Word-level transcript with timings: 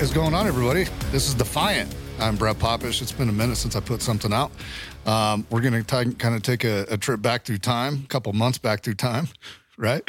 is 0.00 0.12
going 0.14 0.32
on, 0.32 0.46
everybody? 0.46 0.84
This 1.10 1.28
is 1.28 1.34
Defiant. 1.34 1.94
I'm 2.18 2.34
Brett 2.34 2.58
Popish. 2.58 3.02
It's 3.02 3.12
been 3.12 3.28
a 3.28 3.32
minute 3.32 3.56
since 3.56 3.76
I 3.76 3.80
put 3.80 4.00
something 4.00 4.32
out. 4.32 4.50
Um, 5.04 5.46
we're 5.50 5.60
going 5.60 5.84
to 5.84 6.14
kind 6.14 6.34
of 6.34 6.42
take 6.42 6.64
a, 6.64 6.86
a, 6.88 6.96
trip 6.96 7.20
back 7.20 7.44
through 7.44 7.58
time, 7.58 8.00
a 8.04 8.06
couple 8.08 8.32
months 8.32 8.56
back 8.56 8.82
through 8.82 8.94
time, 8.94 9.28
right? 9.78 10.02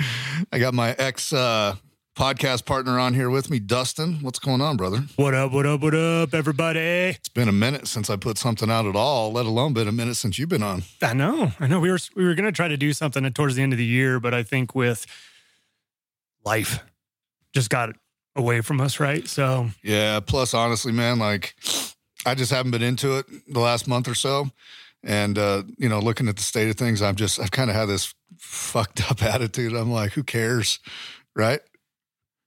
I 0.49 0.59
got 0.59 0.73
my 0.73 0.95
ex 0.97 1.33
uh, 1.33 1.75
podcast 2.15 2.65
partner 2.65 2.99
on 2.99 3.13
here 3.13 3.29
with 3.29 3.49
me, 3.49 3.59
Dustin. 3.59 4.19
What's 4.21 4.39
going 4.39 4.61
on, 4.61 4.77
brother? 4.77 5.03
What 5.17 5.33
up, 5.33 5.51
what 5.51 5.65
up, 5.65 5.81
what 5.81 5.93
up, 5.93 6.33
everybody? 6.33 6.79
It's 6.79 7.27
been 7.27 7.49
a 7.49 7.53
minute 7.53 7.85
since 7.85 8.09
I 8.09 8.15
put 8.15 8.37
something 8.37 8.71
out 8.71 8.85
at 8.85 8.95
all, 8.95 9.33
let 9.33 9.45
alone 9.45 9.73
been 9.73 9.89
a 9.89 9.91
minute 9.91 10.15
since 10.15 10.39
you've 10.39 10.47
been 10.47 10.63
on. 10.63 10.83
I 11.01 11.11
know. 11.11 11.51
I 11.59 11.67
know. 11.67 11.81
We 11.81 11.91
were 11.91 11.99
we 12.15 12.23
were 12.23 12.35
going 12.35 12.45
to 12.45 12.53
try 12.53 12.69
to 12.69 12.77
do 12.77 12.93
something 12.93 13.29
towards 13.33 13.55
the 13.55 13.61
end 13.61 13.73
of 13.73 13.77
the 13.77 13.85
year, 13.85 14.21
but 14.21 14.33
I 14.33 14.43
think 14.43 14.73
with 14.73 15.05
life 16.45 16.79
just 17.53 17.69
got 17.69 17.89
away 18.35 18.61
from 18.61 18.81
us, 18.81 18.99
right? 18.99 19.27
So 19.27 19.69
yeah. 19.83 20.19
Plus, 20.19 20.53
honestly, 20.53 20.91
man, 20.91 21.19
like 21.19 21.55
I 22.25 22.35
just 22.35 22.51
haven't 22.51 22.71
been 22.71 22.83
into 22.83 23.17
it 23.17 23.25
the 23.47 23.59
last 23.59 23.87
month 23.87 24.07
or 24.07 24.15
so, 24.15 24.49
and 25.03 25.37
uh, 25.37 25.63
you 25.77 25.89
know, 25.89 25.99
looking 25.99 26.27
at 26.27 26.37
the 26.37 26.43
state 26.43 26.69
of 26.69 26.75
things, 26.75 27.01
I'm 27.01 27.15
just 27.15 27.39
I've 27.39 27.51
kind 27.51 27.69
of 27.69 27.75
had 27.75 27.85
this 27.85 28.13
fucked 28.37 29.09
up 29.09 29.21
attitude. 29.23 29.73
I'm 29.73 29.91
like, 29.91 30.13
who 30.13 30.23
cares, 30.23 30.79
right? 31.35 31.61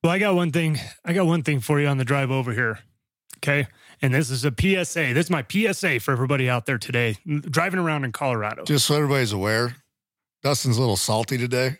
Well, 0.03 0.13
I 0.13 0.19
got 0.19 0.35
one 0.35 0.53
thing. 0.53 0.79
I 1.05 1.15
got 1.15 1.27
one 1.27 1.43
thing 1.43 1.61
for 1.61 1.81
you 1.81 1.87
on 1.87 1.97
the 1.97 2.05
drive 2.05 2.31
over 2.31 2.53
here. 2.53 2.81
Okay. 3.39 3.67
And 4.03 4.13
this 4.13 4.31
is 4.31 4.45
a 4.45 4.51
PSA. 4.51 5.15
This 5.15 5.27
is 5.27 5.31
my 5.31 5.45
PSA 5.49 6.01
for 6.01 6.13
everybody 6.13 6.51
out 6.51 6.67
there 6.67 6.77
today 6.77 7.17
driving 7.27 7.81
around 7.81 8.05
in 8.05 8.13
Colorado. 8.13 8.65
Just 8.65 8.87
so 8.87 8.97
everybody's 8.97 9.33
aware, 9.33 9.77
Dustin's 10.43 10.77
a 10.77 10.81
little 10.81 10.97
salty 10.97 11.39
today 11.39 11.79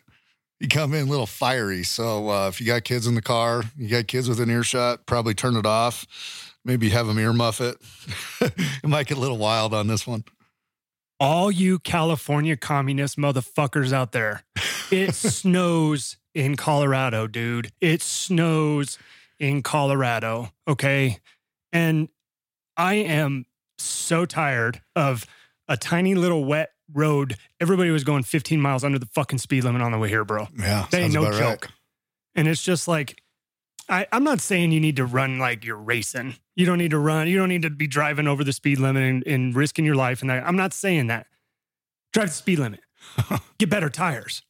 you 0.59 0.67
come 0.67 0.93
in 0.93 1.07
a 1.07 1.09
little 1.09 1.25
fiery. 1.25 1.83
So 1.83 2.29
uh, 2.29 2.47
if 2.47 2.59
you 2.59 2.67
got 2.67 2.83
kids 2.83 3.07
in 3.07 3.15
the 3.15 3.21
car, 3.21 3.63
you 3.77 3.89
got 3.89 4.07
kids 4.07 4.29
within 4.29 4.49
earshot, 4.49 5.05
probably 5.05 5.33
turn 5.33 5.55
it 5.55 5.65
off. 5.65 6.53
Maybe 6.63 6.89
have 6.89 7.07
them 7.07 7.17
earmuff 7.17 7.61
it. 7.61 7.77
it 8.83 8.87
might 8.87 9.07
get 9.07 9.17
a 9.17 9.21
little 9.21 9.37
wild 9.37 9.73
on 9.73 9.87
this 9.87 10.07
one. 10.07 10.23
All 11.19 11.51
you 11.51 11.79
California 11.79 12.57
communist 12.57 13.17
motherfuckers 13.17 13.93
out 13.93 14.11
there, 14.11 14.43
it 14.91 15.13
snows 15.15 16.17
in 16.33 16.55
Colorado, 16.55 17.27
dude. 17.27 17.71
It 17.81 18.01
snows 18.01 18.97
in 19.39 19.61
Colorado. 19.61 20.51
Okay. 20.67 21.19
And 21.71 22.09
I 22.77 22.95
am 22.95 23.45
so 23.77 24.25
tired 24.25 24.81
of 24.95 25.25
a 25.67 25.77
tiny 25.77 26.15
little 26.15 26.45
wet 26.45 26.71
road, 26.93 27.37
everybody 27.59 27.89
was 27.89 28.03
going 28.03 28.23
15 28.23 28.59
miles 28.59 28.83
under 28.83 28.99
the 28.99 29.05
fucking 29.07 29.39
speed 29.39 29.63
limit 29.63 29.81
on 29.81 29.91
the 29.91 29.97
way 29.97 30.09
here, 30.09 30.25
bro. 30.25 30.47
Yeah. 30.57 30.87
That 30.91 31.01
ain't 31.01 31.13
no 31.13 31.31
joke. 31.31 31.65
Right. 31.65 31.73
And 32.35 32.47
it's 32.47 32.63
just 32.63 32.87
like, 32.87 33.21
I, 33.87 34.07
I'm 34.11 34.23
not 34.23 34.41
saying 34.41 34.71
you 34.71 34.79
need 34.79 34.95
to 34.95 35.05
run 35.05 35.37
like 35.37 35.63
you're 35.63 35.77
racing. 35.77 36.35
You 36.55 36.65
don't 36.65 36.77
need 36.77 36.91
to 36.91 36.99
run. 36.99 37.27
You 37.27 37.37
don't 37.37 37.49
need 37.49 37.61
to 37.61 37.69
be 37.69 37.87
driving 37.87 38.27
over 38.27 38.43
the 38.43 38.53
speed 38.53 38.79
limit 38.79 39.03
and, 39.03 39.25
and 39.27 39.55
risking 39.55 39.85
your 39.85 39.95
life. 39.95 40.21
And 40.21 40.29
that. 40.29 40.45
I'm 40.45 40.55
not 40.55 40.73
saying 40.73 41.07
that. 41.07 41.27
Drive 42.13 42.29
the 42.29 42.33
speed 42.33 42.59
limit. 42.59 42.79
Get 43.59 43.69
better 43.69 43.89
tires. 43.89 44.41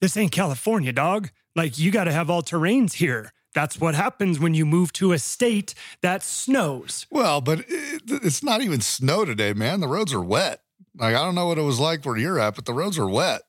This 0.00 0.16
ain't 0.16 0.32
California, 0.32 0.92
dog. 0.92 1.30
Like 1.56 1.78
you 1.78 1.90
got 1.90 2.04
to 2.04 2.12
have 2.12 2.28
all 2.28 2.42
terrains 2.42 2.94
here. 2.94 3.32
That's 3.54 3.80
what 3.80 3.94
happens 3.94 4.40
when 4.40 4.54
you 4.54 4.64
move 4.64 4.92
to 4.94 5.12
a 5.12 5.18
state 5.18 5.74
that 6.00 6.22
snows. 6.22 7.06
Well, 7.10 7.40
but 7.40 7.64
it's 7.68 8.42
not 8.42 8.62
even 8.62 8.80
snow 8.80 9.24
today, 9.24 9.52
man. 9.52 9.80
The 9.80 9.88
roads 9.88 10.14
are 10.14 10.22
wet. 10.22 10.60
Like, 10.96 11.14
I 11.14 11.24
don't 11.24 11.34
know 11.34 11.46
what 11.46 11.58
it 11.58 11.62
was 11.62 11.80
like 11.80 12.04
where 12.04 12.16
you're 12.16 12.38
at, 12.38 12.54
but 12.54 12.64
the 12.64 12.72
roads 12.72 12.98
are 12.98 13.08
wet. 13.08 13.42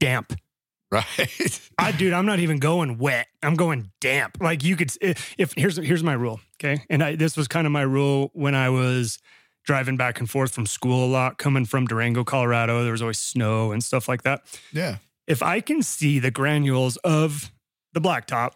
Damp. 0.00 0.32
Right. 0.88 1.60
I, 1.78 1.90
dude, 1.90 2.12
I'm 2.12 2.26
not 2.26 2.38
even 2.38 2.60
going 2.60 2.98
wet. 2.98 3.26
I'm 3.42 3.56
going 3.56 3.90
damp. 4.00 4.38
Like 4.40 4.62
you 4.62 4.76
could, 4.76 4.92
if, 5.00 5.34
if 5.36 5.52
here's, 5.56 5.76
here's 5.78 6.04
my 6.04 6.12
rule. 6.12 6.38
Okay. 6.62 6.84
And 6.88 7.02
I, 7.02 7.16
this 7.16 7.36
was 7.36 7.48
kind 7.48 7.66
of 7.66 7.72
my 7.72 7.82
rule 7.82 8.30
when 8.34 8.54
I 8.54 8.70
was 8.70 9.18
driving 9.64 9.96
back 9.96 10.20
and 10.20 10.30
forth 10.30 10.54
from 10.54 10.64
school 10.64 11.04
a 11.04 11.10
lot, 11.10 11.38
coming 11.38 11.64
from 11.64 11.86
Durango, 11.86 12.22
Colorado. 12.22 12.84
There 12.84 12.92
was 12.92 13.02
always 13.02 13.18
snow 13.18 13.72
and 13.72 13.82
stuff 13.82 14.08
like 14.08 14.22
that. 14.22 14.42
Yeah. 14.72 14.98
If 15.26 15.42
I 15.42 15.60
can 15.60 15.82
see 15.82 16.20
the 16.20 16.30
granules 16.30 16.96
of 16.98 17.50
the 17.92 18.00
blacktop, 18.00 18.52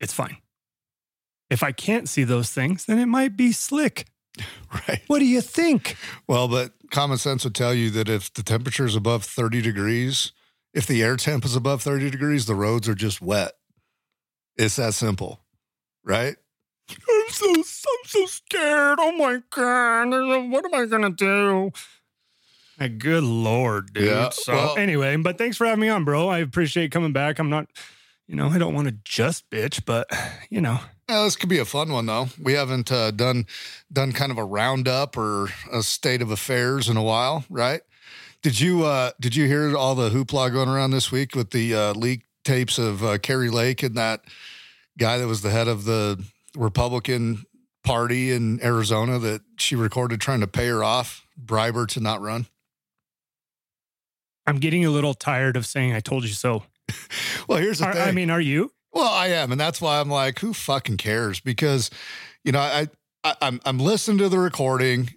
it's 0.00 0.12
fine. 0.12 0.36
If 1.48 1.62
I 1.62 1.72
can't 1.72 2.08
see 2.08 2.24
those 2.24 2.50
things, 2.50 2.84
then 2.84 2.98
it 2.98 3.06
might 3.06 3.36
be 3.36 3.52
slick. 3.52 4.06
Right. 4.86 5.00
What 5.06 5.20
do 5.20 5.24
you 5.24 5.40
think? 5.40 5.96
Well, 6.26 6.46
but 6.46 6.72
common 6.90 7.16
sense 7.16 7.44
would 7.44 7.54
tell 7.54 7.72
you 7.72 7.88
that 7.90 8.08
if 8.08 8.30
the 8.32 8.42
temperature 8.42 8.84
is 8.84 8.94
above 8.94 9.24
30 9.24 9.62
degrees, 9.62 10.32
if 10.74 10.86
the 10.86 11.02
air 11.02 11.16
temp 11.16 11.46
is 11.46 11.56
above 11.56 11.82
30 11.82 12.10
degrees, 12.10 12.44
the 12.44 12.54
roads 12.54 12.86
are 12.86 12.94
just 12.94 13.22
wet. 13.22 13.52
It's 14.58 14.76
that 14.76 14.92
simple, 14.92 15.40
right? 16.04 16.36
I'm 16.90 17.30
so 17.30 17.50
I'm 17.50 17.64
so 17.64 18.26
scared. 18.26 18.98
Oh 19.00 19.12
my 19.12 19.42
god! 19.50 20.10
What 20.50 20.64
am 20.64 20.74
I 20.74 20.86
gonna 20.86 21.10
do? 21.10 21.70
My 22.78 22.88
good 22.88 23.24
lord, 23.24 23.92
dude. 23.92 24.04
Yeah, 24.04 24.28
so 24.30 24.52
well, 24.52 24.76
anyway, 24.76 25.16
but 25.16 25.38
thanks 25.38 25.56
for 25.56 25.66
having 25.66 25.80
me 25.80 25.88
on, 25.88 26.04
bro. 26.04 26.28
I 26.28 26.38
appreciate 26.38 26.92
coming 26.92 27.12
back. 27.12 27.38
I'm 27.38 27.50
not, 27.50 27.68
you 28.26 28.36
know, 28.36 28.48
I 28.48 28.58
don't 28.58 28.74
want 28.74 28.88
to 28.88 28.94
just 29.04 29.50
bitch, 29.50 29.84
but 29.84 30.10
you 30.50 30.60
know, 30.60 30.78
yeah, 31.08 31.22
this 31.24 31.36
could 31.36 31.48
be 31.48 31.58
a 31.58 31.64
fun 31.64 31.90
one 31.90 32.06
though. 32.06 32.28
We 32.40 32.52
haven't 32.52 32.92
uh, 32.92 33.10
done 33.10 33.46
done 33.92 34.12
kind 34.12 34.30
of 34.30 34.38
a 34.38 34.44
roundup 34.44 35.16
or 35.16 35.48
a 35.72 35.82
state 35.82 36.20
of 36.20 36.30
affairs 36.30 36.88
in 36.88 36.96
a 36.96 37.02
while, 37.02 37.44
right? 37.48 37.80
Did 38.42 38.60
you 38.60 38.84
uh, 38.84 39.12
did 39.18 39.34
you 39.34 39.46
hear 39.46 39.76
all 39.76 39.94
the 39.94 40.10
hoopla 40.10 40.52
going 40.52 40.68
around 40.68 40.90
this 40.90 41.10
week 41.10 41.34
with 41.34 41.50
the 41.50 41.74
uh, 41.74 41.94
leaked 41.94 42.26
tapes 42.44 42.78
of 42.78 43.02
uh, 43.02 43.18
Kari 43.18 43.50
Lake 43.50 43.82
and 43.82 43.96
that 43.96 44.20
guy 44.98 45.18
that 45.18 45.26
was 45.26 45.40
the 45.40 45.50
head 45.50 45.66
of 45.66 45.84
the 45.84 46.22
Republican 46.54 47.44
Party 47.84 48.30
in 48.30 48.62
Arizona 48.62 49.18
that 49.18 49.40
she 49.56 49.76
recorded 49.76 50.20
trying 50.20 50.40
to 50.40 50.46
pay 50.46 50.68
her 50.68 50.84
off, 50.84 51.26
bribe 51.36 51.74
her 51.74 51.86
to 51.86 52.00
not 52.00 52.20
run? 52.20 52.46
I'm 54.46 54.58
getting 54.58 54.84
a 54.84 54.90
little 54.90 55.14
tired 55.14 55.56
of 55.56 55.64
saying 55.64 55.94
"I 55.94 56.00
told 56.00 56.24
you 56.24 56.30
so." 56.30 56.64
well, 57.48 57.58
here's 57.58 57.78
the 57.78 57.86
are, 57.86 57.92
thing. 57.94 58.08
I 58.08 58.12
mean, 58.12 58.30
are 58.30 58.40
you? 58.40 58.72
Well, 58.92 59.08
I 59.08 59.28
am, 59.28 59.52
and 59.52 59.60
that's 59.60 59.80
why 59.80 60.00
I'm 60.00 60.08
like, 60.08 60.38
who 60.38 60.52
fucking 60.52 60.96
cares? 60.96 61.40
Because, 61.40 61.90
you 62.44 62.52
know, 62.52 62.60
I, 62.60 62.88
I 63.24 63.34
I'm 63.42 63.60
I'm 63.64 63.78
listening 63.78 64.18
to 64.18 64.28
the 64.28 64.38
recording, 64.38 65.10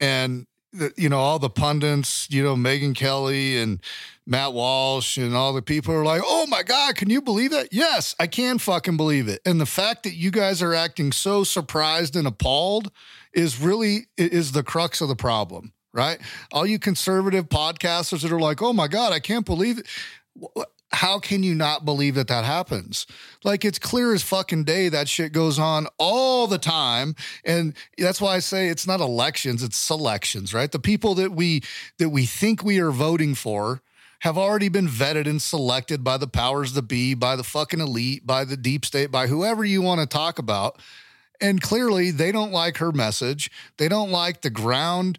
and 0.00 0.46
the, 0.72 0.92
you 0.96 1.08
know 1.08 1.18
all 1.18 1.38
the 1.38 1.50
pundits, 1.50 2.26
you 2.30 2.42
know, 2.42 2.56
Megyn 2.56 2.94
Kelly 2.94 3.58
and 3.58 3.80
Matt 4.26 4.52
Walsh 4.52 5.16
and 5.16 5.34
all 5.34 5.52
the 5.52 5.62
people 5.62 5.94
are 5.94 6.04
like, 6.04 6.22
oh 6.24 6.46
my 6.46 6.62
god, 6.62 6.96
can 6.96 7.10
you 7.10 7.22
believe 7.22 7.50
that? 7.52 7.68
Yes, 7.72 8.14
I 8.18 8.26
can 8.26 8.58
fucking 8.58 8.96
believe 8.96 9.28
it. 9.28 9.40
And 9.44 9.60
the 9.60 9.66
fact 9.66 10.02
that 10.02 10.14
you 10.14 10.30
guys 10.30 10.62
are 10.62 10.74
acting 10.74 11.12
so 11.12 11.44
surprised 11.44 12.16
and 12.16 12.26
appalled 12.26 12.90
is 13.32 13.60
really 13.60 14.06
is 14.16 14.52
the 14.52 14.62
crux 14.62 15.00
of 15.00 15.08
the 15.08 15.16
problem 15.16 15.72
right? 15.94 16.20
All 16.52 16.66
you 16.66 16.78
conservative 16.78 17.50
podcasters 17.50 18.22
that 18.22 18.32
are 18.32 18.40
like, 18.40 18.62
oh 18.62 18.72
my 18.72 18.88
God, 18.88 19.12
I 19.12 19.20
can't 19.20 19.44
believe 19.44 19.78
it 19.78 19.86
how 20.92 21.18
can 21.18 21.42
you 21.42 21.54
not 21.54 21.84
believe 21.84 22.14
that 22.16 22.28
that 22.28 22.44
happens? 22.44 23.06
Like 23.44 23.64
it's 23.64 23.78
clear 23.78 24.12
as 24.14 24.22
fucking 24.22 24.64
day 24.64 24.88
that 24.90 25.08
shit 25.08 25.32
goes 25.32 25.58
on 25.58 25.86
all 25.98 26.46
the 26.46 26.58
time, 26.58 27.14
and 27.44 27.74
that's 27.96 28.20
why 28.20 28.34
I 28.36 28.38
say 28.40 28.68
it's 28.68 28.86
not 28.86 29.00
elections, 29.00 29.62
it's 29.62 29.76
selections, 29.76 30.52
right? 30.52 30.70
The 30.70 30.78
people 30.78 31.14
that 31.14 31.32
we 31.32 31.62
that 31.98 32.10
we 32.10 32.26
think 32.26 32.62
we 32.62 32.78
are 32.78 32.90
voting 32.90 33.34
for 33.34 33.80
have 34.20 34.38
already 34.38 34.68
been 34.68 34.86
vetted 34.86 35.26
and 35.26 35.42
selected 35.42 36.04
by 36.04 36.16
the 36.16 36.28
powers 36.28 36.74
that 36.74 36.82
be, 36.82 37.14
by 37.14 37.34
the 37.34 37.42
fucking 37.42 37.80
elite, 37.80 38.24
by 38.24 38.44
the 38.44 38.56
deep 38.56 38.84
state, 38.84 39.10
by 39.10 39.26
whoever 39.26 39.64
you 39.64 39.82
want 39.82 40.00
to 40.00 40.06
talk 40.06 40.38
about. 40.38 40.80
And 41.40 41.60
clearly, 41.60 42.12
they 42.12 42.30
don't 42.30 42.52
like 42.52 42.76
her 42.76 42.92
message. 42.92 43.50
They 43.78 43.88
don't 43.88 44.12
like 44.12 44.42
the 44.42 44.50
ground 44.50 45.18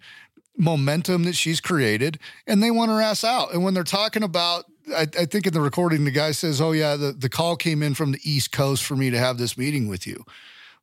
momentum 0.58 1.24
that 1.24 1.36
she's 1.36 1.60
created, 1.60 2.20
and 2.46 2.62
they 2.62 2.72
want 2.72 2.92
her 2.92 3.02
ass 3.02 3.24
out. 3.24 3.54
And 3.54 3.64
when 3.64 3.74
they're 3.74 3.84
talking 3.84 4.24
about 4.24 4.66
I, 4.96 5.02
I, 5.02 5.26
think 5.26 5.48
in 5.48 5.54
the 5.54 5.62
recording, 5.62 6.04
the 6.04 6.12
guy 6.12 6.32
says, 6.32 6.60
"Oh 6.60 6.72
yeah, 6.72 6.96
the, 6.96 7.14
the 7.14 7.30
call 7.30 7.56
came 7.56 7.82
in 7.82 7.94
from 7.94 8.12
the 8.12 8.20
East 8.24 8.52
Coast 8.52 8.84
for 8.84 8.96
me 8.96 9.10
to 9.10 9.18
have 9.18 9.38
this 9.38 9.58
meeting 9.58 9.88
with 9.88 10.06
you." 10.06 10.26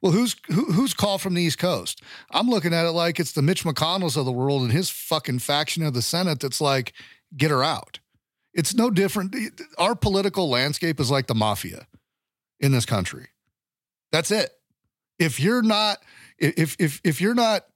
Well, 0.00 0.12
who's 0.12 0.36
who, 0.46 0.72
who's 0.72 0.94
call 0.94 1.18
from 1.18 1.34
the 1.34 1.42
East 1.42 1.58
Coast? 1.58 2.02
I'm 2.30 2.48
looking 2.48 2.72
at 2.72 2.86
it 2.86 2.92
like 2.92 3.20
it's 3.20 3.32
the 3.32 3.42
Mitch 3.42 3.64
McConnells 3.64 4.16
of 4.16 4.24
the 4.24 4.32
world 4.32 4.62
and 4.62 4.72
his 4.72 4.88
fucking 4.88 5.40
faction 5.40 5.82
of 5.82 5.92
the 5.92 6.02
Senate 6.02 6.40
that's 6.40 6.60
like, 6.60 6.94
get 7.36 7.50
her 7.50 7.62
out. 7.62 7.98
It's 8.54 8.74
no 8.74 8.90
different. 8.90 9.36
Our 9.78 9.94
political 9.94 10.48
landscape 10.48 10.98
is 10.98 11.10
like 11.10 11.26
the 11.26 11.34
mafia 11.34 11.86
in 12.58 12.72
this 12.72 12.86
country. 12.86 13.28
That's 14.10 14.30
it. 14.30 14.50
If 15.18 15.38
you're 15.38 15.62
not, 15.62 15.98
if 16.38 16.76
if 16.78 17.00
if 17.04 17.20
you're 17.20 17.34
not 17.34 17.66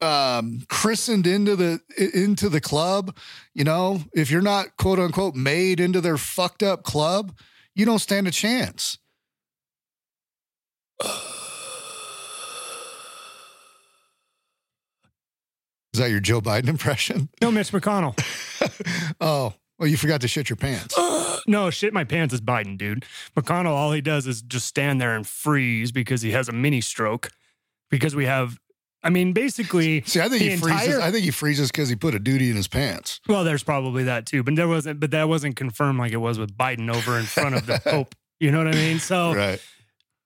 um, 0.00 0.62
christened 0.68 1.26
into 1.26 1.56
the 1.56 1.80
into 2.12 2.48
the 2.48 2.60
club, 2.60 3.16
you 3.54 3.64
know, 3.64 4.00
if 4.14 4.30
you're 4.30 4.42
not 4.42 4.76
quote 4.76 4.98
unquote 4.98 5.34
made 5.34 5.80
into 5.80 6.00
their 6.00 6.16
fucked 6.16 6.62
up 6.62 6.82
club, 6.82 7.36
you 7.74 7.84
don't 7.84 7.98
stand 7.98 8.28
a 8.28 8.30
chance. 8.30 8.98
Is 15.94 16.00
that 16.00 16.10
your 16.10 16.20
Joe 16.20 16.40
Biden 16.40 16.68
impression? 16.68 17.28
No, 17.40 17.50
Mitch 17.50 17.72
McConnell. 17.72 18.16
oh, 19.20 19.54
well, 19.78 19.88
you 19.88 19.96
forgot 19.96 20.20
to 20.20 20.28
shit 20.28 20.48
your 20.48 20.56
pants. 20.56 20.94
no, 21.46 21.70
shit 21.70 21.92
my 21.92 22.04
pants 22.04 22.34
is 22.34 22.40
Biden, 22.40 22.76
dude. 22.76 23.04
McConnell, 23.36 23.72
all 23.72 23.92
he 23.92 24.00
does 24.00 24.26
is 24.26 24.42
just 24.42 24.66
stand 24.66 25.00
there 25.00 25.16
and 25.16 25.26
freeze 25.26 25.90
because 25.90 26.22
he 26.22 26.32
has 26.32 26.48
a 26.48 26.52
mini 26.52 26.80
stroke. 26.80 27.30
Because 27.90 28.14
we 28.14 28.26
have, 28.26 28.58
I 29.02 29.10
mean, 29.10 29.32
basically. 29.32 30.02
See, 30.06 30.20
I 30.20 30.28
think 30.28 30.42
he 30.42 30.52
entire, 30.52 30.78
freezes. 30.78 31.00
I 31.00 31.10
think 31.10 31.24
he 31.24 31.30
freezes 31.30 31.70
because 31.70 31.88
he 31.88 31.96
put 31.96 32.14
a 32.14 32.18
duty 32.18 32.50
in 32.50 32.56
his 32.56 32.68
pants. 32.68 33.20
Well, 33.28 33.44
there's 33.44 33.62
probably 33.62 34.04
that 34.04 34.26
too, 34.26 34.42
but 34.42 34.56
there 34.56 34.68
wasn't. 34.68 35.00
But 35.00 35.10
that 35.12 35.28
wasn't 35.28 35.56
confirmed 35.56 35.98
like 35.98 36.12
it 36.12 36.16
was 36.16 36.38
with 36.38 36.56
Biden 36.56 36.94
over 36.94 37.18
in 37.18 37.24
front 37.24 37.54
of 37.54 37.66
the 37.66 37.80
Pope. 37.84 38.14
You 38.40 38.50
know 38.50 38.58
what 38.58 38.68
I 38.68 38.72
mean? 38.72 38.98
So, 38.98 39.34
right. 39.34 39.60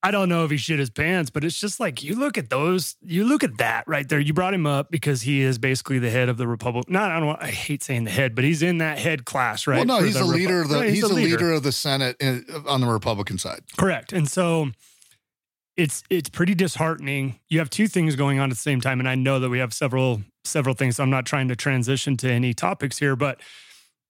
I 0.05 0.11
don't 0.11 0.29
know 0.29 0.45
if 0.45 0.51
he 0.51 0.57
shit 0.57 0.81
his 0.81 0.91
pants, 0.91 1.31
but 1.31 1.45
it's 1.45 1.59
just 1.59 1.79
like 1.79 2.03
you 2.03 2.17
look 2.17 2.37
at 2.37 2.51
those, 2.51 2.97
you 3.03 3.25
look 3.25 3.45
at 3.45 3.59
that 3.59 3.85
right 3.87 4.09
there. 4.09 4.19
You 4.19 4.35
brought 4.35 4.53
him 4.53 4.67
up 4.67 4.91
because 4.91 5.23
he 5.23 5.43
is 5.43 5.59
basically 5.59 6.01
the 6.01 6.11
head 6.11 6.29
of 6.29 6.39
the 6.39 6.49
Republic. 6.49 6.91
Not, 6.91 7.13
I 7.13 7.21
don't. 7.21 7.41
I 7.41 7.51
hate 7.51 7.85
saying 7.85 8.05
the 8.05 8.11
head, 8.11 8.35
but 8.35 8.43
he's 8.43 8.63
in 8.63 8.79
that 8.79 8.99
head 8.99 9.25
class, 9.25 9.67
right? 9.67 9.87
Well, 9.87 10.01
no, 10.01 10.05
he's 10.05 10.15
the, 10.15 10.25
leader 10.25 10.63
Repu- 10.63 10.63
of 10.63 10.69
the. 10.71 10.85
he's, 10.85 10.95
he's 10.95 11.03
the 11.03 11.15
leader. 11.15 11.31
leader 11.31 11.53
of 11.53 11.63
the 11.63 11.73
Senate 11.73 12.17
in, 12.19 12.45
on 12.67 12.81
the 12.81 12.89
Republican 12.89 13.39
side. 13.39 13.61
Correct, 13.77 14.13
and 14.13 14.29
so 14.29 14.71
it's 15.77 16.03
it's 16.11 16.29
pretty 16.29 16.55
disheartening. 16.55 17.41
You 17.49 17.59
have 17.59 17.71
two 17.71 17.89
things 17.89 18.17
going 18.17 18.39
on 18.39 18.51
at 18.51 18.57
the 18.57 18.63
same 18.63 18.81
time, 18.81 19.01
and 19.01 19.09
I 19.09 19.15
know 19.15 19.39
that 19.41 19.49
we 19.49 19.59
have 19.59 19.73
several 19.73 20.23
several 20.45 20.75
things. 20.75 20.97
So 20.97 21.03
I'm 21.03 21.11
not 21.11 21.27
trying 21.27 21.49
to 21.49 21.57
transition 21.57 22.17
to 22.19 22.31
any 22.31 22.53
topics 22.53 22.99
here, 22.99 23.17
but 23.17 23.41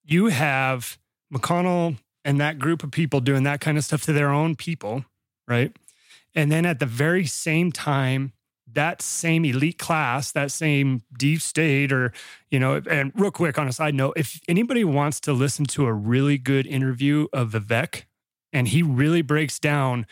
you 0.05 0.27
have 0.27 0.99
McConnell 1.33 1.99
and 2.25 2.41
that 2.41 2.59
group 2.59 2.83
of 2.83 2.91
people 2.91 3.21
doing 3.21 3.43
that 3.45 3.61
kind 3.61 3.79
of 3.79 3.85
stuff 3.85 4.03
to 4.03 4.13
their 4.13 4.31
own 4.31 4.57
people, 4.57 5.05
right? 5.47 5.75
And 6.35 6.51
then 6.51 6.65
at 6.65 6.79
the 6.79 6.87
very 6.87 7.27
same 7.27 7.73
time, 7.73 8.33
that 8.73 9.03
same 9.03 9.45
elite 9.45 9.79
class, 9.79 10.33
that 10.33 10.51
same 10.51 11.03
deep 11.19 11.43
state, 11.43 11.93
or, 11.93 12.13
you 12.51 12.59
know, 12.59 12.81
and 12.89 13.13
real 13.15 13.31
quick 13.31 13.59
on 13.59 13.69
a 13.69 13.73
side 13.73 13.95
note, 13.95 14.15
if 14.17 14.41
anybody 14.49 14.85
wants 14.85 15.21
to 15.21 15.33
listen 15.33 15.67
to 15.67 15.87
a 15.87 15.93
really 15.93 16.39
good 16.39 16.67
interview 16.67 17.27
of 17.33 17.51
Vivek, 17.51 18.05
and 18.53 18.69
he 18.69 18.83
really 18.83 19.23
breaks 19.23 19.59
down 19.59 20.07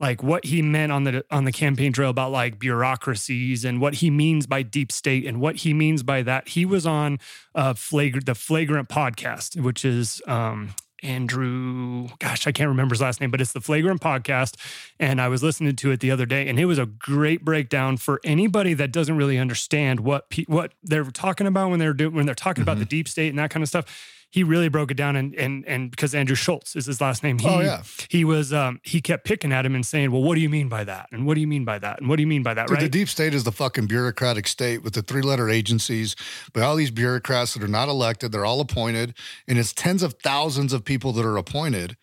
like 0.00 0.22
what 0.22 0.46
he 0.46 0.62
meant 0.62 0.90
on 0.90 1.04
the 1.04 1.24
on 1.30 1.44
the 1.44 1.52
campaign 1.52 1.92
trail 1.92 2.10
about 2.10 2.32
like 2.32 2.58
bureaucracies 2.58 3.64
and 3.64 3.80
what 3.80 3.94
he 3.96 4.10
means 4.10 4.46
by 4.46 4.62
deep 4.62 4.90
state 4.90 5.26
and 5.26 5.40
what 5.40 5.56
he 5.56 5.74
means 5.74 6.02
by 6.02 6.22
that. 6.22 6.48
He 6.48 6.64
was 6.64 6.86
on 6.86 7.18
uh 7.54 7.74
flagrant 7.74 8.26
the 8.26 8.34
flagrant 8.34 8.88
podcast, 8.88 9.60
which 9.60 9.84
is 9.84 10.22
um 10.26 10.74
Andrew, 11.02 12.08
gosh, 12.18 12.46
I 12.46 12.52
can't 12.52 12.68
remember 12.68 12.94
his 12.94 13.00
last 13.00 13.20
name, 13.20 13.30
but 13.30 13.40
it's 13.40 13.52
the 13.52 13.60
Flagrant 13.60 14.00
podcast. 14.00 14.56
And 14.98 15.20
I 15.20 15.28
was 15.28 15.42
listening 15.42 15.76
to 15.76 15.90
it 15.92 16.00
the 16.00 16.10
other 16.10 16.26
day, 16.26 16.48
and 16.48 16.58
it 16.58 16.66
was 16.66 16.78
a 16.78 16.86
great 16.86 17.44
breakdown 17.44 17.96
for 17.96 18.20
anybody 18.22 18.74
that 18.74 18.92
doesn't 18.92 19.16
really 19.16 19.38
understand 19.38 20.00
what 20.00 20.28
pe- 20.28 20.44
what 20.44 20.74
they're 20.82 21.04
talking 21.04 21.46
about 21.46 21.70
when 21.70 21.78
they're 21.78 21.94
doing 21.94 22.14
when 22.14 22.26
they're 22.26 22.34
talking 22.34 22.62
mm-hmm. 22.62 22.70
about 22.70 22.78
the 22.78 22.84
deep 22.84 23.08
state 23.08 23.30
and 23.30 23.38
that 23.38 23.50
kind 23.50 23.62
of 23.62 23.68
stuff 23.68 23.86
he 24.30 24.44
really 24.44 24.68
broke 24.68 24.92
it 24.92 24.96
down 24.96 25.16
and 25.16 25.34
and 25.34 25.66
and 25.66 25.90
because 25.90 26.14
Andrew 26.14 26.36
Schulz 26.36 26.76
is 26.76 26.86
his 26.86 27.00
last 27.00 27.22
name. 27.22 27.38
He, 27.38 27.48
oh 27.48 27.60
yeah. 27.60 27.82
He 28.08 28.24
was 28.24 28.52
um 28.52 28.80
he 28.84 29.00
kept 29.00 29.24
picking 29.24 29.52
at 29.52 29.66
him 29.66 29.74
and 29.74 29.84
saying, 29.84 30.12
Well, 30.12 30.22
what 30.22 30.36
do 30.36 30.40
you 30.40 30.48
mean 30.48 30.68
by 30.68 30.84
that? 30.84 31.08
And 31.10 31.26
what 31.26 31.34
do 31.34 31.40
you 31.40 31.48
mean 31.48 31.64
by 31.64 31.78
that? 31.80 32.00
And 32.00 32.08
what 32.08 32.16
do 32.16 32.22
you 32.22 32.28
mean 32.28 32.42
by 32.42 32.54
that? 32.54 32.68
Dude, 32.68 32.76
right. 32.76 32.82
The 32.82 32.88
deep 32.88 33.08
state 33.08 33.34
is 33.34 33.44
the 33.44 33.52
fucking 33.52 33.86
bureaucratic 33.86 34.46
state 34.46 34.82
with 34.82 34.94
the 34.94 35.02
three 35.02 35.22
letter 35.22 35.50
agencies, 35.50 36.14
by 36.52 36.62
all 36.62 36.76
these 36.76 36.92
bureaucrats 36.92 37.54
that 37.54 37.62
are 37.62 37.68
not 37.68 37.88
elected, 37.88 38.30
they're 38.30 38.44
all 38.44 38.60
appointed, 38.60 39.14
and 39.48 39.58
it's 39.58 39.72
tens 39.72 40.02
of 40.02 40.14
thousands 40.22 40.72
of 40.72 40.84
people 40.84 41.12
that 41.12 41.26
are 41.26 41.36
appointed. 41.36 41.96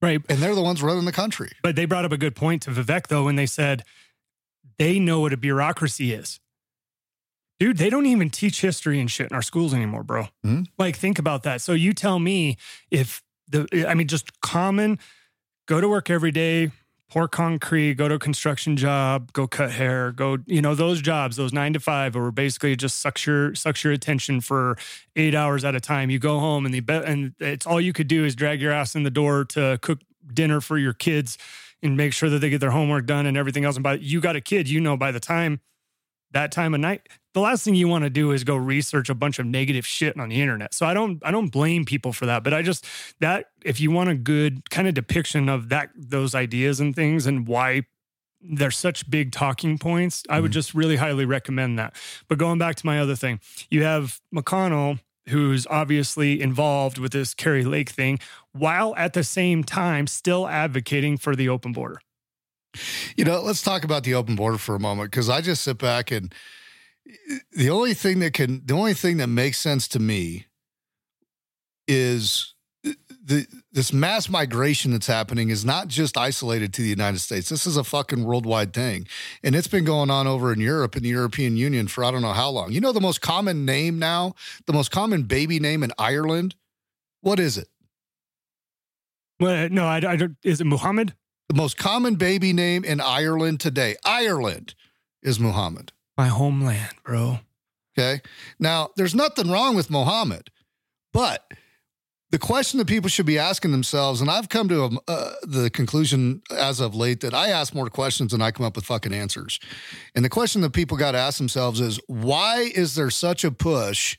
Right. 0.00 0.20
And 0.28 0.38
they're 0.38 0.54
the 0.54 0.62
ones 0.62 0.82
running 0.82 1.04
the 1.04 1.12
country. 1.12 1.50
But 1.62 1.74
they 1.74 1.84
brought 1.86 2.04
up 2.04 2.12
a 2.12 2.18
good 2.18 2.36
point 2.36 2.62
to 2.62 2.70
Vivek 2.70 3.08
though 3.08 3.24
when 3.24 3.36
they 3.36 3.46
said 3.46 3.82
they 4.78 5.00
know 5.00 5.20
what 5.20 5.32
a 5.32 5.36
bureaucracy 5.36 6.12
is. 6.12 6.38
Dude, 7.58 7.78
they 7.78 7.88
don't 7.88 8.06
even 8.06 8.28
teach 8.28 8.60
history 8.60 9.00
and 9.00 9.10
shit 9.10 9.30
in 9.30 9.34
our 9.34 9.42
schools 9.42 9.72
anymore, 9.72 10.02
bro. 10.02 10.24
Mm-hmm. 10.44 10.62
Like, 10.78 10.96
think 10.96 11.18
about 11.18 11.42
that. 11.44 11.60
So 11.62 11.72
you 11.72 11.92
tell 11.92 12.18
me 12.18 12.56
if 12.90 13.22
the, 13.48 13.86
I 13.88 13.94
mean, 13.94 14.08
just 14.08 14.40
common, 14.40 14.98
go 15.66 15.80
to 15.80 15.88
work 15.88 16.10
every 16.10 16.32
day, 16.32 16.70
pour 17.08 17.28
concrete, 17.28 17.94
go 17.94 18.08
to 18.08 18.16
a 18.16 18.18
construction 18.18 18.76
job, 18.76 19.32
go 19.32 19.46
cut 19.46 19.70
hair, 19.70 20.12
go, 20.12 20.38
you 20.46 20.60
know, 20.60 20.74
those 20.74 21.00
jobs, 21.00 21.36
those 21.36 21.52
nine 21.52 21.72
to 21.72 21.80
five, 21.80 22.14
where 22.14 22.30
basically 22.30 22.74
just 22.76 23.00
sucks 23.00 23.26
your 23.26 23.54
sucks 23.54 23.84
your 23.84 23.92
attention 23.92 24.40
for 24.40 24.76
eight 25.14 25.34
hours 25.34 25.64
at 25.64 25.74
a 25.74 25.80
time. 25.80 26.10
You 26.10 26.18
go 26.18 26.38
home 26.40 26.66
and 26.66 26.74
the 26.74 26.82
and 27.06 27.34
it's 27.38 27.66
all 27.66 27.80
you 27.80 27.92
could 27.92 28.08
do 28.08 28.24
is 28.24 28.34
drag 28.34 28.60
your 28.60 28.72
ass 28.72 28.94
in 28.94 29.02
the 29.04 29.10
door 29.10 29.44
to 29.46 29.78
cook 29.82 30.00
dinner 30.32 30.60
for 30.60 30.76
your 30.78 30.92
kids 30.92 31.38
and 31.82 31.96
make 31.96 32.12
sure 32.12 32.28
that 32.28 32.40
they 32.40 32.50
get 32.50 32.60
their 32.60 32.70
homework 32.70 33.06
done 33.06 33.26
and 33.26 33.36
everything 33.36 33.64
else. 33.64 33.76
And 33.76 33.82
by 33.84 33.94
you 33.94 34.20
got 34.20 34.36
a 34.36 34.40
kid, 34.40 34.68
you 34.68 34.80
know, 34.80 34.96
by 34.96 35.12
the 35.12 35.20
time 35.20 35.60
that 36.32 36.50
time 36.50 36.74
of 36.74 36.80
night, 36.80 37.08
the 37.36 37.42
last 37.42 37.64
thing 37.64 37.74
you 37.74 37.86
want 37.86 38.02
to 38.02 38.08
do 38.08 38.32
is 38.32 38.44
go 38.44 38.56
research 38.56 39.10
a 39.10 39.14
bunch 39.14 39.38
of 39.38 39.44
negative 39.44 39.86
shit 39.86 40.18
on 40.18 40.30
the 40.30 40.40
internet. 40.40 40.72
So 40.72 40.86
I 40.86 40.94
don't 40.94 41.22
I 41.22 41.30
don't 41.30 41.48
blame 41.48 41.84
people 41.84 42.14
for 42.14 42.24
that, 42.24 42.42
but 42.42 42.54
I 42.54 42.62
just 42.62 42.86
that 43.20 43.50
if 43.62 43.78
you 43.78 43.90
want 43.90 44.08
a 44.08 44.14
good 44.14 44.70
kind 44.70 44.88
of 44.88 44.94
depiction 44.94 45.50
of 45.50 45.68
that 45.68 45.90
those 45.94 46.34
ideas 46.34 46.80
and 46.80 46.96
things 46.96 47.26
and 47.26 47.46
why 47.46 47.82
they're 48.40 48.70
such 48.70 49.10
big 49.10 49.32
talking 49.32 49.76
points, 49.76 50.22
I 50.30 50.40
would 50.40 50.46
mm-hmm. 50.46 50.52
just 50.54 50.72
really 50.72 50.96
highly 50.96 51.26
recommend 51.26 51.78
that. 51.78 51.94
But 52.26 52.38
going 52.38 52.58
back 52.58 52.74
to 52.76 52.86
my 52.86 52.98
other 52.98 53.16
thing, 53.16 53.38
you 53.68 53.82
have 53.82 54.18
McConnell 54.34 55.00
who's 55.28 55.66
obviously 55.66 56.40
involved 56.40 56.96
with 56.96 57.12
this 57.12 57.34
Kari 57.34 57.64
Lake 57.64 57.90
thing 57.90 58.18
while 58.52 58.96
at 58.96 59.12
the 59.12 59.24
same 59.24 59.62
time 59.62 60.06
still 60.06 60.48
advocating 60.48 61.18
for 61.18 61.36
the 61.36 61.50
open 61.50 61.74
border. 61.74 62.00
You 63.14 63.26
know, 63.26 63.42
let's 63.42 63.60
talk 63.60 63.84
about 63.84 64.04
the 64.04 64.14
open 64.14 64.36
border 64.36 64.56
for 64.56 64.74
a 64.74 64.80
moment 64.80 65.10
because 65.10 65.28
I 65.28 65.42
just 65.42 65.62
sit 65.62 65.76
back 65.76 66.10
and 66.10 66.32
the 67.52 67.70
only 67.70 67.94
thing 67.94 68.18
that 68.20 68.32
can, 68.32 68.62
the 68.64 68.74
only 68.74 68.94
thing 68.94 69.16
that 69.18 69.28
makes 69.28 69.58
sense 69.58 69.88
to 69.88 69.98
me 69.98 70.46
is 71.88 72.54
the 73.26 73.46
this 73.72 73.92
mass 73.92 74.28
migration 74.28 74.92
that's 74.92 75.06
happening 75.06 75.50
is 75.50 75.64
not 75.64 75.88
just 75.88 76.16
isolated 76.16 76.72
to 76.74 76.82
the 76.82 76.88
United 76.88 77.18
States. 77.18 77.48
This 77.48 77.66
is 77.66 77.76
a 77.76 77.84
fucking 77.84 78.24
worldwide 78.24 78.72
thing, 78.72 79.06
and 79.42 79.54
it's 79.54 79.66
been 79.66 79.84
going 79.84 80.10
on 80.10 80.26
over 80.26 80.52
in 80.52 80.60
Europe 80.60 80.96
in 80.96 81.02
the 81.02 81.08
European 81.08 81.56
Union 81.56 81.88
for 81.88 82.04
I 82.04 82.10
don't 82.10 82.22
know 82.22 82.32
how 82.32 82.50
long. 82.50 82.72
You 82.72 82.80
know, 82.80 82.92
the 82.92 83.00
most 83.00 83.20
common 83.20 83.64
name 83.64 83.98
now, 83.98 84.34
the 84.66 84.72
most 84.72 84.90
common 84.90 85.24
baby 85.24 85.58
name 85.58 85.82
in 85.82 85.92
Ireland. 85.98 86.54
What 87.20 87.40
is 87.40 87.58
it? 87.58 87.68
Well, 89.40 89.64
uh, 89.64 89.68
no, 89.68 89.86
I, 89.86 89.96
I 89.96 90.16
don't. 90.16 90.36
Is 90.44 90.60
it 90.60 90.66
Muhammad? 90.66 91.14
The 91.48 91.56
most 91.56 91.76
common 91.76 92.14
baby 92.14 92.52
name 92.52 92.84
in 92.84 93.00
Ireland 93.00 93.60
today, 93.60 93.96
Ireland, 94.04 94.74
is 95.22 95.38
Muhammad. 95.38 95.92
My 96.16 96.28
homeland, 96.28 96.94
bro. 97.04 97.40
Okay. 97.98 98.20
Now, 98.58 98.90
there's 98.96 99.14
nothing 99.14 99.50
wrong 99.50 99.74
with 99.74 99.90
Muhammad, 99.90 100.50
but 101.12 101.50
the 102.30 102.38
question 102.38 102.78
that 102.78 102.86
people 102.88 103.08
should 103.08 103.26
be 103.26 103.38
asking 103.38 103.70
themselves, 103.70 104.20
and 104.20 104.28
I've 104.28 104.48
come 104.48 104.68
to 104.68 104.84
a, 104.84 104.90
uh, 105.08 105.32
the 105.44 105.70
conclusion 105.70 106.42
as 106.50 106.80
of 106.80 106.94
late 106.94 107.20
that 107.20 107.34
I 107.34 107.48
ask 107.48 107.74
more 107.74 107.88
questions 107.88 108.32
than 108.32 108.42
I 108.42 108.50
come 108.50 108.66
up 108.66 108.76
with 108.76 108.84
fucking 108.84 109.14
answers. 109.14 109.60
And 110.14 110.24
the 110.24 110.28
question 110.28 110.60
that 110.62 110.72
people 110.72 110.96
got 110.96 111.12
to 111.12 111.18
ask 111.18 111.38
themselves 111.38 111.80
is 111.80 112.00
why 112.08 112.70
is 112.74 112.94
there 112.94 113.10
such 113.10 113.44
a 113.44 113.50
push 113.50 114.18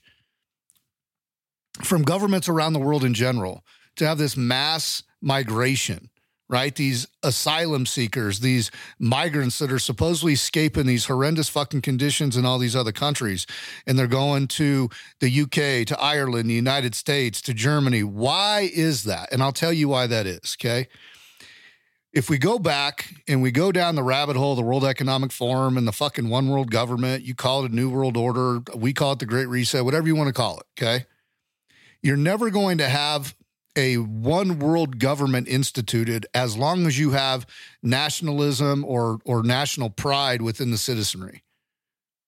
from 1.83 2.03
governments 2.03 2.47
around 2.47 2.73
the 2.73 2.79
world 2.79 3.03
in 3.03 3.13
general 3.13 3.63
to 3.97 4.07
have 4.07 4.17
this 4.17 4.37
mass 4.37 5.03
migration? 5.21 6.09
Right? 6.49 6.75
These 6.75 7.07
asylum 7.23 7.85
seekers, 7.85 8.39
these 8.39 8.71
migrants 8.99 9.59
that 9.59 9.71
are 9.71 9.79
supposedly 9.79 10.33
escaping 10.33 10.85
these 10.85 11.05
horrendous 11.05 11.49
fucking 11.49 11.81
conditions 11.81 12.37
in 12.37 12.45
all 12.45 12.57
these 12.57 12.75
other 12.75 12.93
countries. 12.93 13.45
And 13.85 13.99
they're 13.99 14.07
going 14.07 14.47
to 14.49 14.89
the 15.19 15.41
UK, 15.41 15.85
to 15.87 15.99
Ireland, 15.99 16.49
the 16.49 16.53
United 16.53 16.95
States, 16.95 17.41
to 17.43 17.53
Germany. 17.53 18.03
Why 18.03 18.69
is 18.73 19.03
that? 19.03 19.31
And 19.31 19.43
I'll 19.43 19.51
tell 19.51 19.73
you 19.73 19.89
why 19.89 20.07
that 20.07 20.25
is, 20.25 20.55
okay? 20.59 20.87
If 22.13 22.29
we 22.29 22.37
go 22.37 22.57
back 22.57 23.13
and 23.27 23.41
we 23.41 23.51
go 23.51 23.71
down 23.71 23.95
the 23.95 24.03
rabbit 24.03 24.37
hole, 24.37 24.55
the 24.55 24.63
World 24.63 24.85
Economic 24.85 25.31
Forum 25.31 25.77
and 25.77 25.87
the 25.87 25.91
fucking 25.91 26.29
one 26.29 26.47
world 26.49 26.71
government, 26.71 27.23
you 27.23 27.35
call 27.35 27.65
it 27.65 27.71
a 27.71 27.75
new 27.75 27.89
world 27.89 28.15
order, 28.15 28.61
we 28.73 28.93
call 28.93 29.11
it 29.11 29.19
the 29.19 29.25
Great 29.25 29.47
Reset, 29.47 29.83
whatever 29.83 30.07
you 30.07 30.15
want 30.15 30.27
to 30.27 30.33
call 30.33 30.59
it, 30.59 30.65
okay? 30.79 31.05
You're 32.01 32.17
never 32.17 32.49
going 32.49 32.77
to 32.77 32.87
have 32.87 33.35
a 33.77 33.97
one 33.97 34.59
world 34.59 34.99
government 34.99 35.47
instituted 35.47 36.25
as 36.33 36.57
long 36.57 36.85
as 36.87 36.99
you 36.99 37.11
have 37.11 37.45
nationalism 37.81 38.83
or 38.83 39.19
or 39.23 39.43
national 39.43 39.89
pride 39.89 40.41
within 40.41 40.71
the 40.71 40.77
citizenry. 40.77 41.43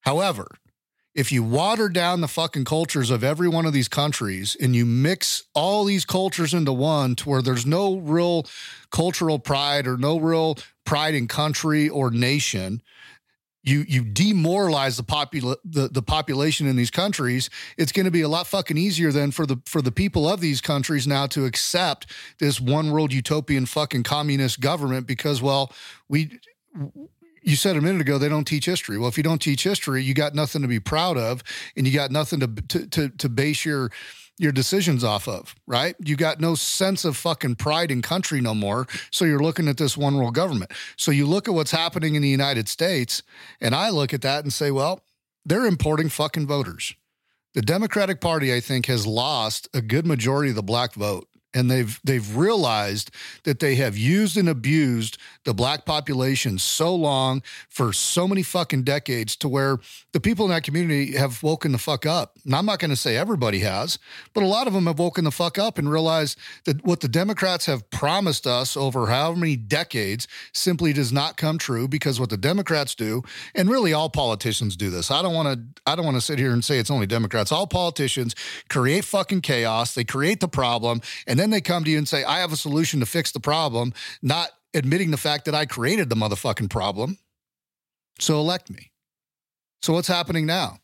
However, 0.02 0.46
if 1.14 1.32
you 1.32 1.42
water 1.42 1.88
down 1.88 2.20
the 2.20 2.28
fucking 2.28 2.64
cultures 2.64 3.10
of 3.10 3.24
every 3.24 3.48
one 3.48 3.66
of 3.66 3.72
these 3.72 3.88
countries 3.88 4.56
and 4.60 4.76
you 4.76 4.86
mix 4.86 5.42
all 5.54 5.84
these 5.84 6.04
cultures 6.04 6.54
into 6.54 6.72
one 6.72 7.16
to 7.16 7.28
where 7.28 7.42
there's 7.42 7.66
no 7.66 7.96
real 7.96 8.46
cultural 8.92 9.40
pride 9.40 9.88
or 9.88 9.98
no 9.98 10.18
real 10.18 10.56
pride 10.84 11.14
in 11.14 11.26
country 11.26 11.88
or 11.88 12.10
nation, 12.10 12.80
you 13.62 13.84
you 13.86 14.02
demoralize 14.02 14.96
the 14.96 15.02
popula- 15.02 15.56
the, 15.64 15.88
the 15.88 16.02
population 16.02 16.66
in 16.66 16.76
these 16.76 16.90
countries 16.90 17.50
it's 17.76 17.92
going 17.92 18.04
to 18.04 18.10
be 18.10 18.22
a 18.22 18.28
lot 18.28 18.46
fucking 18.46 18.76
easier 18.76 19.12
then 19.12 19.30
for 19.30 19.46
the 19.46 19.58
for 19.66 19.82
the 19.82 19.92
people 19.92 20.28
of 20.28 20.40
these 20.40 20.60
countries 20.60 21.06
now 21.06 21.26
to 21.26 21.44
accept 21.44 22.06
this 22.38 22.60
one 22.60 22.90
world 22.90 23.12
utopian 23.12 23.66
fucking 23.66 24.02
communist 24.02 24.60
government 24.60 25.06
because 25.06 25.42
well 25.42 25.72
we 26.08 26.40
you 27.42 27.56
said 27.56 27.76
a 27.76 27.80
minute 27.80 28.00
ago 28.00 28.18
they 28.18 28.28
don't 28.28 28.44
teach 28.44 28.66
history. 28.66 28.98
Well, 28.98 29.08
if 29.08 29.16
you 29.16 29.22
don't 29.22 29.40
teach 29.40 29.64
history, 29.64 30.02
you 30.02 30.14
got 30.14 30.34
nothing 30.34 30.62
to 30.62 30.68
be 30.68 30.80
proud 30.80 31.16
of, 31.16 31.42
and 31.76 31.86
you 31.86 31.92
got 31.92 32.10
nothing 32.10 32.40
to 32.40 32.46
to 32.46 32.86
to, 32.86 33.08
to 33.08 33.28
base 33.28 33.64
your 33.64 33.90
your 34.40 34.52
decisions 34.52 35.04
off 35.04 35.28
of, 35.28 35.54
right? 35.66 35.94
You 36.02 36.16
got 36.16 36.40
no 36.40 36.54
sense 36.54 37.04
of 37.04 37.14
fucking 37.14 37.56
pride 37.56 37.90
in 37.90 38.00
country 38.00 38.40
no 38.40 38.54
more. 38.54 38.86
So 39.10 39.26
you're 39.26 39.38
looking 39.38 39.68
at 39.68 39.76
this 39.76 39.98
one 39.98 40.16
world 40.16 40.34
government. 40.34 40.72
So 40.96 41.10
you 41.10 41.26
look 41.26 41.46
at 41.46 41.52
what's 41.52 41.70
happening 41.70 42.14
in 42.14 42.22
the 42.22 42.28
United 42.28 42.66
States, 42.66 43.22
and 43.60 43.74
I 43.74 43.90
look 43.90 44.14
at 44.14 44.22
that 44.22 44.42
and 44.42 44.52
say, 44.52 44.70
well, 44.70 45.04
they're 45.44 45.66
importing 45.66 46.08
fucking 46.08 46.46
voters. 46.46 46.94
The 47.52 47.60
Democratic 47.60 48.22
Party, 48.22 48.54
I 48.54 48.60
think, 48.60 48.86
has 48.86 49.06
lost 49.06 49.68
a 49.74 49.82
good 49.82 50.06
majority 50.06 50.50
of 50.50 50.56
the 50.56 50.62
black 50.62 50.94
vote 50.94 51.28
and 51.52 51.70
they've 51.70 52.00
they've 52.04 52.36
realized 52.36 53.10
that 53.44 53.58
they 53.58 53.74
have 53.74 53.96
used 53.96 54.36
and 54.36 54.48
abused 54.48 55.18
the 55.44 55.54
black 55.54 55.84
population 55.84 56.58
so 56.58 56.94
long 56.94 57.42
for 57.68 57.92
so 57.92 58.28
many 58.28 58.42
fucking 58.42 58.82
decades 58.82 59.34
to 59.36 59.48
where 59.48 59.78
the 60.12 60.20
people 60.20 60.44
in 60.44 60.50
that 60.50 60.62
community 60.62 61.16
have 61.16 61.42
woken 61.42 61.72
the 61.72 61.78
fuck 61.78 62.06
up. 62.06 62.36
And 62.44 62.54
I'm 62.54 62.66
not 62.66 62.78
going 62.78 62.90
to 62.90 62.96
say 62.96 63.16
everybody 63.16 63.60
has, 63.60 63.98
but 64.32 64.42
a 64.42 64.46
lot 64.46 64.66
of 64.66 64.72
them 64.72 64.86
have 64.86 64.98
woken 64.98 65.24
the 65.24 65.30
fuck 65.30 65.58
up 65.58 65.78
and 65.78 65.90
realized 65.90 66.38
that 66.64 66.84
what 66.84 67.00
the 67.00 67.08
Democrats 67.08 67.66
have 67.66 67.88
promised 67.90 68.46
us 68.46 68.76
over 68.76 69.06
however 69.06 69.36
many 69.36 69.56
decades 69.56 70.28
simply 70.52 70.92
does 70.92 71.12
not 71.12 71.36
come 71.36 71.58
true 71.58 71.88
because 71.88 72.20
what 72.20 72.30
the 72.30 72.36
Democrats 72.36 72.94
do, 72.94 73.22
and 73.54 73.68
really 73.68 73.92
all 73.92 74.10
politicians 74.10 74.76
do 74.76 74.90
this. 74.90 75.10
I 75.10 75.22
don't 75.22 75.34
want 75.34 75.48
to 75.48 75.80
I 75.90 75.96
don't 75.96 76.04
want 76.04 76.16
to 76.16 76.20
sit 76.20 76.38
here 76.38 76.52
and 76.52 76.64
say 76.64 76.78
it's 76.78 76.90
only 76.90 77.06
Democrats. 77.06 77.50
All 77.50 77.66
politicians 77.66 78.34
create 78.68 79.04
fucking 79.04 79.40
chaos. 79.40 79.94
They 79.94 80.04
create 80.04 80.40
the 80.40 80.48
problem 80.48 81.00
and 81.26 81.39
then 81.40 81.50
they 81.50 81.60
come 81.60 81.84
to 81.84 81.90
you 81.90 81.98
and 81.98 82.06
say, 82.06 82.22
I 82.22 82.40
have 82.40 82.52
a 82.52 82.56
solution 82.56 83.00
to 83.00 83.06
fix 83.06 83.32
the 83.32 83.40
problem, 83.40 83.94
not 84.22 84.50
admitting 84.74 85.10
the 85.10 85.16
fact 85.16 85.46
that 85.46 85.54
I 85.54 85.66
created 85.66 86.08
the 86.08 86.16
motherfucking 86.16 86.70
problem. 86.70 87.18
So 88.18 88.38
elect 88.38 88.70
me. 88.70 88.90
So 89.82 89.94
what's 89.94 90.08
happening 90.08 90.46
now? 90.46 90.78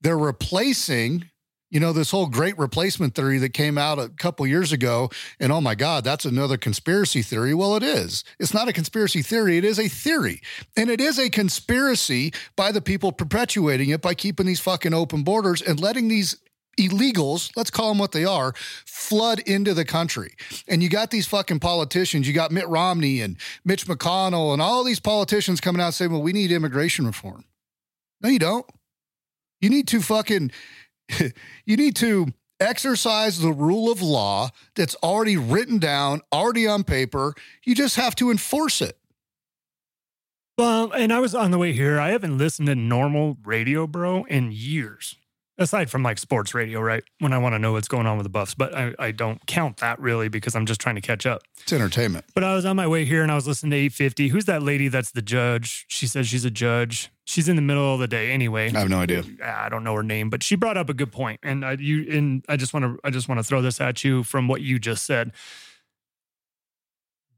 They're 0.00 0.16
replacing, 0.16 1.30
you 1.70 1.80
know, 1.80 1.92
this 1.92 2.10
whole 2.10 2.26
great 2.26 2.56
replacement 2.58 3.14
theory 3.14 3.38
that 3.38 3.52
came 3.52 3.76
out 3.76 3.98
a 3.98 4.10
couple 4.10 4.46
years 4.46 4.70
ago. 4.70 5.10
And 5.40 5.50
oh 5.50 5.60
my 5.60 5.74
God, 5.74 6.04
that's 6.04 6.24
another 6.24 6.56
conspiracy 6.56 7.22
theory. 7.22 7.54
Well, 7.54 7.74
it 7.74 7.82
is. 7.82 8.22
It's 8.38 8.54
not 8.54 8.68
a 8.68 8.72
conspiracy 8.72 9.22
theory, 9.22 9.58
it 9.58 9.64
is 9.64 9.80
a 9.80 9.88
theory. 9.88 10.40
And 10.76 10.90
it 10.90 11.00
is 11.00 11.18
a 11.18 11.30
conspiracy 11.30 12.32
by 12.54 12.70
the 12.70 12.82
people 12.82 13.10
perpetuating 13.10 13.88
it 13.88 14.00
by 14.00 14.14
keeping 14.14 14.46
these 14.46 14.60
fucking 14.60 14.94
open 14.94 15.24
borders 15.24 15.60
and 15.62 15.80
letting 15.80 16.08
these 16.08 16.36
illegals, 16.76 17.50
let's 17.56 17.70
call 17.70 17.88
them 17.88 17.98
what 17.98 18.12
they 18.12 18.24
are, 18.24 18.54
flood 18.86 19.40
into 19.40 19.74
the 19.74 19.84
country. 19.84 20.34
And 20.68 20.82
you 20.82 20.88
got 20.88 21.10
these 21.10 21.26
fucking 21.26 21.60
politicians, 21.60 22.26
you 22.26 22.34
got 22.34 22.52
Mitt 22.52 22.68
Romney 22.68 23.20
and 23.20 23.36
Mitch 23.64 23.86
McConnell 23.86 24.52
and 24.52 24.62
all 24.62 24.84
these 24.84 25.00
politicians 25.00 25.60
coming 25.60 25.80
out 25.80 25.94
saying, 25.94 26.10
well, 26.10 26.22
we 26.22 26.32
need 26.32 26.52
immigration 26.52 27.06
reform. 27.06 27.44
No, 28.20 28.28
you 28.28 28.38
don't. 28.38 28.66
You 29.60 29.70
need 29.70 29.88
to 29.88 30.00
fucking, 30.00 30.50
you 31.18 31.76
need 31.76 31.96
to 31.96 32.28
exercise 32.60 33.40
the 33.40 33.52
rule 33.52 33.90
of 33.90 34.00
law 34.00 34.50
that's 34.74 34.94
already 35.02 35.36
written 35.36 35.78
down, 35.78 36.20
already 36.32 36.66
on 36.66 36.84
paper. 36.84 37.34
You 37.64 37.74
just 37.74 37.96
have 37.96 38.14
to 38.16 38.30
enforce 38.30 38.80
it. 38.80 38.98
Well, 40.56 40.92
and 40.92 41.12
I 41.12 41.18
was 41.18 41.34
on 41.34 41.50
the 41.50 41.58
way 41.58 41.72
here. 41.72 41.98
I 41.98 42.10
haven't 42.10 42.38
listened 42.38 42.68
to 42.68 42.76
normal 42.76 43.36
radio, 43.44 43.88
bro, 43.88 44.24
in 44.24 44.52
years 44.52 45.16
aside 45.58 45.90
from 45.90 46.02
like 46.02 46.18
sports 46.18 46.54
radio, 46.54 46.80
right? 46.80 47.04
When 47.20 47.32
I 47.32 47.38
want 47.38 47.54
to 47.54 47.58
know 47.58 47.72
what's 47.72 47.88
going 47.88 48.06
on 48.06 48.16
with 48.16 48.24
the 48.24 48.30
Buffs, 48.30 48.54
but 48.54 48.74
I, 48.74 48.94
I 48.98 49.10
don't 49.12 49.44
count 49.46 49.78
that 49.78 50.00
really 50.00 50.28
because 50.28 50.54
I'm 50.56 50.66
just 50.66 50.80
trying 50.80 50.96
to 50.96 51.00
catch 51.00 51.26
up. 51.26 51.42
It's 51.62 51.72
entertainment. 51.72 52.24
But 52.34 52.44
I 52.44 52.54
was 52.54 52.64
on 52.64 52.76
my 52.76 52.86
way 52.86 53.04
here 53.04 53.22
and 53.22 53.30
I 53.30 53.34
was 53.34 53.46
listening 53.46 53.70
to 53.70 53.76
850. 53.76 54.28
Who's 54.28 54.44
that 54.46 54.62
lady 54.62 54.88
that's 54.88 55.12
the 55.12 55.22
judge? 55.22 55.84
She 55.88 56.06
says 56.06 56.26
she's 56.26 56.44
a 56.44 56.50
judge. 56.50 57.10
She's 57.24 57.48
in 57.48 57.56
the 57.56 57.62
middle 57.62 57.94
of 57.94 58.00
the 58.00 58.08
day 58.08 58.30
anyway. 58.30 58.72
I 58.74 58.80
have 58.80 58.88
no 58.88 58.98
idea. 58.98 59.24
I 59.42 59.68
don't 59.68 59.84
know 59.84 59.94
her 59.94 60.02
name, 60.02 60.28
but 60.28 60.42
she 60.42 60.56
brought 60.56 60.76
up 60.76 60.90
a 60.90 60.94
good 60.94 61.12
point. 61.12 61.40
and 61.42 61.64
I, 61.64 61.72
you 61.72 62.06
and 62.10 62.44
I 62.48 62.56
just 62.56 62.74
want 62.74 62.84
to 62.84 62.98
I 63.04 63.10
just 63.10 63.28
want 63.28 63.38
to 63.38 63.44
throw 63.44 63.62
this 63.62 63.80
at 63.80 64.04
you 64.04 64.24
from 64.24 64.48
what 64.48 64.60
you 64.60 64.78
just 64.78 65.06
said. 65.06 65.32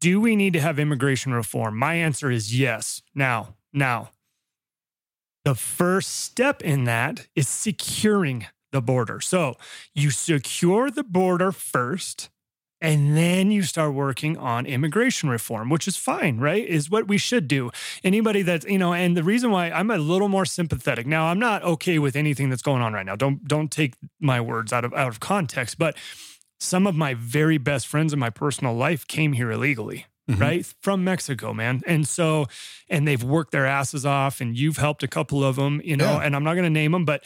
Do 0.00 0.20
we 0.20 0.36
need 0.36 0.52
to 0.52 0.60
have 0.60 0.78
immigration 0.78 1.32
reform? 1.32 1.78
My 1.78 1.94
answer 1.94 2.30
is 2.30 2.58
yes. 2.58 3.00
Now, 3.14 3.54
now, 3.72 4.10
the 5.46 5.54
first 5.54 6.10
step 6.10 6.60
in 6.60 6.82
that 6.84 7.28
is 7.36 7.48
securing 7.48 8.46
the 8.72 8.82
border. 8.82 9.20
So 9.20 9.54
you 9.94 10.10
secure 10.10 10.90
the 10.90 11.04
border 11.04 11.52
first, 11.52 12.30
and 12.80 13.16
then 13.16 13.52
you 13.52 13.62
start 13.62 13.94
working 13.94 14.36
on 14.36 14.66
immigration 14.66 15.28
reform, 15.28 15.70
which 15.70 15.86
is 15.86 15.96
fine, 15.96 16.38
right? 16.38 16.66
Is 16.66 16.90
what 16.90 17.06
we 17.06 17.16
should 17.16 17.46
do. 17.46 17.70
Anybody 18.02 18.42
that's, 18.42 18.66
you 18.66 18.76
know, 18.76 18.92
and 18.92 19.16
the 19.16 19.22
reason 19.22 19.52
why 19.52 19.70
I'm 19.70 19.92
a 19.92 19.98
little 19.98 20.28
more 20.28 20.46
sympathetic. 20.46 21.06
Now, 21.06 21.26
I'm 21.26 21.38
not 21.38 21.62
okay 21.62 22.00
with 22.00 22.16
anything 22.16 22.50
that's 22.50 22.60
going 22.60 22.82
on 22.82 22.92
right 22.92 23.06
now. 23.06 23.14
Don't 23.14 23.46
don't 23.46 23.70
take 23.70 23.94
my 24.18 24.40
words 24.40 24.72
out 24.72 24.84
of 24.84 24.92
out 24.94 25.06
of 25.06 25.20
context, 25.20 25.78
but 25.78 25.96
some 26.58 26.88
of 26.88 26.96
my 26.96 27.14
very 27.14 27.56
best 27.56 27.86
friends 27.86 28.12
in 28.12 28.18
my 28.18 28.30
personal 28.30 28.74
life 28.74 29.06
came 29.06 29.34
here 29.34 29.52
illegally 29.52 30.06
mm-hmm. 30.28 30.40
right? 30.40 30.66
From 30.80 31.04
Mexico, 31.04 31.52
man. 31.52 31.82
And 31.86 32.06
so, 32.06 32.46
and 32.88 33.06
they've 33.06 33.22
worked 33.22 33.52
their 33.52 33.66
asses 33.66 34.04
off, 34.04 34.40
and 34.40 34.56
you've 34.56 34.76
helped 34.76 35.02
a 35.02 35.08
couple 35.08 35.44
of 35.44 35.56
them, 35.56 35.80
you 35.84 35.96
know, 35.96 36.12
yeah. 36.12 36.22
and 36.22 36.34
I'm 36.34 36.44
not 36.44 36.54
going 36.54 36.64
to 36.64 36.70
name 36.70 36.92
them, 36.92 37.04
but 37.04 37.24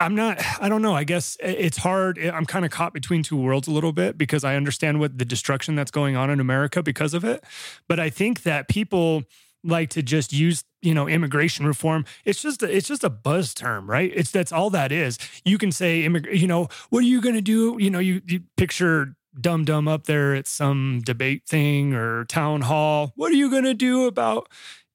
I'm 0.00 0.14
not, 0.14 0.40
I 0.60 0.68
don't 0.68 0.82
know. 0.82 0.94
I 0.94 1.04
guess 1.04 1.36
it's 1.40 1.78
hard. 1.78 2.18
I'm 2.18 2.46
kind 2.46 2.64
of 2.64 2.70
caught 2.70 2.92
between 2.92 3.22
two 3.22 3.36
worlds 3.36 3.66
a 3.66 3.72
little 3.72 3.92
bit 3.92 4.16
because 4.16 4.44
I 4.44 4.54
understand 4.54 5.00
what 5.00 5.18
the 5.18 5.24
destruction 5.24 5.74
that's 5.74 5.90
going 5.90 6.14
on 6.14 6.30
in 6.30 6.38
America 6.38 6.82
because 6.82 7.14
of 7.14 7.24
it. 7.24 7.42
But 7.88 7.98
I 7.98 8.08
think 8.08 8.44
that 8.44 8.68
people, 8.68 9.24
like 9.64 9.90
to 9.90 10.02
just 10.02 10.32
use 10.32 10.62
you 10.82 10.94
know 10.94 11.08
immigration 11.08 11.66
reform 11.66 12.04
it's 12.24 12.40
just 12.40 12.62
a, 12.62 12.74
it's 12.74 12.86
just 12.86 13.02
a 13.02 13.10
buzz 13.10 13.52
term 13.52 13.90
right 13.90 14.12
it's 14.14 14.30
that's 14.30 14.52
all 14.52 14.70
that 14.70 14.92
is 14.92 15.18
you 15.44 15.58
can 15.58 15.72
say 15.72 16.00
you 16.00 16.46
know 16.46 16.68
what 16.90 17.00
are 17.00 17.06
you 17.06 17.20
going 17.20 17.34
to 17.34 17.42
do 17.42 17.76
you 17.80 17.90
know 17.90 17.98
you, 17.98 18.22
you 18.24 18.40
picture 18.56 19.16
dumb 19.40 19.64
dumb 19.64 19.88
up 19.88 20.04
there 20.04 20.34
at 20.34 20.46
some 20.46 21.00
debate 21.04 21.44
thing 21.46 21.94
or 21.94 22.24
town 22.24 22.62
hall. 22.62 23.12
What 23.16 23.32
are 23.32 23.36
you 23.36 23.50
going 23.50 23.64
to 23.64 23.74
do 23.74 24.06
about, 24.06 24.48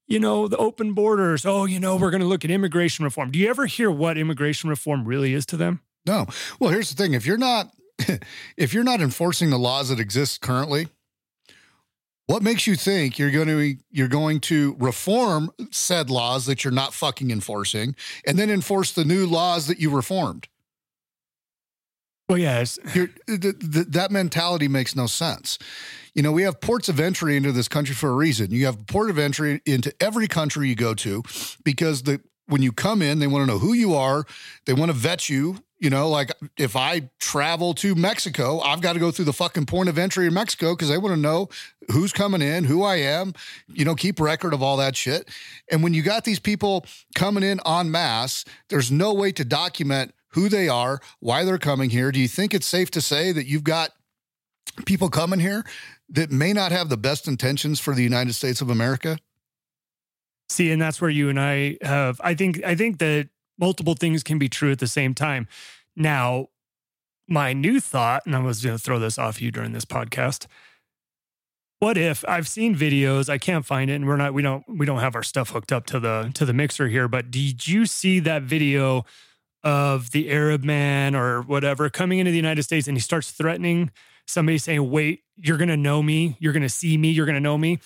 you 0.07 0.19
know, 0.19 0.47
the 0.47 0.57
open 0.57 0.93
borders? 0.93 1.45
Oh, 1.45 1.65
you 1.65 1.79
know, 1.79 1.95
we're 1.95 2.11
going 2.11 2.21
to 2.21 2.27
look 2.27 2.45
at 2.45 2.51
immigration 2.51 3.05
reform. 3.05 3.31
Do 3.31 3.39
you 3.39 3.49
ever 3.49 3.65
hear 3.65 3.89
what 3.89 4.17
immigration 4.17 4.69
reform 4.69 5.05
really 5.05 5.33
is 5.33 5.45
to 5.47 5.57
them? 5.57 5.81
No. 6.05 6.27
Well, 6.59 6.71
here's 6.71 6.89
the 6.89 7.01
thing: 7.01 7.13
if 7.13 7.25
you're 7.25 7.37
not 7.37 7.71
if 8.57 8.73
you're 8.73 8.83
not 8.83 9.01
enforcing 9.01 9.49
the 9.49 9.59
laws 9.59 9.89
that 9.89 9.99
exist 9.99 10.41
currently, 10.41 10.87
what 12.27 12.41
makes 12.41 12.67
you 12.67 12.75
think 12.75 13.19
you're 13.19 13.31
going 13.31 13.47
to 13.47 13.77
you're 13.91 14.07
going 14.07 14.39
to 14.41 14.75
reform 14.79 15.51
said 15.71 16.09
laws 16.09 16.45
that 16.45 16.63
you're 16.63 16.73
not 16.73 16.93
fucking 16.93 17.31
enforcing 17.31 17.95
and 18.25 18.37
then 18.37 18.49
enforce 18.49 18.91
the 18.91 19.05
new 19.05 19.25
laws 19.25 19.67
that 19.67 19.79
you 19.79 19.89
reformed? 19.89 20.47
Well, 22.33 22.41
yes. 22.41 22.79
The, 23.27 23.55
the, 23.59 23.85
that 23.89 24.11
mentality 24.11 24.67
makes 24.67 24.95
no 24.95 25.05
sense. 25.05 25.59
You 26.15 26.23
know, 26.23 26.31
we 26.31 26.43
have 26.43 26.59
ports 26.59 26.89
of 26.89 26.99
entry 26.99 27.37
into 27.37 27.51
this 27.51 27.67
country 27.67 27.93
for 27.93 28.09
a 28.09 28.13
reason. 28.13 28.49
You 28.51 28.65
have 28.65 28.81
a 28.81 28.83
port 28.83 29.11
of 29.11 29.19
entry 29.19 29.61
into 29.65 29.93
every 29.99 30.27
country 30.27 30.67
you 30.67 30.75
go 30.75 30.93
to 30.95 31.23
because 31.63 32.03
the 32.03 32.21
when 32.47 32.61
you 32.61 32.71
come 32.71 33.01
in, 33.01 33.19
they 33.19 33.27
want 33.27 33.43
to 33.43 33.45
know 33.51 33.59
who 33.59 33.73
you 33.73 33.93
are. 33.93 34.25
They 34.65 34.73
want 34.73 34.89
to 34.89 34.97
vet 34.97 35.29
you. 35.29 35.63
You 35.77 35.89
know, 35.89 36.09
like 36.09 36.31
if 36.57 36.75
I 36.75 37.09
travel 37.19 37.73
to 37.75 37.93
Mexico, 37.93 38.59
I've 38.59 38.81
got 38.81 38.93
to 38.93 38.99
go 38.99 39.11
through 39.11 39.25
the 39.25 39.33
fucking 39.33 39.65
point 39.67 39.89
of 39.89 39.97
entry 39.97 40.25
in 40.27 40.33
Mexico 40.33 40.75
because 40.75 40.89
they 40.89 40.97
want 40.97 41.13
to 41.13 41.19
know 41.19 41.49
who's 41.91 42.11
coming 42.11 42.41
in, 42.41 42.63
who 42.63 42.83
I 42.83 42.95
am, 42.95 43.33
you 43.67 43.85
know, 43.85 43.93
keep 43.95 44.19
record 44.19 44.53
of 44.53 44.63
all 44.63 44.77
that 44.77 44.95
shit. 44.95 45.29
And 45.69 45.83
when 45.83 45.93
you 45.93 46.01
got 46.01 46.23
these 46.23 46.39
people 46.39 46.85
coming 47.15 47.43
in 47.43 47.59
en 47.65 47.91
masse, 47.91 48.43
there's 48.69 48.91
no 48.91 49.13
way 49.13 49.31
to 49.33 49.45
document 49.45 50.13
who 50.33 50.49
they 50.49 50.67
are, 50.67 50.99
why 51.19 51.43
they're 51.43 51.57
coming 51.57 51.89
here. 51.89 52.11
Do 52.11 52.19
you 52.19 52.27
think 52.27 52.53
it's 52.53 52.67
safe 52.67 52.91
to 52.91 53.01
say 53.01 53.31
that 53.31 53.47
you've 53.47 53.63
got 53.63 53.91
people 54.85 55.09
coming 55.09 55.39
here 55.39 55.63
that 56.09 56.31
may 56.31 56.53
not 56.53 56.71
have 56.71 56.89
the 56.89 56.97
best 56.97 57.27
intentions 57.27 57.79
for 57.79 57.93
the 57.93 58.03
United 58.03 58.33
States 58.33 58.61
of 58.61 58.69
America? 58.69 59.17
See, 60.49 60.71
and 60.71 60.81
that's 60.81 61.01
where 61.01 61.09
you 61.09 61.29
and 61.29 61.39
I 61.39 61.77
have 61.81 62.19
I 62.23 62.35
think 62.35 62.63
I 62.63 62.75
think 62.75 62.99
that 62.99 63.29
multiple 63.57 63.95
things 63.95 64.23
can 64.23 64.37
be 64.37 64.49
true 64.49 64.71
at 64.71 64.79
the 64.79 64.87
same 64.87 65.13
time. 65.13 65.47
Now, 65.95 66.47
my 67.27 67.53
new 67.53 67.79
thought, 67.79 68.23
and 68.25 68.35
I 68.35 68.39
was 68.39 68.63
going 68.63 68.77
to 68.77 68.83
throw 68.83 68.99
this 68.99 69.17
off 69.17 69.41
you 69.41 69.51
during 69.51 69.71
this 69.71 69.85
podcast. 69.85 70.47
What 71.79 71.97
if 71.97 72.23
I've 72.27 72.47
seen 72.47 72.75
videos, 72.75 73.29
I 73.29 73.37
can't 73.37 73.65
find 73.65 73.89
it, 73.89 73.95
and 73.95 74.07
we're 74.07 74.15
not, 74.15 74.33
we 74.33 74.41
don't, 74.41 74.63
we 74.67 74.85
don't 74.85 74.99
have 74.99 75.15
our 75.15 75.23
stuff 75.23 75.49
hooked 75.49 75.71
up 75.71 75.85
to 75.87 75.99
the 75.99 76.31
to 76.33 76.45
the 76.45 76.53
mixer 76.53 76.87
here. 76.87 77.07
But 77.07 77.29
did 77.29 77.67
you 77.67 77.85
see 77.85 78.19
that 78.19 78.43
video 78.43 79.05
of 79.63 80.11
the 80.11 80.29
Arab 80.29 80.63
man 80.63 81.15
or 81.15 81.41
whatever 81.41 81.89
coming 81.89 82.19
into 82.19 82.31
the 82.31 82.37
United 82.37 82.63
States 82.63 82.87
and 82.87 82.97
he 82.97 83.01
starts 83.01 83.31
threatening 83.31 83.91
somebody 84.25 84.57
saying, 84.57 84.89
Wait, 84.89 85.23
you're 85.37 85.57
going 85.57 85.69
to 85.69 85.77
know 85.77 86.03
me. 86.03 86.37
You're 86.39 86.53
going 86.53 86.63
to 86.63 86.69
see 86.69 86.97
me. 86.97 87.11
You're 87.11 87.25
going 87.25 87.35
to 87.35 87.41
know 87.41 87.57
me. 87.57 87.79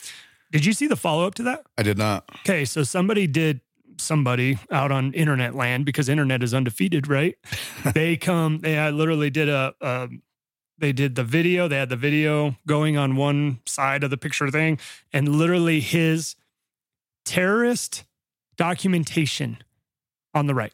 Did 0.52 0.66
you 0.66 0.74
see 0.74 0.88
the 0.88 0.96
follow 0.96 1.26
up 1.28 1.36
to 1.36 1.44
that? 1.44 1.66
I 1.78 1.84
did 1.84 1.98
not. 1.98 2.30
Okay. 2.40 2.66
So 2.66 2.84
somebody 2.84 3.28
did 3.28 3.62
somebody 4.00 4.60
out 4.72 4.92
on 4.92 5.14
internet 5.14 5.56
land 5.56 5.86
because 5.86 6.08
internet 6.10 6.44
is 6.44 6.54
undefeated, 6.54 7.08
right? 7.08 7.36
they 7.94 8.16
come, 8.18 8.60
they 8.60 8.78
I 8.78 8.92
literally 8.92 9.30
did 9.30 9.50
a, 9.50 9.74
a, 9.82 10.10
they 10.78 10.94
did 10.94 11.16
the 11.16 11.24
video, 11.24 11.68
they 11.68 11.78
had 11.78 11.90
the 11.90 11.96
video 11.96 12.56
going 12.68 12.98
on 12.98 13.16
one 13.16 13.60
side 13.66 14.04
of 14.04 14.12
the 14.12 14.18
picture 14.18 14.50
thing, 14.52 14.80
and 15.12 15.28
literally 15.28 15.80
his 15.80 16.36
terrorist 17.26 18.04
documentation 18.58 19.58
on 20.34 20.46
the 20.46 20.54
right. 20.54 20.74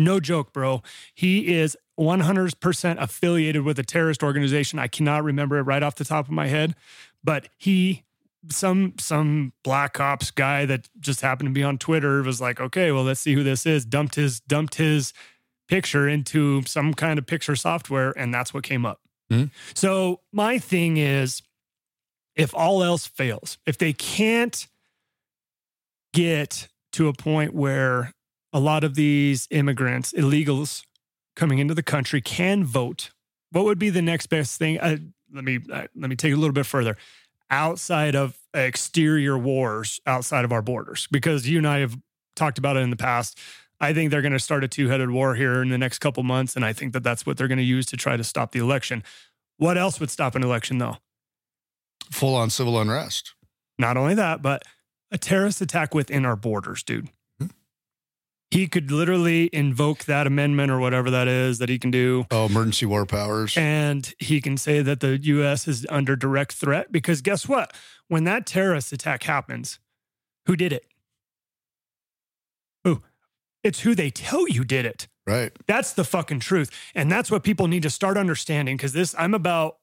No 0.00 0.18
joke, 0.18 0.52
bro. 0.52 0.82
He 1.14 1.54
is 1.54 1.76
100% 1.98 3.02
affiliated 3.02 3.62
with 3.62 3.78
a 3.78 3.82
terrorist 3.82 4.22
organization. 4.22 4.78
I 4.78 4.88
cannot 4.88 5.22
remember 5.22 5.58
it 5.58 5.62
right 5.62 5.82
off 5.82 5.96
the 5.96 6.04
top 6.04 6.26
of 6.26 6.32
my 6.32 6.46
head, 6.46 6.74
but 7.22 7.48
he 7.58 8.04
some 8.48 8.94
some 8.98 9.52
black 9.62 10.00
ops 10.00 10.30
guy 10.30 10.64
that 10.64 10.88
just 10.98 11.20
happened 11.20 11.48
to 11.48 11.52
be 11.52 11.62
on 11.62 11.76
Twitter 11.76 12.22
was 12.22 12.40
like, 12.40 12.58
"Okay, 12.58 12.90
well, 12.90 13.04
let's 13.04 13.20
see 13.20 13.34
who 13.34 13.42
this 13.42 13.66
is." 13.66 13.84
dumped 13.84 14.14
his 14.14 14.40
dumped 14.40 14.76
his 14.76 15.12
picture 15.68 16.08
into 16.08 16.62
some 16.62 16.94
kind 16.94 17.18
of 17.18 17.26
picture 17.26 17.54
software 17.54 18.12
and 18.18 18.32
that's 18.32 18.54
what 18.54 18.64
came 18.64 18.86
up. 18.86 19.00
Mm-hmm. 19.30 19.48
So, 19.74 20.20
my 20.32 20.58
thing 20.58 20.96
is 20.96 21.42
if 22.34 22.54
all 22.54 22.82
else 22.82 23.06
fails, 23.06 23.58
if 23.66 23.76
they 23.76 23.92
can't 23.92 24.66
get 26.14 26.68
to 26.92 27.08
a 27.08 27.12
point 27.12 27.54
where 27.54 28.14
a 28.52 28.60
lot 28.60 28.84
of 28.84 28.94
these 28.94 29.46
immigrants, 29.50 30.12
illegals 30.12 30.84
coming 31.36 31.58
into 31.58 31.74
the 31.74 31.82
country 31.82 32.20
can 32.20 32.64
vote, 32.64 33.10
what 33.50 33.64
would 33.64 33.78
be 33.78 33.90
the 33.90 34.02
next 34.02 34.26
best 34.26 34.58
thing? 34.58 34.78
Uh, 34.78 34.98
let 35.32 35.44
me 35.44 35.60
uh, 35.72 35.86
let 35.94 36.10
me 36.10 36.16
take 36.16 36.32
it 36.32 36.34
a 36.34 36.38
little 36.38 36.54
bit 36.54 36.66
further. 36.66 36.96
Outside 37.50 38.14
of 38.14 38.38
exterior 38.54 39.36
wars 39.36 40.00
outside 40.06 40.44
of 40.44 40.52
our 40.52 40.62
borders, 40.62 41.08
because 41.10 41.48
you 41.48 41.58
and 41.58 41.66
I 41.66 41.78
have 41.78 41.96
talked 42.36 42.58
about 42.58 42.76
it 42.76 42.80
in 42.80 42.90
the 42.90 42.96
past. 42.96 43.38
I 43.82 43.94
think 43.94 44.10
they're 44.10 44.20
going 44.20 44.32
to 44.32 44.38
start 44.38 44.62
a 44.62 44.68
two-headed 44.68 45.10
war 45.10 45.34
here 45.34 45.62
in 45.62 45.70
the 45.70 45.78
next 45.78 46.00
couple 46.00 46.22
months, 46.22 46.54
and 46.54 46.66
I 46.66 46.74
think 46.74 46.92
that 46.92 47.02
that's 47.02 47.24
what 47.24 47.38
they're 47.38 47.48
going 47.48 47.58
to 47.58 47.64
use 47.64 47.86
to 47.86 47.96
try 47.96 48.14
to 48.14 48.22
stop 48.22 48.52
the 48.52 48.58
election. 48.58 49.02
What 49.56 49.78
else 49.78 49.98
would 49.98 50.10
stop 50.10 50.34
an 50.34 50.44
election, 50.44 50.76
though? 50.76 50.98
Full-on 52.10 52.50
civil 52.50 52.78
unrest. 52.78 53.32
Not 53.78 53.96
only 53.96 54.14
that, 54.16 54.42
but 54.42 54.64
a 55.10 55.16
terrorist 55.16 55.62
attack 55.62 55.94
within 55.94 56.26
our 56.26 56.36
borders, 56.36 56.82
dude 56.82 57.08
he 58.50 58.66
could 58.66 58.90
literally 58.90 59.48
invoke 59.52 60.04
that 60.04 60.26
amendment 60.26 60.70
or 60.72 60.80
whatever 60.80 61.10
that 61.10 61.28
is 61.28 61.58
that 61.58 61.68
he 61.68 61.78
can 61.78 61.90
do. 61.90 62.26
Oh, 62.30 62.46
emergency 62.46 62.86
war 62.86 63.06
powers. 63.06 63.56
And 63.56 64.12
he 64.18 64.40
can 64.40 64.56
say 64.56 64.82
that 64.82 65.00
the 65.00 65.18
US 65.18 65.68
is 65.68 65.86
under 65.88 66.16
direct 66.16 66.54
threat 66.54 66.90
because 66.90 67.20
guess 67.22 67.48
what? 67.48 67.72
When 68.08 68.24
that 68.24 68.46
terrorist 68.46 68.92
attack 68.92 69.22
happens, 69.22 69.78
who 70.46 70.56
did 70.56 70.72
it? 70.72 70.84
Who? 72.84 73.02
It's 73.62 73.80
who 73.80 73.94
they 73.94 74.10
tell 74.10 74.48
you 74.48 74.64
did 74.64 74.84
it. 74.84 75.06
Right. 75.26 75.52
That's 75.68 75.92
the 75.92 76.04
fucking 76.04 76.40
truth. 76.40 76.70
And 76.94 77.12
that's 77.12 77.30
what 77.30 77.44
people 77.44 77.68
need 77.68 77.84
to 77.84 77.90
start 77.90 78.16
understanding 78.16 78.76
because 78.76 78.92
this, 78.92 79.14
I'm 79.16 79.34
about 79.34 79.76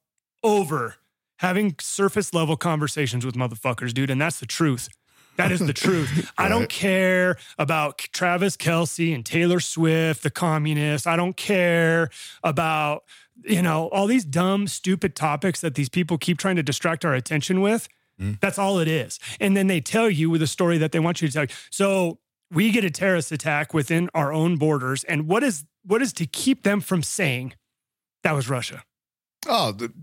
over 0.44 0.96
having 1.40 1.76
surface 1.80 2.34
level 2.34 2.58
conversations 2.58 3.26
with 3.26 3.36
motherfuckers, 3.36 3.94
dude. 3.94 4.10
And 4.10 4.20
that's 4.20 4.40
the 4.40 4.46
truth. 4.46 4.90
That 5.38 5.52
is 5.52 5.60
the 5.60 5.74
truth. 5.74 6.16
right. 6.16 6.26
I 6.38 6.50
don't 6.50 6.70
care 6.70 7.38
about 7.58 7.98
Travis 7.98 8.58
Kelce 8.58 9.14
and 9.14 9.26
Taylor 9.26 9.60
Swift, 9.60 10.24
the 10.24 10.30
communists. 10.32 11.08
I 11.08 11.16
don't 11.16 11.38
care 11.38 12.10
about, 12.44 13.04
you 13.44 13.62
know, 13.62 13.88
all 13.90 14.08
these 14.08 14.26
dumb, 14.26 14.68
stupid 14.68 15.16
topics 15.16 15.62
that 15.62 15.76
these 15.76 15.90
people 15.90 16.18
keep 16.18 16.38
trying 16.38 16.56
to 16.56 16.64
distract 16.64 17.06
our 17.06 17.14
attention 17.14 17.62
with. 17.62 17.88
Mm. 18.20 18.40
That's 18.40 18.58
all 18.58 18.80
it 18.80 18.88
is. 18.88 19.20
And 19.40 19.56
then 19.56 19.68
they 19.68 19.80
tell 19.80 20.10
you 20.10 20.30
with 20.30 20.42
a 20.42 20.48
story 20.48 20.78
that 20.80 20.92
they 20.92 21.00
want 21.00 21.22
you 21.22 21.28
to 21.28 21.34
tell. 21.34 21.44
You. 21.44 21.50
So 21.70 22.20
we 22.52 22.72
get 22.72 22.84
a 22.84 22.90
terrorist 22.90 23.32
attack 23.32 23.74
within 23.74 24.10
our 24.14 24.34
own 24.34 24.58
borders. 24.58 25.04
And 25.04 25.28
what 25.28 25.44
is 25.44 25.66
what 25.86 26.02
is 26.02 26.14
to 26.14 26.26
keep 26.26 26.64
them 26.64 26.82
from 26.82 27.04
saying 27.04 27.54
that 28.24 28.34
was 28.34 28.50
Russia? 28.50 28.84
Oh, 29.48 29.72
the, 29.72 29.94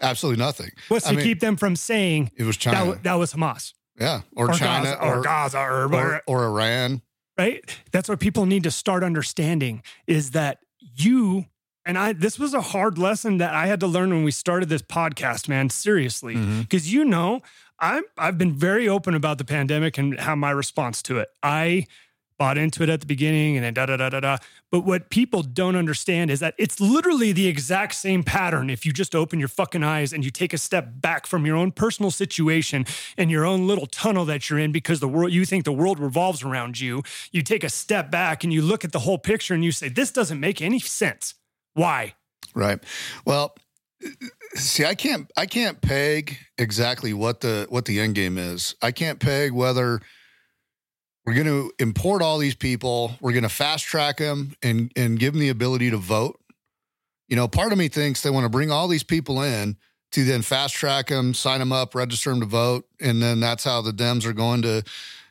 absolutely 0.00 0.42
nothing. 0.42 0.70
What's 0.88 1.06
I 1.06 1.10
to 1.10 1.16
mean, 1.16 1.24
keep 1.24 1.40
them 1.40 1.56
from 1.56 1.76
saying 1.76 2.32
it 2.36 2.44
was 2.44 2.56
China? 2.56 2.92
That, 2.92 3.02
that 3.04 3.14
was 3.14 3.32
Hamas. 3.32 3.72
Yeah, 4.02 4.22
or, 4.34 4.50
or 4.50 4.54
China, 4.54 4.96
Gaza, 4.96 5.02
or, 5.04 5.18
or, 5.18 5.22
Gaza, 5.22 5.58
or, 5.58 5.94
or, 5.94 6.22
or 6.26 6.44
Iran. 6.46 7.02
Right. 7.38 7.62
That's 7.92 8.08
what 8.08 8.20
people 8.20 8.46
need 8.46 8.64
to 8.64 8.70
start 8.70 9.04
understanding 9.04 9.82
is 10.06 10.32
that 10.32 10.58
you 10.80 11.46
and 11.86 11.96
I. 11.96 12.12
This 12.12 12.38
was 12.38 12.52
a 12.52 12.60
hard 12.60 12.98
lesson 12.98 13.38
that 13.38 13.54
I 13.54 13.66
had 13.66 13.80
to 13.80 13.86
learn 13.86 14.10
when 14.10 14.24
we 14.24 14.32
started 14.32 14.68
this 14.68 14.82
podcast, 14.82 15.48
man. 15.48 15.70
Seriously, 15.70 16.34
because 16.34 16.86
mm-hmm. 16.86 16.96
you 16.96 17.04
know, 17.04 17.42
I'm 17.78 18.02
I've 18.18 18.38
been 18.38 18.52
very 18.54 18.88
open 18.88 19.14
about 19.14 19.38
the 19.38 19.44
pandemic 19.44 19.98
and 19.98 20.18
how 20.18 20.34
my 20.34 20.50
response 20.50 21.00
to 21.02 21.18
it. 21.18 21.28
I 21.42 21.86
bought 22.42 22.58
into 22.58 22.82
it 22.82 22.88
at 22.88 22.98
the 22.98 23.06
beginning 23.06 23.56
and 23.56 23.64
then 23.64 23.72
da 23.72 23.86
da 23.86 23.96
da 23.96 24.08
da 24.08 24.18
da. 24.18 24.36
But 24.72 24.80
what 24.80 25.10
people 25.10 25.44
don't 25.44 25.76
understand 25.76 26.28
is 26.28 26.40
that 26.40 26.56
it's 26.58 26.80
literally 26.80 27.30
the 27.30 27.46
exact 27.46 27.94
same 27.94 28.24
pattern 28.24 28.68
if 28.68 28.84
you 28.84 28.92
just 28.92 29.14
open 29.14 29.38
your 29.38 29.46
fucking 29.46 29.84
eyes 29.84 30.12
and 30.12 30.24
you 30.24 30.32
take 30.32 30.52
a 30.52 30.58
step 30.58 30.88
back 30.96 31.24
from 31.24 31.46
your 31.46 31.54
own 31.54 31.70
personal 31.70 32.10
situation 32.10 32.84
and 33.16 33.30
your 33.30 33.44
own 33.44 33.68
little 33.68 33.86
tunnel 33.86 34.24
that 34.24 34.50
you're 34.50 34.58
in 34.58 34.72
because 34.72 34.98
the 34.98 35.06
world 35.06 35.30
you 35.30 35.44
think 35.44 35.64
the 35.64 35.72
world 35.72 36.00
revolves 36.00 36.42
around 36.42 36.80
you. 36.80 37.04
You 37.30 37.42
take 37.42 37.62
a 37.62 37.68
step 37.68 38.10
back 38.10 38.42
and 38.42 38.52
you 38.52 38.60
look 38.60 38.84
at 38.84 38.90
the 38.90 38.98
whole 38.98 39.18
picture 39.18 39.54
and 39.54 39.64
you 39.64 39.70
say, 39.70 39.88
This 39.88 40.10
doesn't 40.10 40.40
make 40.40 40.60
any 40.60 40.80
sense. 40.80 41.34
Why? 41.74 42.14
Right. 42.56 42.82
Well, 43.24 43.54
see 44.56 44.84
i 44.84 44.96
can't 44.96 45.30
i 45.36 45.46
can't 45.46 45.80
peg 45.80 46.36
exactly 46.58 47.12
what 47.12 47.40
the 47.40 47.66
what 47.68 47.84
the 47.84 48.00
end 48.00 48.16
game 48.16 48.36
is 48.36 48.74
i 48.82 48.90
can't 48.90 49.20
peg 49.20 49.52
whether 49.52 50.00
we're 51.24 51.34
going 51.34 51.46
to 51.46 51.72
import 51.78 52.22
all 52.22 52.38
these 52.38 52.54
people. 52.54 53.12
We're 53.20 53.32
going 53.32 53.42
to 53.44 53.48
fast 53.48 53.84
track 53.84 54.18
them 54.18 54.54
and 54.62 54.92
and 54.96 55.18
give 55.18 55.34
them 55.34 55.40
the 55.40 55.50
ability 55.50 55.90
to 55.90 55.96
vote. 55.96 56.38
You 57.28 57.36
know, 57.36 57.48
part 57.48 57.72
of 57.72 57.78
me 57.78 57.88
thinks 57.88 58.22
they 58.22 58.30
want 58.30 58.44
to 58.44 58.50
bring 58.50 58.70
all 58.70 58.88
these 58.88 59.04
people 59.04 59.42
in 59.42 59.76
to 60.12 60.24
then 60.24 60.42
fast 60.42 60.74
track 60.74 61.06
them, 61.08 61.32
sign 61.32 61.60
them 61.60 61.72
up, 61.72 61.94
register 61.94 62.30
them 62.30 62.40
to 62.40 62.46
vote, 62.46 62.86
and 63.00 63.22
then 63.22 63.40
that's 63.40 63.64
how 63.64 63.80
the 63.80 63.92
Dems 63.92 64.26
are 64.26 64.34
going 64.34 64.62
to, 64.62 64.82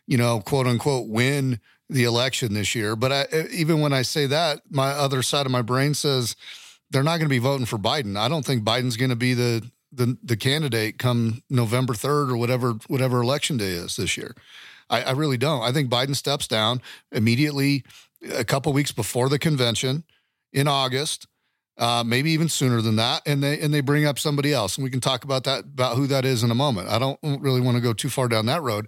you 0.08 0.17
know, 0.17 0.39
quote 0.39 0.65
unquote, 0.65 1.08
win 1.08 1.60
the 1.89 2.06
election 2.06 2.54
this 2.54 2.73
year. 2.73 2.95
But 2.95 3.12
I, 3.12 3.25
even 3.51 3.82
when 3.82 3.93
I 3.93 4.01
say 4.01 4.25
that, 4.27 4.62
my 4.69 4.89
other 4.91 5.21
side 5.21 5.45
of 5.45 5.51
my 5.51 5.62
brain 5.62 5.93
says 5.93 6.36
they're 6.89 7.04
not 7.04 7.17
going 7.17 7.27
to 7.27 7.30
be 7.30 7.38
voting 7.38 7.65
for 7.65 7.77
Biden. 7.77 8.17
I 8.17 8.27
don't 8.27 8.45
think 8.45 8.63
Biden's 8.63 8.97
going 8.97 9.10
to 9.10 9.15
be 9.15 9.34
the 9.34 9.69
the 9.91 10.17
the 10.23 10.38
candidate 10.38 10.97
come 10.97 11.43
November 11.49 11.93
third 11.93 12.32
or 12.32 12.38
whatever 12.38 12.73
whatever 12.88 13.21
election 13.21 13.58
day 13.58 13.71
is 13.71 13.97
this 13.97 14.15
year. 14.17 14.36
I, 14.91 15.04
I 15.04 15.12
really 15.12 15.38
don't. 15.38 15.63
I 15.63 15.71
think 15.71 15.89
Biden 15.89 16.15
steps 16.15 16.47
down 16.47 16.82
immediately 17.12 17.84
a 18.36 18.43
couple 18.43 18.71
weeks 18.73 18.91
before 18.91 19.30
the 19.30 19.39
convention 19.39 20.04
in 20.54 20.67
August. 20.67 21.27
Uh, 21.77 22.04
maybe 22.06 22.30
even 22.32 22.49
sooner 22.49 22.82
than 22.82 22.97
that, 22.97 23.23
and 23.25 23.41
they 23.41 23.60
and 23.60 23.73
they 23.73 23.82
bring 23.82 24.06
up 24.06 24.19
somebody 24.19 24.54
else, 24.54 24.77
and 24.77 24.84
we 24.84 24.91
can 24.91 24.99
talk 24.99 25.23
about 25.23 25.45
that 25.45 25.63
about 25.63 25.95
who 25.95 26.06
that 26.06 26.25
is 26.25 26.43
in 26.43 26.51
a 26.51 26.56
moment. 26.56 26.89
I 26.89 26.99
don't 26.99 27.17
really 27.23 27.62
want 27.62 27.75
to 27.75 27.82
go 27.82 27.93
too 27.93 28.10
far 28.10 28.27
down 28.27 28.45
that 28.47 28.62
road. 28.62 28.88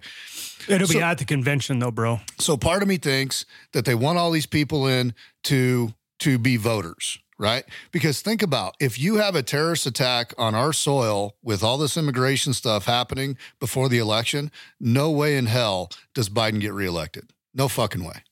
It'll 0.68 0.86
so, 0.86 0.94
be 0.94 1.02
at 1.02 1.18
the 1.18 1.24
convention, 1.24 1.80
though, 1.80 1.90
bro. 1.90 2.20
So 2.38 2.56
part 2.56 2.82
of 2.82 2.88
me 2.88 2.98
thinks 2.98 3.46
that 3.72 3.84
they 3.84 3.96
want 3.96 4.18
all 4.18 4.30
these 4.30 4.46
people 4.46 4.86
in 4.86 5.14
to 5.44 5.94
to 6.20 6.38
be 6.38 6.56
voters 6.56 7.18
right? 7.44 7.64
Because 7.92 8.22
think 8.22 8.42
about 8.42 8.74
if 8.80 8.98
you 8.98 9.16
have 9.16 9.36
a 9.36 9.42
terrorist 9.42 9.84
attack 9.84 10.32
on 10.38 10.54
our 10.54 10.72
soil 10.72 11.36
with 11.42 11.62
all 11.62 11.76
this 11.76 11.98
immigration 11.98 12.54
stuff 12.54 12.86
happening 12.86 13.36
before 13.60 13.90
the 13.90 13.98
election, 13.98 14.50
no 14.80 15.10
way 15.10 15.36
in 15.36 15.44
hell 15.44 15.90
does 16.14 16.30
Biden 16.30 16.58
get 16.58 16.72
reelected. 16.72 17.34
No 17.52 17.68
fucking 17.68 18.02
way. 18.02 18.22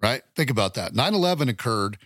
Right? 0.00 0.22
Think 0.36 0.50
about 0.50 0.74
that. 0.74 0.94
9 0.94 1.14
11 1.14 1.48
occurred 1.48 1.98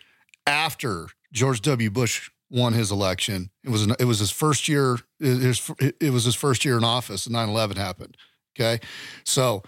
after 0.47 1.09
George 1.35 1.61
W. 1.61 1.91
Bush 1.91 2.31
won 2.49 2.73
his 2.73 2.91
election. 2.91 3.51
It 3.63 3.69
was 3.69 3.87
it 3.87 4.07
was 4.07 4.21
his 4.21 4.31
first 4.31 4.69
year. 4.69 4.97
It 5.21 6.13
was 6.13 6.25
his 6.25 6.35
first 6.35 6.65
year 6.65 6.79
in 6.79 6.85
office. 6.85 7.29
9 7.29 7.49
11 7.49 7.77
happened. 7.77 8.17
Okay, 8.59 8.81
so 9.25 9.65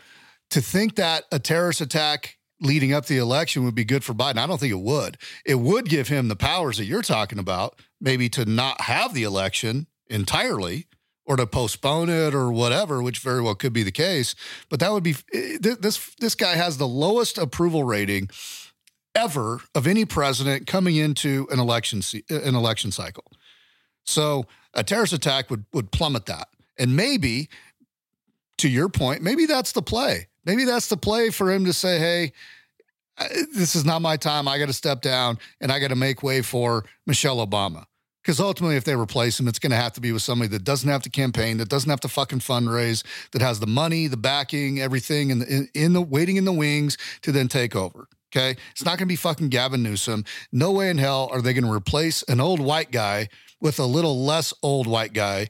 to 0.48 0.62
think 0.62 0.96
that 0.96 1.24
a 1.30 1.38
terrorist 1.38 1.82
attack 1.82 2.38
leading 2.62 2.92
up 2.92 3.06
the 3.06 3.18
election 3.18 3.64
would 3.64 3.74
be 3.74 3.84
good 3.84 4.04
for 4.04 4.14
Biden. 4.14 4.38
I 4.38 4.46
don't 4.46 4.58
think 4.58 4.72
it 4.72 4.80
would. 4.80 5.18
It 5.44 5.56
would 5.56 5.88
give 5.88 6.08
him 6.08 6.28
the 6.28 6.36
powers 6.36 6.78
that 6.78 6.84
you're 6.84 7.02
talking 7.02 7.38
about, 7.38 7.78
maybe 8.00 8.28
to 8.30 8.44
not 8.44 8.82
have 8.82 9.14
the 9.14 9.24
election 9.24 9.86
entirely 10.08 10.86
or 11.24 11.36
to 11.36 11.46
postpone 11.46 12.08
it 12.08 12.34
or 12.34 12.50
whatever, 12.52 13.02
which 13.02 13.18
very 13.18 13.40
well 13.40 13.54
could 13.54 13.72
be 13.72 13.82
the 13.82 13.92
case. 13.92 14.34
But 14.68 14.80
that 14.80 14.92
would 14.92 15.02
be 15.02 15.16
eh, 15.32 15.58
this 15.60 16.14
this 16.18 16.34
guy 16.34 16.54
has 16.54 16.78
the 16.78 16.88
lowest 16.88 17.38
approval 17.38 17.84
rating 17.84 18.30
ever 19.14 19.60
of 19.74 19.86
any 19.86 20.04
president 20.04 20.66
coming 20.66 20.96
into 20.96 21.46
an 21.50 21.58
election 21.58 22.02
eh, 22.14 22.38
an 22.44 22.54
election 22.54 22.90
cycle. 22.90 23.24
So 24.04 24.46
a 24.74 24.82
terrorist 24.82 25.12
attack 25.12 25.50
would 25.50 25.64
would 25.72 25.92
plummet 25.92 26.26
that. 26.26 26.48
And 26.78 26.96
maybe 26.96 27.48
to 28.58 28.68
your 28.68 28.88
point, 28.88 29.22
maybe 29.22 29.46
that's 29.46 29.72
the 29.72 29.82
play. 29.82 30.28
Maybe 30.44 30.64
that's 30.64 30.88
the 30.88 30.96
play 30.96 31.30
for 31.30 31.52
him 31.52 31.64
to 31.66 31.72
say, 31.72 31.98
hey, 31.98 32.32
this 33.54 33.76
is 33.76 33.84
not 33.84 34.02
my 34.02 34.16
time. 34.16 34.48
I 34.48 34.58
got 34.58 34.66
to 34.66 34.72
step 34.72 35.00
down 35.00 35.38
and 35.60 35.70
I 35.70 35.78
got 35.78 35.88
to 35.88 35.96
make 35.96 36.22
way 36.22 36.42
for 36.42 36.84
Michelle 37.06 37.44
Obama. 37.46 37.84
Because 38.22 38.38
ultimately, 38.38 38.76
if 38.76 38.84
they 38.84 38.94
replace 38.94 39.40
him, 39.40 39.48
it's 39.48 39.58
going 39.58 39.70
to 39.70 39.76
have 39.76 39.94
to 39.94 40.00
be 40.00 40.12
with 40.12 40.22
somebody 40.22 40.48
that 40.50 40.62
doesn't 40.62 40.88
have 40.88 41.02
to 41.02 41.10
campaign, 41.10 41.58
that 41.58 41.68
doesn't 41.68 41.90
have 41.90 42.00
to 42.00 42.08
fucking 42.08 42.38
fundraise, 42.38 43.02
that 43.32 43.42
has 43.42 43.58
the 43.58 43.66
money, 43.66 44.06
the 44.06 44.16
backing, 44.16 44.80
everything 44.80 45.30
in 45.30 45.40
the, 45.40 45.46
in, 45.46 45.68
in 45.74 45.92
the 45.92 46.00
waiting 46.00 46.36
in 46.36 46.44
the 46.44 46.52
wings 46.52 46.96
to 47.22 47.32
then 47.32 47.48
take 47.48 47.74
over. 47.74 48.06
Okay. 48.34 48.56
It's 48.70 48.84
not 48.84 48.92
going 48.92 49.06
to 49.08 49.12
be 49.12 49.16
fucking 49.16 49.48
Gavin 49.48 49.82
Newsom. 49.82 50.24
No 50.52 50.70
way 50.70 50.88
in 50.88 50.98
hell 50.98 51.28
are 51.32 51.42
they 51.42 51.52
going 51.52 51.64
to 51.64 51.72
replace 51.72 52.22
an 52.24 52.40
old 52.40 52.60
white 52.60 52.92
guy 52.92 53.28
with 53.60 53.78
a 53.78 53.84
little 53.84 54.24
less 54.24 54.54
old 54.62 54.86
white 54.86 55.12
guy 55.12 55.48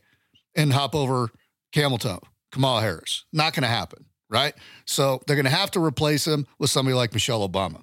and 0.57 0.73
hop 0.73 0.95
over 0.95 1.31
camel 1.73 1.99
toe, 1.99 2.21
Kamala 2.51 2.81
Harris. 2.81 3.25
Not 3.33 3.53
going 3.53 3.63
to 3.63 3.69
happen 3.69 4.07
right? 4.33 4.55
So 4.87 5.21
they're 5.27 5.37
going 5.37 5.45
to 5.45 5.51
have 5.51 5.71
to 5.73 5.85
replace 5.85 6.27
him 6.27 6.47
with 6.59 6.71
somebody 6.71 6.95
like 6.95 7.13
Michelle 7.13 7.47
Obama. 7.49 7.83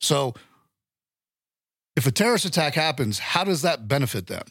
So 0.00 0.34
if 1.96 2.06
a 2.06 2.10
terrorist 2.10 2.44
attack 2.44 2.74
happens, 2.74 3.18
how 3.18 3.44
does 3.44 3.62
that 3.62 3.86
benefit 3.86 4.26
them? 4.26 4.44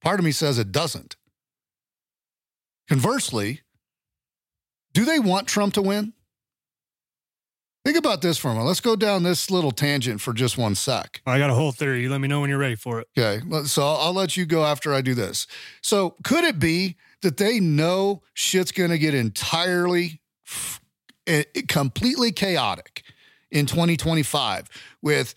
Part 0.00 0.20
of 0.20 0.24
me 0.24 0.32
says 0.32 0.58
it 0.58 0.70
doesn't. 0.70 1.16
Conversely, 2.88 3.62
do 4.92 5.04
they 5.04 5.18
want 5.18 5.48
Trump 5.48 5.74
to 5.74 5.82
win? 5.82 6.12
Think 7.84 7.98
about 7.98 8.22
this 8.22 8.38
for 8.38 8.48
a 8.48 8.50
moment. 8.52 8.68
Let's 8.68 8.80
go 8.80 8.96
down 8.96 9.24
this 9.24 9.50
little 9.50 9.70
tangent 9.70 10.20
for 10.20 10.32
just 10.32 10.56
one 10.56 10.74
sec. 10.74 11.20
I 11.26 11.38
got 11.38 11.50
a 11.50 11.54
whole 11.54 11.72
theory. 11.72 12.02
You 12.02 12.10
Let 12.10 12.20
me 12.20 12.28
know 12.28 12.40
when 12.40 12.48
you're 12.48 12.58
ready 12.58 12.76
for 12.76 13.00
it. 13.00 13.08
Okay. 13.16 13.44
So 13.66 13.82
I'll, 13.82 13.96
I'll 13.96 14.14
let 14.14 14.38
you 14.38 14.46
go 14.46 14.64
after 14.64 14.94
I 14.94 15.02
do 15.02 15.14
this. 15.14 15.46
So 15.82 16.16
could 16.22 16.44
it 16.44 16.58
be 16.58 16.96
that 17.20 17.36
they 17.36 17.60
know 17.60 18.22
shit's 18.32 18.72
going 18.72 18.90
to 18.90 18.98
get 18.98 19.14
entirely, 19.14 20.22
eh, 21.26 21.44
completely 21.68 22.32
chaotic 22.32 23.02
in 23.50 23.66
2025 23.66 24.68
with 25.02 25.34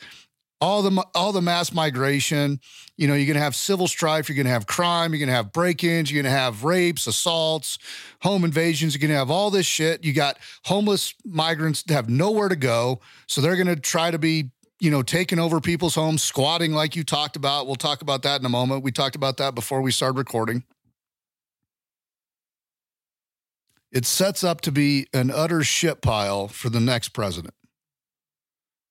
all 0.60 0.82
the 0.82 1.06
all 1.14 1.32
the 1.32 1.42
mass 1.42 1.72
migration. 1.72 2.60
You 2.98 3.08
know, 3.08 3.14
you're 3.14 3.28
going 3.28 3.36
to 3.36 3.44
have 3.44 3.56
civil 3.56 3.88
strife, 3.88 4.28
you're 4.28 4.36
going 4.36 4.48
to 4.48 4.52
have 4.52 4.66
crime, 4.66 5.14
you're 5.14 5.20
going 5.20 5.30
to 5.30 5.36
have 5.36 5.52
break-ins, 5.52 6.12
you're 6.12 6.24
going 6.24 6.34
to 6.34 6.38
have 6.38 6.64
rapes, 6.64 7.06
assaults, 7.06 7.78
home 8.24 8.44
invasions. 8.44 8.96
You're 8.96 9.02
going 9.02 9.12
to 9.12 9.18
have 9.18 9.30
all 9.30 9.52
this 9.52 9.68
shit. 9.68 10.04
You 10.04 10.14
got 10.14 10.40
homeless 10.66 11.14
migrants 11.24 11.84
that 11.84 11.94
have 11.94 12.10
nowhere 12.10 12.50
to 12.50 12.56
go, 12.56 13.02
so 13.28 13.40
they're 13.40 13.56
going 13.56 13.68
to 13.68 13.76
try 13.76 14.10
to 14.10 14.18
be 14.18 14.50
you 14.80 14.92
know, 14.92 15.02
taking 15.02 15.40
over 15.40 15.60
people's 15.60 15.96
homes, 15.96 16.22
squatting 16.22 16.72
like 16.72 16.96
you 16.96 17.04
talked 17.04 17.36
about. 17.36 17.66
We'll 17.66 17.76
talk 17.76 18.02
about 18.02 18.22
that 18.24 18.40
in 18.40 18.46
a 18.46 18.50
moment. 18.50 18.84
We 18.84 18.92
talked 18.92 19.16
about 19.16 19.38
that 19.38 19.56
before 19.56 19.82
we 19.82 19.92
started 19.92 20.18
recording. 20.18 20.64
It 23.92 24.06
sets 24.06 24.44
up 24.44 24.62
to 24.62 24.72
be 24.72 25.08
an 25.14 25.32
utter 25.32 25.64
shit 25.64 26.02
pile 26.02 26.48
for 26.48 26.70
the 26.70 26.80
next 26.80 27.10
president. 27.10 27.54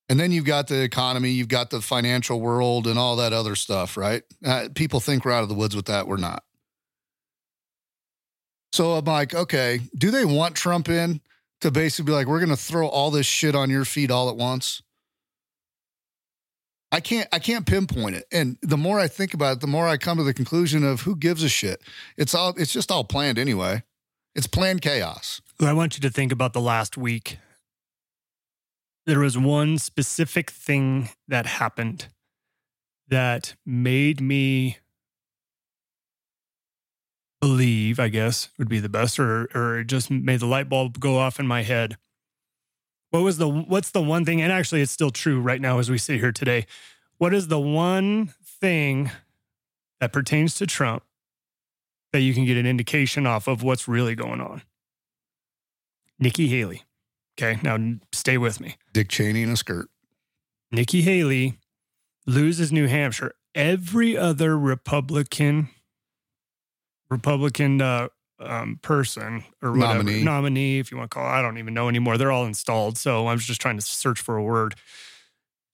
And 0.09 0.19
then 0.19 0.31
you've 0.31 0.45
got 0.45 0.67
the 0.67 0.81
economy, 0.81 1.31
you've 1.31 1.49
got 1.49 1.69
the 1.69 1.81
financial 1.81 2.39
world, 2.39 2.87
and 2.87 2.97
all 2.97 3.17
that 3.17 3.33
other 3.33 3.55
stuff, 3.55 3.97
right? 3.97 4.23
Uh, 4.45 4.69
people 4.73 4.99
think 4.99 5.25
we're 5.25 5.33
out 5.33 5.43
of 5.43 5.49
the 5.49 5.55
woods 5.55 5.75
with 5.75 5.85
that. 5.85 6.07
We're 6.07 6.17
not. 6.17 6.43
So 8.71 8.93
I'm 8.93 9.05
like, 9.05 9.33
okay, 9.33 9.81
do 9.97 10.11
they 10.11 10.25
want 10.25 10.55
Trump 10.55 10.87
in 10.87 11.21
to 11.61 11.71
basically 11.71 12.11
be 12.11 12.11
like, 12.13 12.27
we're 12.27 12.39
going 12.39 12.49
to 12.49 12.55
throw 12.55 12.87
all 12.87 13.11
this 13.11 13.25
shit 13.25 13.55
on 13.55 13.69
your 13.69 13.85
feet 13.85 14.11
all 14.11 14.29
at 14.29 14.37
once? 14.37 14.81
I 16.91 17.01
can't 17.01 17.27
I 17.33 17.39
can't 17.39 17.65
pinpoint 17.65 18.15
it. 18.15 18.25
And 18.31 18.57
the 18.61 18.77
more 18.77 18.97
I 18.97 19.09
think 19.09 19.33
about 19.33 19.57
it, 19.57 19.59
the 19.59 19.67
more 19.67 19.87
I 19.87 19.97
come 19.97 20.17
to 20.19 20.23
the 20.23 20.33
conclusion 20.33 20.85
of 20.85 21.01
who 21.01 21.17
gives 21.17 21.43
a 21.43 21.49
shit. 21.49 21.81
It's 22.15 22.33
all 22.33 22.53
it's 22.55 22.71
just 22.71 22.91
all 22.91 23.03
planned 23.03 23.37
anyway. 23.37 23.83
It's 24.37 24.47
planned 24.47 24.81
chaos. 24.81 25.41
I 25.59 25.73
want 25.73 25.97
you 25.97 26.01
to 26.01 26.09
think 26.11 26.31
about 26.31 26.53
the 26.53 26.61
last 26.61 26.95
week 26.95 27.39
there 29.07 29.21
was 29.21 29.37
one 29.37 29.77
specific 29.77 30.51
thing 30.51 31.09
that 31.29 31.45
happened 31.45 32.09
that 33.07 33.55
made 33.65 34.19
me 34.19 34.77
believe, 37.39 37.99
I 38.01 38.09
guess 38.09 38.49
would 38.59 38.67
be 38.67 38.79
the 38.79 38.89
best, 38.89 39.17
or 39.17 39.47
or 39.55 39.83
just 39.83 40.11
made 40.11 40.41
the 40.41 40.45
light 40.45 40.67
bulb 40.67 40.99
go 40.99 41.17
off 41.17 41.39
in 41.39 41.47
my 41.47 41.63
head. 41.63 41.97
What 43.11 43.23
was 43.23 43.37
the 43.37 43.47
what's 43.47 43.91
the 43.91 44.01
one 44.01 44.25
thing? 44.25 44.41
And 44.41 44.51
actually, 44.51 44.81
it's 44.81 44.91
still 44.91 45.09
true 45.09 45.39
right 45.39 45.61
now 45.61 45.79
as 45.79 45.89
we 45.89 45.97
sit 45.97 46.19
here 46.19 46.33
today. 46.33 46.67
What 47.17 47.33
is 47.33 47.47
the 47.47 47.59
one 47.59 48.33
thing 48.43 49.09
that 50.01 50.11
pertains 50.11 50.53
to 50.55 50.67
Trump 50.67 51.03
that 52.17 52.23
you 52.23 52.33
can 52.33 52.45
get 52.45 52.57
an 52.57 52.65
indication 52.65 53.27
off 53.27 53.47
of 53.47 53.61
what's 53.61 53.87
really 53.87 54.15
going 54.15 54.41
on? 54.41 54.63
Nikki 56.17 56.47
Haley. 56.47 56.81
Okay, 57.39 57.59
now 57.61 57.77
stay 58.11 58.39
with 58.39 58.59
me. 58.59 58.75
Dick 58.91 59.07
Cheney 59.07 59.43
in 59.43 59.51
a 59.51 59.55
skirt. 59.55 59.87
Nikki 60.71 61.03
Haley 61.03 61.59
loses 62.25 62.71
New 62.71 62.87
Hampshire. 62.87 63.35
Every 63.53 64.17
other 64.17 64.57
Republican 64.57 65.69
Republican 67.11 67.83
uh, 67.83 68.07
um, 68.39 68.79
person 68.81 69.43
or 69.61 69.73
whatever 69.73 69.99
nominee. 69.99 70.23
nominee, 70.23 70.79
if 70.79 70.91
you 70.91 70.97
want 70.97 71.11
to 71.11 71.15
call 71.15 71.25
it, 71.27 71.29
I 71.29 71.43
don't 71.43 71.59
even 71.59 71.75
know 71.75 71.87
anymore. 71.87 72.17
They're 72.17 72.31
all 72.31 72.45
installed. 72.45 72.97
So 72.97 73.27
I 73.27 73.33
was 73.33 73.45
just 73.45 73.61
trying 73.61 73.77
to 73.77 73.85
search 73.85 74.19
for 74.19 74.37
a 74.37 74.43
word. 74.43 74.73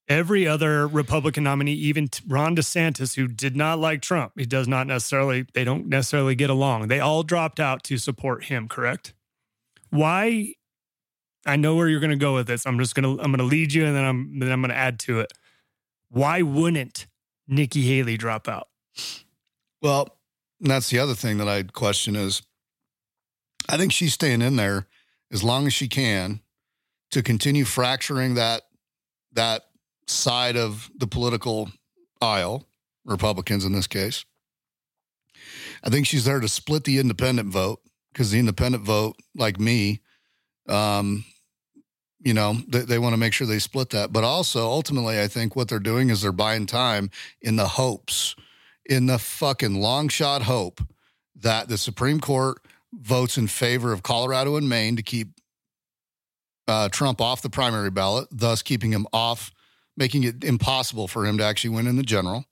Every 0.06 0.46
other 0.46 0.86
Republican 0.86 1.44
nominee, 1.44 1.72
even 1.72 2.08
Ron 2.28 2.54
DeSantis, 2.54 3.16
who 3.16 3.26
did 3.26 3.56
not 3.56 3.78
like 3.78 4.02
Trump, 4.02 4.32
he 4.36 4.44
does 4.44 4.68
not 4.68 4.86
necessarily, 4.86 5.46
they 5.54 5.64
don't 5.64 5.86
necessarily 5.86 6.34
get 6.34 6.50
along. 6.50 6.88
They 6.88 7.00
all 7.00 7.22
dropped 7.22 7.58
out 7.58 7.82
to 7.84 7.96
support 7.96 8.44
him, 8.44 8.68
correct? 8.68 9.14
Why 9.88 10.54
I 11.46 11.56
know 11.56 11.76
where 11.76 11.88
you're 11.88 12.00
going 12.00 12.10
to 12.10 12.16
go 12.16 12.34
with 12.34 12.46
this. 12.46 12.66
I'm 12.66 12.78
just 12.78 12.94
going 12.94 13.04
to 13.04 13.22
I'm 13.22 13.30
going 13.30 13.38
to 13.38 13.44
lead 13.44 13.72
you, 13.72 13.84
and 13.84 13.94
then 13.94 14.04
I'm 14.04 14.38
then 14.38 14.50
I'm 14.50 14.60
going 14.60 14.70
to 14.70 14.76
add 14.76 14.98
to 15.00 15.20
it. 15.20 15.32
Why 16.08 16.42
wouldn't 16.42 17.06
Nikki 17.46 17.82
Haley 17.82 18.16
drop 18.16 18.48
out? 18.48 18.68
Well, 19.82 20.16
that's 20.60 20.90
the 20.90 20.98
other 20.98 21.14
thing 21.14 21.38
that 21.38 21.48
I'd 21.48 21.72
question 21.72 22.16
is, 22.16 22.42
I 23.68 23.76
think 23.76 23.92
she's 23.92 24.14
staying 24.14 24.40
in 24.40 24.56
there 24.56 24.86
as 25.30 25.42
long 25.42 25.66
as 25.66 25.74
she 25.74 25.88
can 25.88 26.40
to 27.10 27.22
continue 27.22 27.64
fracturing 27.64 28.34
that 28.34 28.62
that 29.32 29.64
side 30.06 30.56
of 30.56 30.90
the 30.96 31.06
political 31.06 31.70
aisle, 32.20 32.66
Republicans 33.04 33.64
in 33.64 33.72
this 33.72 33.86
case. 33.86 34.24
I 35.82 35.90
think 35.90 36.06
she's 36.06 36.24
there 36.24 36.40
to 36.40 36.48
split 36.48 36.84
the 36.84 36.98
independent 36.98 37.50
vote 37.50 37.80
because 38.12 38.30
the 38.30 38.38
independent 38.38 38.84
vote, 38.84 39.16
like 39.34 39.60
me, 39.60 40.00
um, 40.68 41.24
you 42.24 42.34
know 42.34 42.54
they, 42.66 42.80
they 42.80 42.98
want 42.98 43.12
to 43.12 43.18
make 43.18 43.32
sure 43.32 43.46
they 43.46 43.58
split 43.58 43.90
that 43.90 44.12
but 44.12 44.24
also 44.24 44.66
ultimately 44.66 45.20
i 45.20 45.28
think 45.28 45.54
what 45.54 45.68
they're 45.68 45.78
doing 45.78 46.10
is 46.10 46.22
they're 46.22 46.32
buying 46.32 46.66
time 46.66 47.10
in 47.40 47.56
the 47.56 47.68
hopes 47.68 48.34
in 48.86 49.06
the 49.06 49.18
fucking 49.18 49.80
long 49.80 50.08
shot 50.08 50.42
hope 50.42 50.80
that 51.36 51.68
the 51.68 51.78
supreme 51.78 52.18
court 52.18 52.58
votes 52.92 53.36
in 53.38 53.46
favor 53.46 53.92
of 53.92 54.02
colorado 54.02 54.56
and 54.56 54.68
maine 54.68 54.96
to 54.96 55.02
keep 55.02 55.28
uh, 56.66 56.88
trump 56.88 57.20
off 57.20 57.42
the 57.42 57.50
primary 57.50 57.90
ballot 57.90 58.26
thus 58.32 58.62
keeping 58.62 58.90
him 58.90 59.06
off 59.12 59.52
making 59.96 60.24
it 60.24 60.44
impossible 60.44 61.08
for 61.08 61.26
him 61.26 61.38
to 61.38 61.44
actually 61.44 61.70
win 61.70 61.86
in 61.86 61.96
the 61.96 62.02
general. 62.02 62.44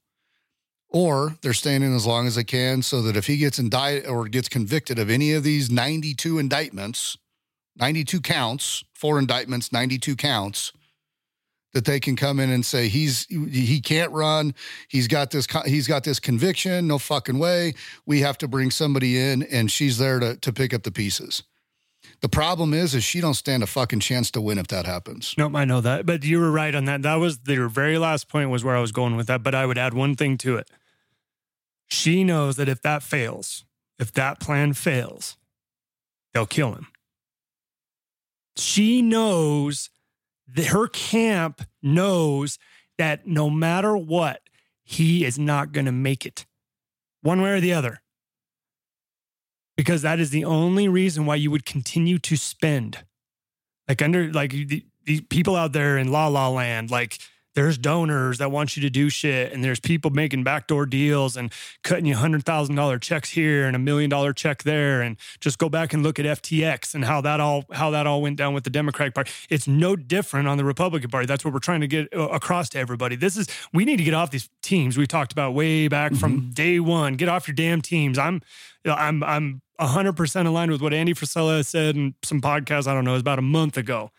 Or 0.89 1.37
they're 1.41 1.53
staying 1.53 1.81
in 1.81 1.95
as 1.95 2.05
long 2.05 2.27
as 2.27 2.35
they 2.35 2.43
can 2.43 2.83
so 2.83 3.01
that 3.01 3.17
if 3.17 3.25
he 3.25 3.37
gets 3.37 3.57
indicted 3.57 4.07
or 4.07 4.27
gets 4.27 4.47
convicted 4.47 4.99
of 4.99 5.09
any 5.09 5.33
of 5.33 5.43
these 5.43 5.71
92 5.71 6.37
indictments 6.39 7.17
92 7.75 8.21
counts, 8.21 8.83
four 8.93 9.17
indictments, 9.17 9.71
92 9.71 10.15
counts 10.15 10.73
that 11.73 11.85
they 11.85 11.99
can 11.99 12.15
come 12.15 12.39
in 12.39 12.51
and 12.51 12.63
say 12.63 12.87
he's 12.87 13.25
he 13.25 13.81
can't 13.81 14.11
run. 14.11 14.53
He's 14.87 15.07
got 15.07 15.31
this 15.31 15.47
he's 15.65 15.87
got 15.87 16.03
this 16.03 16.19
conviction. 16.19 16.87
No 16.87 16.99
fucking 16.99 17.39
way. 17.39 17.73
We 18.05 18.21
have 18.21 18.37
to 18.39 18.47
bring 18.47 18.69
somebody 18.69 19.17
in 19.17 19.43
and 19.43 19.71
she's 19.71 19.97
there 19.97 20.19
to 20.19 20.35
to 20.37 20.53
pick 20.53 20.73
up 20.73 20.83
the 20.83 20.91
pieces 20.91 21.43
the 22.23 22.29
problem 22.29 22.73
is 22.73 22.95
is 22.95 23.03
she 23.03 23.19
don't 23.21 23.33
stand 23.33 23.61
a 23.61 23.67
fucking 23.67 23.99
chance 23.99 24.31
to 24.31 24.41
win 24.41 24.57
if 24.57 24.67
that 24.67 24.85
happens. 24.87 25.35
Nope 25.37 25.55
i 25.55 25.65
know 25.65 25.81
that 25.81 26.05
but 26.07 26.23
you 26.23 26.39
were 26.39 26.49
right 26.49 26.73
on 26.73 26.85
that. 26.85 27.03
That 27.03 27.15
was 27.15 27.39
your 27.45 27.67
very 27.67 27.99
last 27.99 28.29
point 28.29 28.49
was 28.49 28.63
where 28.63 28.75
i 28.75 28.79
was 28.79 28.91
going 28.91 29.15
with 29.15 29.27
that 29.27 29.43
but 29.43 29.53
i 29.53 29.65
would 29.65 29.77
add 29.77 29.93
one 29.93 30.15
thing 30.15 30.37
to 30.39 30.55
it. 30.55 30.71
She 31.87 32.23
knows 32.23 32.55
that 32.55 32.69
if 32.69 32.81
that 32.81 33.03
fails 33.03 33.65
if 33.99 34.11
that 34.13 34.39
plan 34.39 34.73
fails 34.73 35.37
they'll 36.33 36.47
kill 36.47 36.73
him. 36.73 36.87
She 38.55 39.01
knows 39.01 39.89
that 40.47 40.67
her 40.67 40.87
camp 40.87 41.61
knows 41.81 42.57
that 42.97 43.27
no 43.27 43.49
matter 43.49 43.97
what, 43.97 44.41
he 44.83 45.25
is 45.25 45.39
not 45.39 45.71
going 45.71 45.85
to 45.85 45.91
make 45.91 46.25
it 46.25 46.45
one 47.21 47.41
way 47.41 47.51
or 47.51 47.59
the 47.59 47.73
other. 47.73 48.02
Because 49.75 50.01
that 50.03 50.19
is 50.19 50.29
the 50.29 50.45
only 50.45 50.87
reason 50.87 51.25
why 51.25 51.35
you 51.35 51.49
would 51.51 51.65
continue 51.65 52.19
to 52.19 52.35
spend. 52.35 53.03
Like, 53.87 54.01
under, 54.01 54.31
like, 54.31 54.51
the, 54.51 54.85
the 55.05 55.21
people 55.21 55.55
out 55.55 55.73
there 55.73 55.97
in 55.97 56.11
La 56.11 56.27
La 56.27 56.47
Land, 56.49 56.91
like, 56.91 57.19
there's 57.55 57.77
donors 57.77 58.39
that 58.39 58.51
want 58.51 58.75
you 58.75 58.81
to 58.81 58.89
do 58.89 59.09
shit 59.09 59.51
and 59.53 59.63
there's 59.63 59.79
people 59.79 60.11
making 60.11 60.43
backdoor 60.43 60.85
deals 60.85 61.37
and 61.37 61.51
cutting 61.83 62.05
you 62.05 62.15
$100,000 62.15 63.01
checks 63.01 63.29
here 63.29 63.67
and 63.67 63.75
a 63.75 63.79
million 63.79 64.09
dollar 64.09 64.33
check 64.33 64.63
there 64.63 65.01
and 65.01 65.17
just 65.39 65.59
go 65.59 65.69
back 65.69 65.93
and 65.93 66.03
look 66.03 66.19
at 66.19 66.25
FTX 66.25 66.95
and 66.95 67.05
how 67.05 67.21
that 67.21 67.39
all 67.39 67.65
how 67.71 67.91
that 67.91 68.07
all 68.07 68.21
went 68.21 68.37
down 68.37 68.53
with 68.53 68.63
the 68.63 68.69
Democratic 68.69 69.13
Party. 69.13 69.31
It's 69.49 69.67
no 69.67 69.95
different 69.95 70.47
on 70.47 70.57
the 70.57 70.65
Republican 70.65 71.09
Party. 71.09 71.27
That's 71.27 71.45
what 71.45 71.53
we're 71.53 71.59
trying 71.59 71.81
to 71.81 71.87
get 71.87 72.13
uh, 72.13 72.29
across 72.29 72.69
to 72.69 72.79
everybody. 72.79 73.15
This 73.15 73.37
is 73.37 73.47
we 73.71 73.85
need 73.85 73.97
to 73.97 74.03
get 74.03 74.13
off 74.13 74.31
these 74.31 74.49
teams 74.61 74.97
we 74.97 75.05
talked 75.05 75.31
about 75.31 75.53
way 75.53 75.87
back 75.87 76.11
mm-hmm. 76.11 76.19
from 76.19 76.49
day 76.51 76.79
1. 76.79 77.15
Get 77.15 77.29
off 77.29 77.47
your 77.47 77.55
damn 77.55 77.81
teams. 77.81 78.17
I'm 78.17 78.41
I'm 78.85 79.23
I'm 79.23 79.61
100% 79.79 80.45
aligned 80.45 80.71
with 80.71 80.81
what 80.81 80.93
Andy 80.93 81.13
Frisella 81.13 81.65
said 81.65 81.95
in 81.95 82.15
some 82.23 82.41
podcast 82.41 82.87
I 82.87 82.93
don't 82.93 83.05
know, 83.05 83.11
it 83.11 83.15
was 83.15 83.21
about 83.21 83.39
a 83.39 83.43
month 83.43 83.77
ago. 83.77 84.11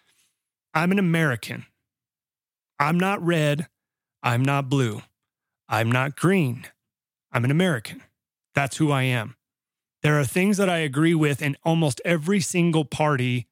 I'm 0.73 0.91
an 0.91 0.99
American. 0.99 1.67
I'm 2.79 2.99
not 2.99 3.25
red. 3.25 3.69
I'm 4.23 4.43
not 4.43 4.69
blue. 4.69 5.03
I'm 5.69 5.91
not 5.91 6.17
green. 6.17 6.67
I'm 7.33 7.45
an 7.45 7.51
American. 7.51 8.03
That's 8.55 8.77
who 8.77 8.91
I 8.91 9.03
am. 9.03 9.37
There 10.03 10.19
are 10.19 10.25
things 10.25 10.57
that 10.59 10.69
I 10.69 10.79
agree 10.79 11.15
with 11.15 11.41
in 11.41 11.57
almost 11.65 12.01
every 12.05 12.41
single 12.41 12.85
party 12.85 13.49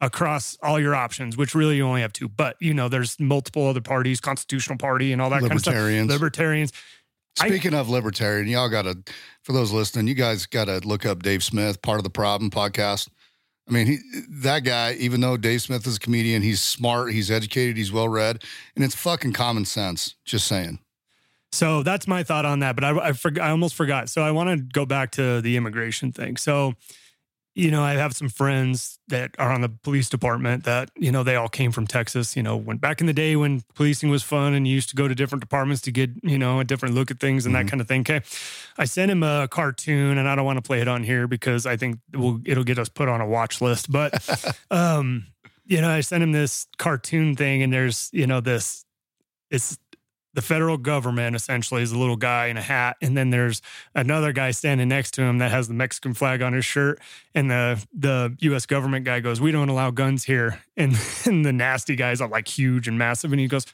across 0.00 0.56
all 0.62 0.78
your 0.80 0.94
options, 0.94 1.36
which 1.36 1.54
really 1.54 1.76
you 1.76 1.86
only 1.86 2.00
have 2.00 2.12
two. 2.12 2.28
But 2.28 2.56
you 2.60 2.74
know, 2.74 2.88
there's 2.88 3.18
multiple 3.20 3.66
other 3.66 3.80
parties, 3.80 4.20
Constitutional 4.20 4.78
Party, 4.78 5.12
and 5.12 5.20
all 5.20 5.30
that 5.30 5.40
kind 5.40 5.52
of 5.52 5.60
stuff. 5.60 5.74
Libertarians. 5.74 6.10
Libertarians. 6.10 6.72
I- 7.40 7.48
Speaking 7.48 7.74
of 7.74 7.88
libertarian, 7.88 8.48
y'all 8.48 8.68
got 8.68 8.82
to, 8.82 8.98
for 9.42 9.52
those 9.52 9.72
listening, 9.72 10.06
you 10.08 10.14
guys 10.14 10.46
got 10.46 10.66
to 10.66 10.78
look 10.86 11.06
up 11.06 11.22
Dave 11.22 11.42
Smith, 11.42 11.80
part 11.82 11.98
of 11.98 12.04
the 12.04 12.10
problem 12.10 12.50
podcast. 12.50 13.08
I 13.68 13.72
mean, 13.72 13.86
he, 13.86 13.98
that 14.40 14.60
guy, 14.60 14.94
even 14.94 15.20
though 15.20 15.36
Dave 15.36 15.60
Smith 15.62 15.86
is 15.86 15.96
a 15.96 16.00
comedian, 16.00 16.40
he's 16.42 16.60
smart, 16.62 17.12
he's 17.12 17.30
educated, 17.30 17.76
he's 17.76 17.92
well 17.92 18.08
read, 18.08 18.42
and 18.74 18.84
it's 18.84 18.94
fucking 18.94 19.34
common 19.34 19.66
sense. 19.66 20.14
Just 20.24 20.46
saying. 20.46 20.78
So 21.52 21.82
that's 21.82 22.06
my 22.06 22.22
thought 22.22 22.44
on 22.44 22.60
that. 22.60 22.74
But 22.76 22.84
I 22.84 22.90
I, 22.90 23.10
forg 23.12 23.38
I 23.38 23.50
almost 23.50 23.74
forgot. 23.74 24.08
So 24.08 24.22
I 24.22 24.30
want 24.30 24.50
to 24.50 24.64
go 24.72 24.86
back 24.86 25.10
to 25.12 25.40
the 25.40 25.56
immigration 25.56 26.12
thing. 26.12 26.36
So, 26.36 26.74
you 27.58 27.72
know, 27.72 27.82
I 27.82 27.94
have 27.94 28.14
some 28.14 28.28
friends 28.28 29.00
that 29.08 29.32
are 29.36 29.50
on 29.50 29.62
the 29.62 29.68
police 29.68 30.08
department 30.08 30.62
that 30.62 30.90
you 30.96 31.10
know 31.10 31.24
they 31.24 31.34
all 31.34 31.48
came 31.48 31.72
from 31.72 31.88
Texas. 31.88 32.36
You 32.36 32.42
know, 32.44 32.56
when 32.56 32.76
back 32.76 33.00
in 33.00 33.08
the 33.08 33.12
day 33.12 33.34
when 33.34 33.62
policing 33.74 34.10
was 34.10 34.22
fun 34.22 34.54
and 34.54 34.66
you 34.68 34.74
used 34.74 34.90
to 34.90 34.96
go 34.96 35.08
to 35.08 35.14
different 35.14 35.40
departments 35.40 35.82
to 35.82 35.90
get 35.90 36.10
you 36.22 36.38
know 36.38 36.60
a 36.60 36.64
different 36.64 36.94
look 36.94 37.10
at 37.10 37.18
things 37.18 37.46
and 37.46 37.54
Mhm. 37.54 37.58
that 37.64 37.68
kind 37.70 37.80
of 37.80 37.88
thing. 37.88 38.02
Okay, 38.02 38.20
I 38.78 38.84
sent 38.84 39.10
him 39.10 39.24
a 39.24 39.48
cartoon, 39.50 40.18
and 40.18 40.28
I 40.28 40.36
don't 40.36 40.44
want 40.44 40.58
to 40.58 40.62
play 40.62 40.80
it 40.80 40.86
on 40.86 41.02
here 41.02 41.26
because 41.26 41.66
I 41.66 41.76
think 41.76 41.98
we'll, 42.14 42.40
it'll 42.44 42.62
get 42.64 42.78
us 42.78 42.88
put 42.88 43.08
on 43.08 43.20
a 43.20 43.26
watch 43.26 43.60
list. 43.60 43.90
But 43.90 44.12
um, 44.70 45.26
you 45.66 45.80
know, 45.80 45.90
I 45.90 46.00
sent 46.02 46.22
him 46.22 46.30
this 46.30 46.68
cartoon 46.78 47.34
thing, 47.34 47.64
and 47.64 47.72
there's 47.72 48.08
you 48.12 48.28
know 48.28 48.40
this 48.40 48.84
it's 49.50 49.78
the 50.38 50.42
federal 50.42 50.76
government 50.78 51.34
essentially 51.34 51.82
is 51.82 51.90
a 51.90 51.98
little 51.98 52.14
guy 52.14 52.46
in 52.46 52.56
a 52.56 52.62
hat, 52.62 52.96
and 53.02 53.16
then 53.16 53.30
there's 53.30 53.60
another 53.92 54.32
guy 54.32 54.52
standing 54.52 54.86
next 54.86 55.10
to 55.14 55.22
him 55.22 55.38
that 55.38 55.50
has 55.50 55.66
the 55.66 55.74
Mexican 55.74 56.14
flag 56.14 56.42
on 56.42 56.52
his 56.52 56.64
shirt, 56.64 57.00
and 57.34 57.50
the 57.50 57.84
the 57.92 58.36
U.S. 58.42 58.64
government 58.64 59.04
guy 59.04 59.18
goes, 59.18 59.40
"We 59.40 59.50
don't 59.50 59.68
allow 59.68 59.90
guns 59.90 60.22
here," 60.22 60.62
and, 60.76 60.96
and 61.24 61.44
the 61.44 61.52
nasty 61.52 61.96
guys 61.96 62.20
are 62.20 62.28
like 62.28 62.46
huge 62.46 62.86
and 62.86 62.96
massive, 62.96 63.32
and 63.32 63.40
he 63.40 63.48
goes, 63.48 63.66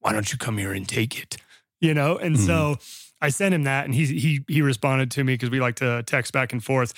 "Why 0.00 0.14
don't 0.14 0.32
you 0.32 0.38
come 0.38 0.56
here 0.56 0.72
and 0.72 0.88
take 0.88 1.20
it?" 1.20 1.36
You 1.82 1.92
know, 1.92 2.16
and 2.16 2.34
hmm. 2.36 2.42
so. 2.42 2.78
I 3.18 3.30
sent 3.30 3.54
him 3.54 3.62
that, 3.62 3.86
and 3.86 3.94
he 3.94 4.04
he 4.04 4.44
he 4.46 4.60
responded 4.60 5.10
to 5.12 5.24
me 5.24 5.32
because 5.32 5.48
we 5.48 5.58
like 5.58 5.76
to 5.76 6.02
text 6.02 6.34
back 6.34 6.52
and 6.52 6.62
forth. 6.62 6.92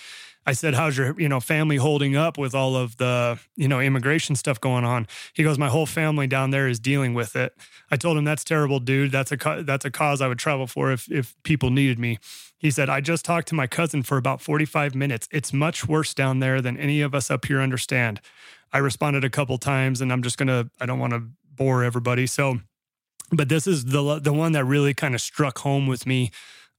I 0.47 0.53
said, 0.53 0.75
"How's 0.75 0.97
your 0.97 1.19
you 1.21 1.29
know 1.29 1.41
family 1.41 1.77
holding 1.77 2.17
up 2.17 2.39
with 2.39 2.55
all 2.55 2.77
of 2.77 2.97
the 2.97 3.39
you 3.57 3.69
know 3.69 3.81
immigration 3.81 4.37
stuff 4.37 4.61
going 4.61 4.85
on?" 4.85 5.07
He 5.35 5.43
goes, 5.43 5.59
"My 5.59 5.69
whole 5.69 5.87
family 5.87 6.27
down 6.27 6.51
there 6.51 6.69
is 6.69 6.81
dealing 6.81 7.15
with 7.15 7.37
it." 7.37 7.55
I 7.91 7.97
told 7.97 8.17
him, 8.17 8.25
"That's 8.25 8.45
terrible, 8.45 8.81
dude. 8.81 9.13
That's 9.13 9.33
a 9.33 9.63
that's 9.65 9.85
a 9.85 9.91
cause 9.91 10.21
I 10.21 10.29
would 10.29 10.39
travel 10.39 10.67
for 10.67 10.91
if 10.93 11.11
if 11.11 11.35
people 11.43 11.71
needed 11.71 11.99
me." 11.99 12.19
He 12.59 12.71
said, 12.71 12.89
"I 12.89 13.01
just 13.01 13.25
talked 13.25 13.49
to 13.49 13.55
my 13.55 13.67
cousin 13.67 14.03
for 14.03 14.17
about 14.17 14.41
45 14.41 14.95
minutes. 14.95 15.29
It's 15.31 15.53
much 15.53 15.87
worse 15.87 16.15
down 16.15 16.41
there 16.41 16.61
than 16.61 16.77
any 16.77 17.01
of 17.01 17.15
us 17.15 17.31
up 17.31 17.45
here 17.45 17.61
understand." 17.61 18.21
I 18.73 18.79
responded 18.79 19.25
a 19.25 19.31
couple 19.31 19.57
times, 19.59 20.01
and 20.01 20.13
I'm 20.13 20.23
just 20.23 20.39
gonna 20.39 20.71
I 20.81 20.87
don't 20.87 20.99
want 20.99 21.13
to 21.13 21.23
bore 21.55 21.85
everybody, 21.85 22.27
so 22.27 22.61
but 23.31 23.49
this 23.49 23.67
is 23.67 23.87
the 23.87 24.19
the 24.19 24.33
one 24.33 24.53
that 24.53 24.65
really 24.65 24.95
kind 24.95 25.15
of 25.15 25.21
struck 25.21 25.59
home 25.59 25.87
with 25.87 26.07
me 26.07 26.31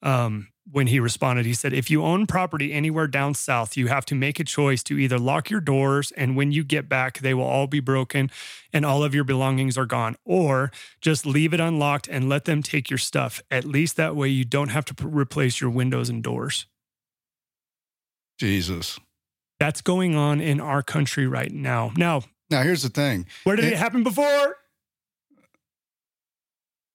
um, 0.02 0.48
when 0.72 0.88
he 0.88 1.00
responded. 1.00 1.46
He 1.46 1.54
said, 1.54 1.74
"If 1.74 1.90
you 1.90 2.04
own 2.04 2.28
property 2.28 2.74
anywhere 2.74 3.08
down 3.08 3.34
south, 3.34 3.76
you 3.76 3.88
have 3.88 4.06
to 4.06 4.16
make 4.16 4.40
a 4.40 4.44
choice 4.44 4.84
to 4.84 4.98
either 5.00 5.18
lock 5.18 5.50
your 5.50 5.62
doors, 5.62 6.12
and 6.12 6.36
when 6.36 6.52
you 6.52 6.64
get 6.64 6.88
back, 6.88 7.20
they 7.20 7.34
will 7.34 7.44
all 7.46 7.68
be 7.68 7.80
broken, 7.80 8.30
and 8.72 8.86
all 8.86 9.04
of 9.04 9.16
your 9.16 9.24
belongings 9.24 9.78
are 9.78 9.86
gone, 9.86 10.16
or 10.26 10.72
just 11.02 11.26
leave 11.26 11.54
it 11.54 11.60
unlocked 11.60 12.08
and 12.08 12.30
let 12.30 12.46
them 12.46 12.62
take 12.62 12.90
your 12.90 13.00
stuff. 13.00 13.42
At 13.50 13.66
least 13.66 13.96
that 13.98 14.16
way, 14.16 14.30
you 14.30 14.46
don't 14.46 14.70
have 14.70 14.86
to 14.86 14.94
p- 14.94 15.06
replace 15.06 15.60
your 15.60 15.70
windows 15.70 16.10
and 16.10 16.22
doors." 16.22 16.66
Jesus. 18.40 19.00
That's 19.60 19.82
going 19.82 20.16
on 20.16 20.40
in 20.40 20.62
our 20.62 20.82
country 20.82 21.28
right 21.28 21.52
now. 21.52 21.92
Now, 21.98 22.24
Now, 22.50 22.64
here's 22.64 22.84
the 22.84 22.90
thing. 22.90 23.28
where 23.44 23.56
did 23.56 23.66
It- 23.66 23.74
it 23.74 23.78
happen 23.78 24.04
before? 24.04 24.56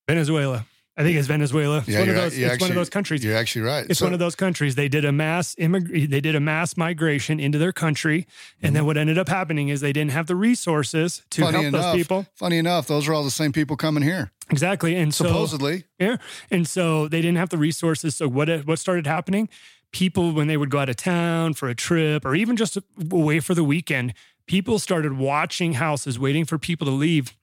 Venezuela. 0.07 0.65
I 0.97 1.03
think 1.03 1.17
it's 1.17 1.27
Venezuela. 1.27 1.79
It's 1.79 1.89
Yeah, 1.89 1.99
one 1.99 2.09
of 2.09 2.15
those. 2.15 2.37
It's 2.37 2.61
one 2.61 2.69
of 2.69 2.75
those 2.75 2.89
countries. 2.89 3.23
You're 3.23 3.35
actually 3.35 3.63
right. 3.63 3.85
It's 3.89 3.99
So- 3.99 4.05
one 4.05 4.13
of 4.13 4.19
those 4.19 4.35
countries. 4.35 4.75
They 4.75 4.87
did 4.87 5.03
a 5.03 5.11
mass 5.11 5.53
immig- 5.55 6.09
They 6.09 6.21
did 6.21 6.35
a 6.35 6.39
mass 6.39 6.77
migration 6.77 7.39
into 7.39 7.57
their 7.57 7.73
country, 7.73 8.25
and 8.61 8.73
then 8.73 8.81
mm-hmm. 8.81 8.87
what 8.87 8.97
ended 8.97 9.17
up 9.17 9.27
happening 9.27 9.67
is 9.67 9.81
they 9.81 9.91
didn't 9.91 10.11
have 10.11 10.27
the 10.27 10.35
resources 10.35 11.23
to 11.31 11.41
Funny 11.41 11.53
help 11.53 11.65
enough, 11.65 11.81
those 11.81 11.95
people. 11.95 12.25
Funny 12.35 12.57
enough, 12.57 12.87
those 12.87 13.07
are 13.09 13.13
all 13.13 13.23
the 13.25 13.31
same 13.31 13.51
people 13.51 13.75
coming 13.75 14.03
here, 14.03 14.31
Exactly, 14.49 14.95
and 14.95 15.13
so 15.13 15.25
supposedly. 15.25 15.83
yeah, 15.99 16.15
and 16.49 16.65
so 16.67 17.07
they 17.09 17.21
didn't 17.21 17.37
have 17.37 17.49
the 17.49 17.57
resources. 17.57 18.15
So 18.15 18.29
what 18.29 18.49
uh, 18.49 18.59
what 18.59 18.79
started 18.79 19.05
happening? 19.05 19.49
People 19.91 20.31
when 20.31 20.47
they 20.47 20.57
would 20.57 20.69
go 20.69 20.79
out 20.79 20.89
of 20.89 20.95
town 20.95 21.53
for 21.55 21.67
a 21.67 21.75
trip 21.75 22.25
or 22.25 22.35
even 22.35 22.55
just 22.55 22.77
away 23.11 23.39
for 23.41 23.53
the 23.53 23.63
weekend, 23.63 24.13
people 24.45 24.79
started 24.79 25.17
watching 25.17 25.73
houses, 25.73 26.17
waiting 26.17 26.45
for 26.45 26.57
people 26.57 26.85
to 26.87 26.91
leave. 26.93 27.33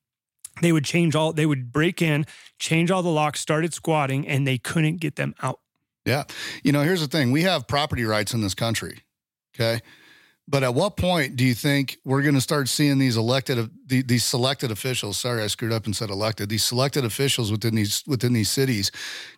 They 0.61 0.73
would 0.73 0.85
change 0.85 1.15
all. 1.15 1.33
They 1.33 1.47
would 1.47 1.73
break 1.73 2.03
in, 2.03 2.27
change 2.59 2.91
all 2.91 3.03
the 3.03 3.09
locks, 3.09 3.41
started 3.41 3.73
squatting, 3.73 4.27
and 4.29 4.47
they 4.47 4.59
couldn't 4.59 4.97
get 4.97 5.17
them 5.17 5.35
out. 5.43 5.61
Yeah. 6.05 6.25
You 6.63 6.73
know, 6.73 6.83
here's 6.83 7.01
the 7.01 7.09
thing 7.09 7.33
we 7.33 7.43
have 7.43 7.67
property 7.67 8.05
rights 8.05 8.35
in 8.35 8.41
this 8.41 8.55
country. 8.55 9.01
Okay. 9.55 9.81
But 10.49 10.65
at 10.65 10.75
what 10.75 10.97
point 10.97 11.37
do 11.37 11.45
you 11.45 11.55
think 11.55 11.99
we're 12.05 12.23
going 12.23 12.35
to 12.35 12.41
start 12.41 12.69
seeing 12.69 12.99
these 12.99 13.17
elected, 13.17 13.71
these 13.87 14.25
selected 14.25 14.73
officials? 14.73 15.17
Sorry, 15.17 15.41
I 15.43 15.47
screwed 15.47 15.73
up 15.73 15.87
and 15.87 15.95
said 15.95 16.11
elected. 16.11 16.49
These 16.49 16.65
selected 16.65 17.05
officials 17.05 17.53
within 17.53 17.77
these 17.77 18.03
within 18.09 18.33
these 18.33 18.51
cities 18.51 18.91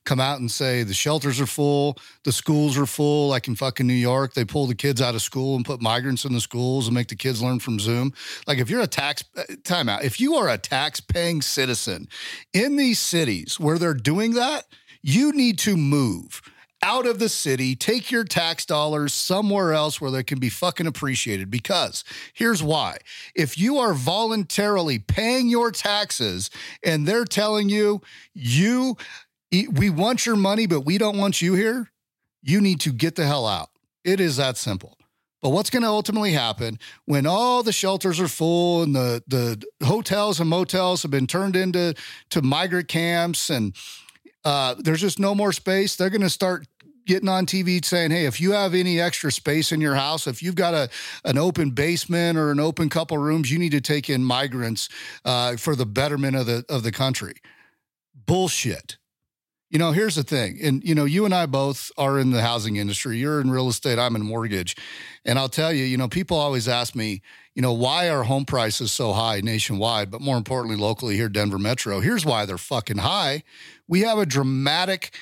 come 0.04 0.18
out 0.18 0.40
and 0.40 0.50
say 0.50 0.82
the 0.82 0.94
shelters 0.94 1.42
are 1.42 1.46
full, 1.46 1.98
the 2.24 2.32
schools 2.32 2.78
are 2.78 2.86
full. 2.86 3.28
Like 3.28 3.48
in 3.48 3.54
fucking 3.54 3.86
New 3.86 3.92
York, 3.92 4.32
they 4.32 4.46
pull 4.46 4.66
the 4.66 4.74
kids 4.74 5.02
out 5.02 5.14
of 5.14 5.20
school 5.20 5.56
and 5.56 5.64
put 5.64 5.82
migrants 5.82 6.24
in 6.24 6.32
the 6.32 6.40
schools 6.40 6.86
and 6.86 6.94
make 6.94 7.08
the 7.08 7.16
kids 7.16 7.42
learn 7.42 7.58
from 7.58 7.78
Zoom. 7.78 8.14
Like 8.46 8.58
if 8.58 8.70
you're 8.70 8.80
a 8.80 8.86
tax 8.86 9.22
timeout, 9.62 10.04
if 10.04 10.18
you 10.18 10.36
are 10.36 10.48
a 10.48 10.56
tax 10.58 11.00
paying 11.00 11.42
citizen 11.42 12.08
in 12.54 12.76
these 12.76 12.98
cities 12.98 13.60
where 13.60 13.78
they're 13.78 13.92
doing 13.92 14.32
that, 14.34 14.64
you 15.02 15.32
need 15.32 15.58
to 15.60 15.76
move 15.76 16.40
out 16.84 17.06
of 17.06 17.18
the 17.18 17.30
city, 17.30 17.74
take 17.74 18.10
your 18.10 18.24
tax 18.24 18.66
dollars 18.66 19.14
somewhere 19.14 19.72
else 19.72 20.00
where 20.00 20.10
they 20.10 20.22
can 20.22 20.38
be 20.38 20.50
fucking 20.50 20.86
appreciated. 20.86 21.50
Because 21.50 22.04
here's 22.34 22.62
why 22.62 22.98
if 23.34 23.58
you 23.58 23.78
are 23.78 23.94
voluntarily 23.94 24.98
paying 24.98 25.48
your 25.48 25.72
taxes 25.72 26.50
and 26.84 27.08
they're 27.08 27.24
telling 27.24 27.70
you, 27.70 28.02
you, 28.34 28.96
we 29.50 29.88
want 29.88 30.26
your 30.26 30.36
money, 30.36 30.66
but 30.66 30.82
we 30.82 30.98
don't 30.98 31.16
want 31.16 31.40
you 31.40 31.54
here, 31.54 31.90
you 32.42 32.60
need 32.60 32.80
to 32.80 32.92
get 32.92 33.16
the 33.16 33.24
hell 33.24 33.46
out. 33.46 33.70
It 34.04 34.20
is 34.20 34.36
that 34.36 34.58
simple. 34.58 34.98
But 35.40 35.50
what's 35.50 35.70
going 35.70 35.82
to 35.82 35.88
ultimately 35.88 36.32
happen 36.32 36.78
when 37.04 37.26
all 37.26 37.62
the 37.62 37.72
shelters 37.72 38.18
are 38.18 38.28
full 38.28 38.82
and 38.82 38.94
the 38.94 39.22
the 39.26 39.62
hotels 39.86 40.40
and 40.40 40.48
motels 40.48 41.02
have 41.02 41.10
been 41.10 41.26
turned 41.26 41.54
into 41.54 41.94
to 42.30 42.40
migrant 42.42 42.88
camps 42.88 43.50
and 43.50 43.74
uh, 44.44 44.74
there's 44.78 45.02
just 45.02 45.18
no 45.18 45.34
more 45.34 45.52
space? 45.52 45.96
They're 45.96 46.08
going 46.08 46.22
to 46.22 46.30
start 46.30 46.66
getting 47.06 47.28
on 47.28 47.46
TV 47.46 47.84
saying, 47.84 48.10
"Hey, 48.10 48.26
if 48.26 48.40
you 48.40 48.52
have 48.52 48.74
any 48.74 49.00
extra 49.00 49.30
space 49.32 49.72
in 49.72 49.80
your 49.80 49.94
house, 49.94 50.26
if 50.26 50.42
you've 50.42 50.54
got 50.54 50.74
a 50.74 50.88
an 51.24 51.38
open 51.38 51.70
basement 51.70 52.38
or 52.38 52.50
an 52.50 52.60
open 52.60 52.88
couple 52.88 53.18
rooms, 53.18 53.50
you 53.50 53.58
need 53.58 53.72
to 53.72 53.80
take 53.80 54.10
in 54.10 54.24
migrants 54.24 54.88
uh, 55.24 55.56
for 55.56 55.76
the 55.76 55.86
betterment 55.86 56.36
of 56.36 56.46
the 56.46 56.64
of 56.68 56.82
the 56.82 56.92
country." 56.92 57.34
Bullshit. 58.26 58.96
You 59.74 59.78
know, 59.78 59.90
here's 59.90 60.14
the 60.14 60.22
thing. 60.22 60.58
And, 60.62 60.84
you 60.84 60.94
know, 60.94 61.04
you 61.04 61.24
and 61.24 61.34
I 61.34 61.46
both 61.46 61.90
are 61.98 62.20
in 62.20 62.30
the 62.30 62.42
housing 62.42 62.76
industry. 62.76 63.18
You're 63.18 63.40
in 63.40 63.50
real 63.50 63.68
estate, 63.68 63.98
I'm 63.98 64.14
in 64.14 64.22
mortgage. 64.22 64.76
And 65.24 65.36
I'll 65.36 65.48
tell 65.48 65.72
you, 65.72 65.82
you 65.82 65.96
know, 65.96 66.06
people 66.06 66.36
always 66.36 66.68
ask 66.68 66.94
me, 66.94 67.22
you 67.56 67.62
know, 67.62 67.72
why 67.72 68.08
are 68.08 68.22
home 68.22 68.44
prices 68.44 68.92
so 68.92 69.12
high 69.12 69.40
nationwide, 69.40 70.12
but 70.12 70.20
more 70.20 70.36
importantly, 70.36 70.76
locally 70.76 71.16
here, 71.16 71.28
Denver 71.28 71.58
Metro? 71.58 71.98
Here's 71.98 72.24
why 72.24 72.46
they're 72.46 72.56
fucking 72.56 72.98
high. 72.98 73.42
We 73.88 74.02
have 74.02 74.18
a 74.18 74.26
dramatic 74.26 75.16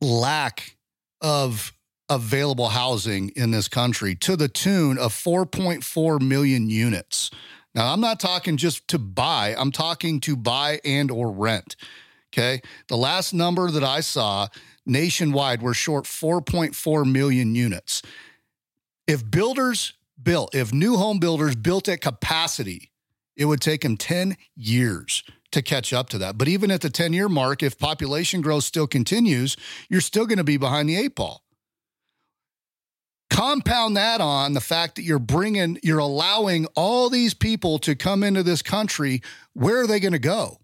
lack 0.00 0.76
of 1.20 1.72
available 2.08 2.68
housing 2.68 3.30
in 3.30 3.50
this 3.50 3.68
country 3.68 4.14
to 4.14 4.36
the 4.36 4.48
tune 4.48 4.98
of 4.98 5.12
4.4 5.12 6.20
million 6.20 6.70
units. 6.70 7.30
Now, 7.74 7.92
I'm 7.92 8.00
not 8.00 8.18
talking 8.18 8.56
just 8.56 8.88
to 8.88 8.98
buy, 8.98 9.54
I'm 9.58 9.72
talking 9.72 10.20
to 10.20 10.36
buy 10.36 10.80
and 10.84 11.10
or 11.10 11.30
rent. 11.30 11.76
Okay. 12.32 12.60
The 12.88 12.96
last 12.96 13.32
number 13.32 13.70
that 13.70 13.84
I 13.84 14.00
saw 14.00 14.48
nationwide, 14.84 15.62
we're 15.62 15.74
short 15.74 16.04
4.4 16.04 17.10
million 17.10 17.54
units. 17.54 18.02
If 19.06 19.28
builders 19.30 19.94
built, 20.22 20.54
if 20.54 20.72
new 20.72 20.96
home 20.96 21.18
builders 21.18 21.56
built 21.56 21.88
at 21.88 22.00
capacity, 22.00 22.90
it 23.36 23.46
would 23.46 23.60
take 23.60 23.82
them 23.82 23.96
10 23.96 24.36
years 24.56 25.22
to 25.52 25.62
catch 25.62 25.92
up 25.92 26.08
to 26.10 26.18
that. 26.18 26.36
But 26.38 26.48
even 26.48 26.70
at 26.70 26.80
the 26.80 26.90
10 26.90 27.12
year 27.12 27.28
mark, 27.28 27.62
if 27.62 27.78
population 27.78 28.40
growth 28.40 28.64
still 28.64 28.86
continues, 28.86 29.56
you're 29.88 30.00
still 30.00 30.26
going 30.26 30.38
to 30.38 30.44
be 30.44 30.56
behind 30.56 30.88
the 30.88 30.96
eight 30.96 31.14
ball. 31.14 31.42
Compound 33.30 33.96
that 33.96 34.20
on 34.20 34.54
the 34.54 34.60
fact 34.60 34.96
that 34.96 35.02
you're 35.02 35.18
bringing, 35.18 35.78
you're 35.82 35.98
allowing 35.98 36.66
all 36.74 37.10
these 37.10 37.34
people 37.34 37.78
to 37.80 37.94
come 37.94 38.22
into 38.22 38.42
this 38.42 38.62
country. 38.62 39.22
Where 39.52 39.82
are 39.82 39.86
they 39.86 40.00
going 40.00 40.12
to 40.12 40.18
go? 40.18 40.58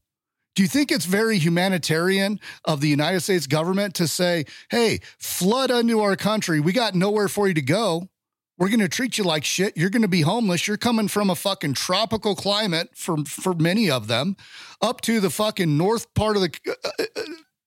Do 0.54 0.62
you 0.62 0.68
think 0.68 0.92
it's 0.92 1.04
very 1.04 1.38
humanitarian 1.38 2.38
of 2.64 2.80
the 2.80 2.88
United 2.88 3.20
States 3.20 3.46
government 3.46 3.94
to 3.96 4.06
say, 4.06 4.44
hey, 4.70 5.00
flood 5.18 5.70
into 5.70 6.00
our 6.00 6.16
country? 6.16 6.60
We 6.60 6.72
got 6.72 6.94
nowhere 6.94 7.28
for 7.28 7.48
you 7.48 7.54
to 7.54 7.62
go. 7.62 8.08
We're 8.56 8.68
going 8.68 8.80
to 8.80 8.88
treat 8.88 9.18
you 9.18 9.24
like 9.24 9.44
shit. 9.44 9.76
You're 9.76 9.90
going 9.90 10.02
to 10.02 10.08
be 10.08 10.20
homeless. 10.20 10.68
You're 10.68 10.76
coming 10.76 11.08
from 11.08 11.28
a 11.28 11.34
fucking 11.34 11.74
tropical 11.74 12.36
climate 12.36 12.90
for 12.94 13.16
for 13.24 13.54
many 13.54 13.90
of 13.90 14.06
them, 14.06 14.36
up 14.80 15.00
to 15.02 15.20
the 15.20 15.30
fucking 15.30 15.76
north 15.76 16.12
part 16.14 16.36
of 16.36 16.42
the 16.42 16.52
uh, 16.68 16.72
uh, 16.84 17.04
uh 17.16 17.22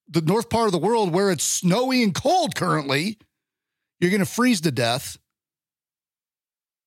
the 0.09 0.21
north 0.21 0.49
part 0.49 0.67
of 0.67 0.71
the 0.71 0.77
world 0.77 1.13
where 1.13 1.31
it's 1.31 1.43
snowy 1.43 2.03
and 2.03 2.15
cold 2.15 2.55
currently. 2.55 3.17
You're 3.99 4.11
going 4.11 4.21
to 4.21 4.25
freeze 4.25 4.61
to 4.61 4.71
death. 4.71 5.17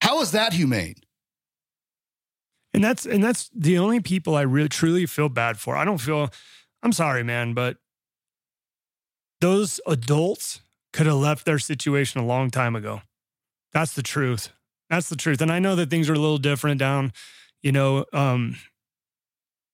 How 0.01 0.23
is 0.23 0.33
that 0.33 0.55
humane? 0.55 0.95
And 2.73 2.83
that's 2.83 3.05
and 3.05 3.23
that's 3.23 3.51
the 3.55 3.79
only 3.79 4.01
people 4.01 4.35
I 4.35 4.43
really 4.43 4.69
truly 4.69 5.05
feel 5.05 5.29
bad 5.29 5.59
for. 5.59 5.77
I 5.77 5.85
don't 5.85 5.99
feel 5.99 6.31
I'm 6.83 6.93
sorry, 6.93 7.23
man, 7.23 7.53
but 7.53 7.77
those 9.43 9.81
adults 9.87 10.61
could 10.93 11.07
have 11.07 11.17
left 11.17 11.45
their 11.45 11.59
situation 11.59 12.21
a 12.21 12.27
long 12.27 12.51
time 12.51 12.75
ago. 12.75 13.03
That's 13.73 13.95
the 13.95 14.03
truth. 14.03 14.51
That's 14.89 15.09
the 15.09 15.17
truth. 15.17 15.41
And 15.41 15.53
I 15.53 15.59
know 15.59 15.77
that 15.77 15.91
things 15.91 16.09
are 16.11 16.15
a 16.15 16.19
little 16.19 16.39
different 16.39 16.81
down, 16.81 17.13
you 17.63 17.73
know, 17.73 18.05
um, 18.13 18.57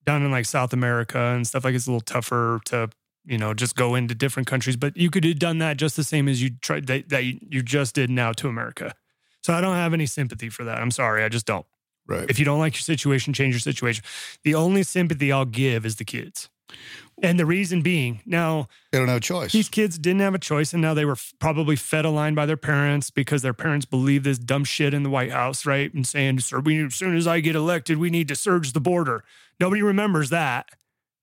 down 0.05 0.23
in 0.23 0.31
like 0.31 0.45
South 0.45 0.73
America 0.73 1.19
and 1.19 1.47
stuff 1.47 1.65
like 1.65 1.75
it's 1.75 1.87
a 1.87 1.91
little 1.91 2.01
tougher 2.01 2.61
to, 2.67 2.91
you 3.25 3.39
know, 3.39 3.55
just 3.55 3.75
go 3.75 3.95
into 3.95 4.15
different 4.15 4.47
countries. 4.47 4.77
But 4.77 4.97
you 4.97 5.11
could 5.11 5.25
have 5.25 5.39
done 5.39 5.59
that 5.59 5.79
just 5.79 5.97
the 5.97 6.05
same 6.05 6.29
as 6.29 6.43
you 6.43 6.51
tried 6.61 6.87
that, 6.87 7.09
that 7.09 7.25
you 7.25 7.63
just 7.63 7.95
did 7.95 8.11
now 8.11 8.33
to 8.33 8.49
America. 8.49 8.95
So 9.43 9.55
I 9.55 9.61
don't 9.61 9.77
have 9.77 9.95
any 9.95 10.07
sympathy 10.07 10.49
for 10.49 10.65
that. 10.65 10.79
I'm 10.79 10.91
sorry. 10.91 11.25
I 11.25 11.29
just 11.29 11.47
don't. 11.47 11.67
Right. 12.07 12.29
If 12.29 12.39
you 12.39 12.45
don't 12.45 12.59
like 12.59 12.75
your 12.75 12.83
situation, 12.83 13.33
change 13.33 13.55
your 13.55 13.61
situation. 13.61 14.05
The 14.45 14.55
only 14.55 14.83
sympathy 14.83 15.33
I'll 15.33 15.45
give 15.45 15.85
is 15.85 15.97
the 15.97 16.05
kids. 16.05 16.49
And 17.23 17.41
the 17.41 17.47
reason 17.47 17.81
being, 17.81 18.21
now 18.27 18.69
they 18.93 18.99
don't 18.99 19.09
have 19.09 19.17
a 19.17 19.21
choice. 19.21 19.53
These 19.53 19.71
kids 19.71 19.99
didn't 19.99 20.21
have 20.21 20.35
a 20.35 20.39
choice, 20.39 20.75
and 20.75 20.83
now 20.83 20.93
they 20.93 21.07
were 21.07 21.13
f- 21.13 21.33
probably 21.39 21.75
fed 21.75 22.05
a 22.05 22.11
line 22.11 22.35
by 22.35 22.45
their 22.45 22.59
parents 22.59 23.09
because 23.11 23.41
their 23.41 23.55
parents 23.55 23.87
believe 23.87 24.23
this 24.23 24.39
dumb 24.39 24.65
shit 24.65 24.93
in 24.93 25.03
the 25.03 25.09
White 25.09 25.33
House, 25.33 25.65
right? 25.65 25.93
And 25.95 26.07
saying, 26.07 26.41
"Sir, 26.41 26.61
we 26.61 26.85
as 26.85 26.95
soon 26.95 27.17
as 27.17 27.27
I 27.27 27.41
get 27.41 27.57
elected, 27.57 27.97
we 27.97 28.11
need 28.11 28.29
to 28.29 28.37
surge 28.37 28.73
the 28.73 28.81
border." 28.81 29.25
Nobody 29.59 29.81
remembers 29.81 30.29
that. 30.29 30.69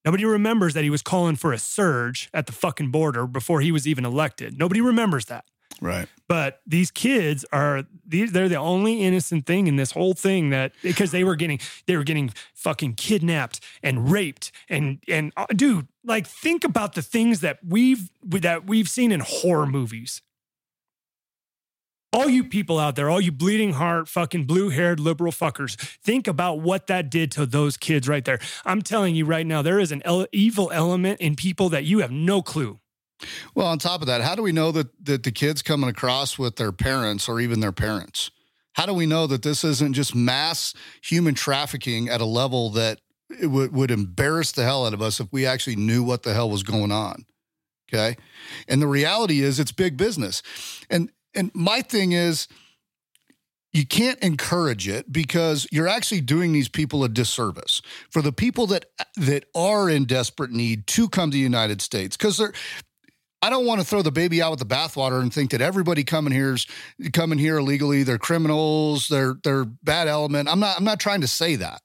Nobody 0.03 0.25
remembers 0.25 0.73
that 0.73 0.83
he 0.83 0.89
was 0.89 1.01
calling 1.01 1.35
for 1.35 1.53
a 1.53 1.59
surge 1.59 2.29
at 2.33 2.47
the 2.47 2.51
fucking 2.51 2.89
border 2.89 3.27
before 3.27 3.61
he 3.61 3.71
was 3.71 3.87
even 3.87 4.03
elected. 4.03 4.57
Nobody 4.57 4.81
remembers 4.81 5.25
that. 5.25 5.45
Right. 5.81 6.07
But 6.27 6.61
these 6.65 6.91
kids 6.91 7.45
are 7.51 7.83
these 8.05 8.31
they're 8.31 8.49
the 8.49 8.55
only 8.55 9.01
innocent 9.01 9.45
thing 9.45 9.67
in 9.67 9.75
this 9.75 9.91
whole 9.91 10.13
thing 10.13 10.49
that 10.51 10.73
because 10.81 11.11
they 11.11 11.23
were 11.23 11.35
getting 11.35 11.59
they 11.85 11.97
were 11.97 12.03
getting 12.03 12.33
fucking 12.53 12.95
kidnapped 12.95 13.59
and 13.81 14.09
raped 14.09 14.51
and 14.69 14.99
and 15.07 15.33
uh, 15.35 15.45
dude, 15.55 15.87
like 16.05 16.25
think 16.25 16.63
about 16.63 16.93
the 16.93 17.01
things 17.01 17.41
that 17.41 17.59
we've 17.67 18.09
that 18.23 18.65
we've 18.65 18.89
seen 18.89 19.11
in 19.11 19.19
horror 19.19 19.65
movies. 19.65 20.21
All 22.13 22.29
you 22.29 22.43
people 22.43 22.77
out 22.77 22.95
there, 22.95 23.09
all 23.09 23.19
you 23.19 23.31
bleeding 23.31 23.73
heart, 23.73 24.07
fucking 24.07 24.45
blue 24.45 24.69
haired 24.69 24.99
liberal 24.99 25.31
fuckers, 25.31 25.75
think 26.03 26.27
about 26.27 26.59
what 26.59 26.85
that 26.85 27.09
did 27.09 27.31
to 27.31 27.47
those 27.47 27.75
kids 27.75 28.07
right 28.07 28.23
there. 28.23 28.39
I'm 28.65 28.83
telling 28.83 29.15
you 29.15 29.25
right 29.25 29.47
now, 29.47 29.63
there 29.63 29.79
is 29.79 29.91
an 29.91 30.03
evil 30.31 30.69
element 30.71 31.21
in 31.21 31.35
people 31.35 31.69
that 31.69 31.85
you 31.85 31.99
have 31.99 32.11
no 32.11 32.43
clue. 32.43 32.79
Well, 33.55 33.67
on 33.67 33.79
top 33.79 34.01
of 34.01 34.07
that, 34.07 34.21
how 34.21 34.35
do 34.35 34.41
we 34.41 34.51
know 34.51 34.71
that 34.71 34.87
that 35.05 35.23
the 35.23 35.31
kids 35.31 35.61
coming 35.61 35.89
across 35.89 36.37
with 36.37 36.55
their 36.55 36.71
parents 36.71 37.27
or 37.27 37.39
even 37.39 37.59
their 37.59 37.71
parents? 37.71 38.31
How 38.73 38.85
do 38.85 38.93
we 38.93 39.05
know 39.05 39.27
that 39.27 39.43
this 39.43 39.63
isn't 39.63 39.93
just 39.93 40.15
mass 40.15 40.73
human 41.03 41.35
trafficking 41.35 42.09
at 42.09 42.21
a 42.21 42.25
level 42.25 42.71
that 42.71 42.99
it 43.39 43.47
would, 43.47 43.71
would 43.73 43.91
embarrass 43.91 44.51
the 44.51 44.63
hell 44.63 44.85
out 44.85 44.93
of 44.93 45.01
us 45.01 45.19
if 45.19 45.27
we 45.31 45.45
actually 45.45 45.75
knew 45.75 46.03
what 46.03 46.23
the 46.23 46.33
hell 46.33 46.49
was 46.49 46.63
going 46.63 46.91
on? 46.91 47.25
Okay. 47.91 48.17
And 48.67 48.81
the 48.81 48.87
reality 48.87 49.41
is 49.41 49.59
it's 49.59 49.71
big 49.71 49.97
business. 49.97 50.41
And 50.89 51.11
and 51.35 51.51
my 51.53 51.81
thing 51.81 52.11
is 52.11 52.47
you 53.73 53.85
can't 53.85 54.19
encourage 54.19 54.87
it 54.87 55.11
because 55.11 55.67
you're 55.71 55.87
actually 55.87 56.21
doing 56.21 56.53
these 56.53 56.69
people 56.69 57.03
a 57.03 57.09
disservice 57.09 57.81
for 58.09 58.21
the 58.21 58.31
people 58.31 58.67
that 58.67 58.85
that 59.15 59.45
are 59.55 59.89
in 59.89 60.05
desperate 60.05 60.51
need 60.51 60.87
to 60.87 61.09
come 61.09 61.31
to 61.31 61.35
the 61.35 61.39
United 61.39 61.81
States 61.81 62.15
because 62.15 62.37
they're 62.37 62.53
I 63.43 63.49
don't 63.49 63.65
want 63.65 63.81
to 63.81 63.85
throw 63.85 64.01
the 64.01 64.09
baby 64.09 64.41
out 64.41 64.51
with 64.51 64.59
the 64.59 64.65
bathwater 64.65 65.19
and 65.21 65.31
think 65.31 65.51
that 65.51 65.59
everybody 65.59 66.05
coming 66.05 66.31
here's 66.31 66.65
coming 67.11 67.37
here 67.37 67.57
illegally. 67.57 68.03
They're 68.03 68.17
criminals. 68.17 69.09
They're 69.09 69.35
they're 69.43 69.65
bad 69.65 70.07
element. 70.07 70.47
I'm 70.47 70.61
not 70.61 70.77
I'm 70.77 70.85
not 70.85 71.01
trying 71.01 71.19
to 71.21 71.27
say 71.27 71.57
that. 71.57 71.81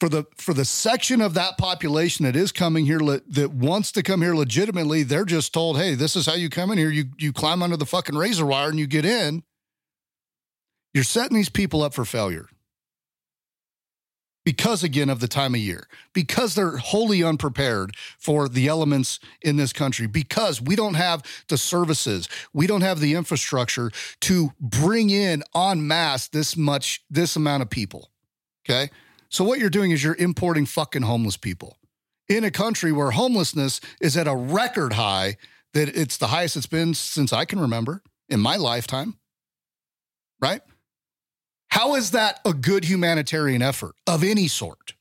For 0.00 0.08
the 0.08 0.24
for 0.36 0.54
the 0.54 0.64
section 0.64 1.20
of 1.20 1.34
that 1.34 1.56
population 1.56 2.24
that 2.24 2.34
is 2.34 2.50
coming 2.50 2.84
here 2.84 2.98
le, 2.98 3.20
that 3.28 3.52
wants 3.52 3.92
to 3.92 4.02
come 4.02 4.22
here 4.22 4.34
legitimately, 4.34 5.04
they're 5.04 5.24
just 5.24 5.54
told, 5.54 5.76
"Hey, 5.76 5.94
this 5.94 6.16
is 6.16 6.26
how 6.26 6.34
you 6.34 6.50
come 6.50 6.72
in 6.72 6.78
here. 6.78 6.90
You 6.90 7.04
you 7.16 7.32
climb 7.32 7.62
under 7.62 7.76
the 7.76 7.86
fucking 7.86 8.16
razor 8.16 8.44
wire 8.44 8.70
and 8.70 8.80
you 8.80 8.88
get 8.88 9.04
in." 9.04 9.44
You're 10.94 11.04
setting 11.04 11.36
these 11.36 11.48
people 11.48 11.80
up 11.80 11.94
for 11.94 12.04
failure 12.04 12.48
because 14.44 14.82
again 14.82 15.08
of 15.08 15.20
the 15.20 15.28
time 15.28 15.54
of 15.54 15.60
year, 15.60 15.86
because 16.12 16.54
they're 16.54 16.76
wholly 16.76 17.22
unprepared 17.22 17.94
for 18.18 18.48
the 18.48 18.68
elements 18.68 19.20
in 19.40 19.56
this 19.56 19.72
country, 19.72 20.06
because 20.06 20.60
we 20.60 20.76
don't 20.76 20.94
have 20.94 21.22
the 21.48 21.58
services, 21.58 22.28
we 22.52 22.66
don't 22.66 22.80
have 22.80 23.00
the 23.00 23.14
infrastructure 23.14 23.90
to 24.20 24.52
bring 24.60 25.10
in 25.10 25.42
en 25.54 25.86
masse 25.86 26.28
this 26.28 26.56
much, 26.56 27.04
this 27.10 27.36
amount 27.36 27.62
of 27.62 27.70
people. 27.70 28.10
Okay. 28.64 28.90
So 29.28 29.44
what 29.44 29.58
you're 29.58 29.70
doing 29.70 29.92
is 29.92 30.04
you're 30.04 30.16
importing 30.16 30.66
fucking 30.66 31.02
homeless 31.02 31.36
people 31.36 31.78
in 32.28 32.44
a 32.44 32.50
country 32.50 32.92
where 32.92 33.10
homelessness 33.12 33.80
is 34.00 34.16
at 34.16 34.28
a 34.28 34.34
record 34.34 34.92
high 34.94 35.36
that 35.74 35.88
it's 35.96 36.18
the 36.18 36.28
highest 36.28 36.56
it's 36.56 36.66
been 36.66 36.94
since 36.94 37.32
I 37.32 37.44
can 37.44 37.58
remember 37.58 38.02
in 38.28 38.40
my 38.40 38.56
lifetime. 38.56 39.16
Right? 40.40 40.60
How 41.72 41.94
is 41.94 42.10
that 42.10 42.38
a 42.44 42.52
good 42.52 42.84
humanitarian 42.84 43.62
effort 43.62 43.94
of 44.06 44.22
any 44.22 44.46
sort? 44.46 44.92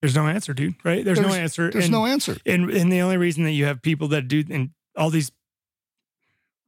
There's 0.00 0.14
no 0.14 0.26
answer, 0.26 0.54
dude. 0.54 0.76
Right? 0.82 1.04
There's, 1.04 1.18
there's 1.18 1.28
no 1.28 1.34
answer. 1.34 1.70
There's 1.70 1.84
and, 1.84 1.92
no 1.92 2.06
answer. 2.06 2.38
And 2.46 2.70
and 2.70 2.90
the 2.90 3.02
only 3.02 3.18
reason 3.18 3.44
that 3.44 3.50
you 3.50 3.66
have 3.66 3.82
people 3.82 4.08
that 4.08 4.26
do 4.26 4.42
and 4.48 4.70
all 4.96 5.10
these 5.10 5.30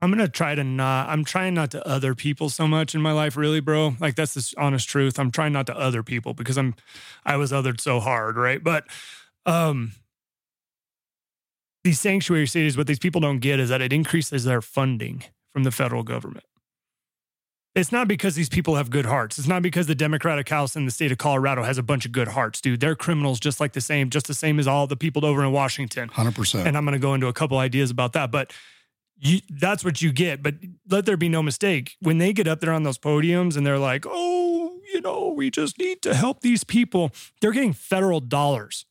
I'm 0.03 0.11
gonna 0.11 0.29
try 0.29 0.55
to 0.55 0.63
not. 0.63 1.09
I'm 1.09 1.25
trying 1.25 1.55
not 1.55 1.71
to 1.71 1.89
other 1.89 2.15
people 2.15 2.51
so 2.51 2.69
much 2.69 2.95
in 2.95 3.01
my 3.01 3.13
life, 3.13 3.35
really, 3.35 3.61
bro. 3.61 3.97
Like 3.99 4.15
that's 4.15 4.35
the 4.35 4.55
honest 4.59 4.87
truth. 4.87 5.19
I'm 5.19 5.31
trying 5.31 5.55
not 5.55 5.67
to 5.69 5.75
other 5.75 6.03
people 6.03 6.35
because 6.35 6.59
I'm, 6.59 6.75
I 7.25 7.39
was 7.39 7.51
othered 7.51 7.81
so 7.81 7.99
hard, 7.99 8.37
right? 8.37 8.63
But, 8.63 8.85
um, 9.47 9.93
these 11.83 11.99
sanctuary 11.99 12.47
cities, 12.47 12.77
what 12.77 12.89
these 12.89 12.99
people 12.99 13.23
don't 13.23 13.39
get 13.39 13.59
is 13.59 13.71
that 13.71 13.81
it 13.81 13.95
increases 13.95 14.45
their 14.45 14.61
funding 14.61 15.25
from 15.55 15.65
the 15.65 15.71
federal 15.71 16.03
government. 16.03 16.45
It's 17.77 17.93
not 17.93 18.09
because 18.09 18.35
these 18.35 18.49
people 18.49 18.77
have 18.77 18.89
good 18.89 19.05
hearts. 19.05 19.39
It's 19.39 19.47
not 19.47 19.61
because 19.61 19.87
the 19.87 19.95
Democratic 19.95 20.49
House 20.49 20.77
in 20.77 20.87
the 20.87 20.91
state 20.91 21.12
of 21.12 21.19
Colorado 21.19 21.62
has 21.62 21.77
a 21.77 21.83
bunch 21.83 22.07
of 22.07 22.12
good 22.12 22.29
hearts, 22.29 22.62
dude. 22.62 22.81
They're 22.81 22.97
criminals 22.97 23.39
just 23.39 23.61
like 23.61 23.75
the 23.75 23.83
same, 23.83 24.09
just 24.09 24.27
the 24.27 24.35
same 24.35 24.59
as 24.59 24.67
all 24.67 24.87
the 24.87 24.97
people 24.97 25.27
over 25.27 25.45
in 25.45 25.53
Washington. 25.53 26.09
100%. 26.09 26.65
And 26.65 26.75
I'm 26.75 26.87
going 26.87 26.95
to 26.95 26.99
go 26.99 27.12
into 27.12 27.27
a 27.27 27.35
couple 27.35 27.59
ideas 27.59 27.91
about 27.91 28.15
that. 28.15 28.31
But 28.31 28.55
you, 29.19 29.41
that's 29.51 29.85
what 29.85 30.01
you 30.01 30.11
get. 30.11 30.43
But 30.43 30.55
let 30.89 31.05
there 31.05 31.19
be 31.19 31.29
no 31.29 31.43
mistake. 31.43 31.97
When 32.01 32.17
they 32.17 32.33
get 32.33 32.49
up 32.49 32.61
there 32.61 32.73
on 32.73 32.83
those 32.83 32.97
podiums 32.97 33.59
and 33.59 33.67
they're 33.67 33.79
like, 33.79 34.07
oh, 34.09 34.79
you 34.95 35.03
know, 35.03 35.35
we 35.37 35.51
just 35.51 35.79
need 35.79 36.01
to 36.01 36.15
help 36.15 36.41
these 36.41 36.65
people, 36.65 37.11
they're 37.43 37.53
getting 37.53 37.75
federal 37.75 38.21
dollars. 38.21 38.87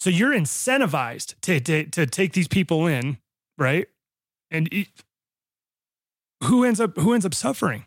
So 0.00 0.08
you're 0.08 0.32
incentivized 0.32 1.34
to, 1.42 1.60
to, 1.60 1.84
to 1.90 2.06
take 2.06 2.32
these 2.32 2.48
people 2.48 2.86
in, 2.86 3.18
right? 3.58 3.86
And 4.50 4.86
who 6.44 6.64
ends 6.64 6.80
up 6.80 6.96
who 6.96 7.12
ends 7.12 7.26
up 7.26 7.34
suffering? 7.34 7.84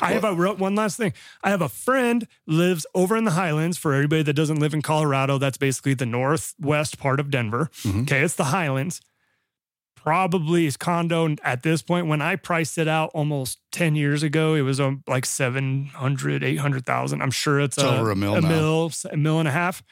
I 0.00 0.12
have 0.12 0.24
a 0.24 0.34
one 0.34 0.74
last 0.74 0.96
thing. 0.96 1.12
I 1.42 1.50
have 1.50 1.62
a 1.62 1.68
friend 1.68 2.26
lives 2.46 2.86
over 2.94 3.16
in 3.16 3.24
the 3.24 3.32
Highlands. 3.32 3.78
For 3.78 3.94
everybody 3.94 4.22
that 4.22 4.34
doesn't 4.34 4.58
live 4.58 4.74
in 4.74 4.82
Colorado, 4.82 5.38
that's 5.38 5.58
basically 5.58 5.94
the 5.94 6.06
northwest 6.06 6.98
part 6.98 7.20
of 7.20 7.30
Denver. 7.30 7.70
Mm-hmm. 7.82 8.02
Okay, 8.02 8.20
it's 8.22 8.34
the 8.34 8.44
Highlands. 8.44 9.00
Probably 9.94 10.64
his 10.64 10.76
condo 10.76 11.36
at 11.44 11.62
this 11.62 11.82
point. 11.82 12.06
When 12.06 12.22
I 12.22 12.36
priced 12.36 12.78
it 12.78 12.88
out 12.88 13.10
almost 13.12 13.58
ten 13.70 13.94
years 13.94 14.22
ago, 14.22 14.54
it 14.54 14.62
was 14.62 14.80
um, 14.80 15.04
like 15.06 15.26
700, 15.26 16.42
800,000. 16.42 17.22
I'm 17.22 17.30
sure 17.30 17.60
it's, 17.60 17.76
it's 17.76 17.84
a, 17.84 17.98
over 17.98 18.10
a 18.10 18.16
mill, 18.16 18.34
a 18.34 18.40
now. 18.40 18.48
mill, 18.48 18.92
a 19.10 19.16
mill 19.16 19.38
and 19.38 19.48
a 19.48 19.52
half. 19.52 19.82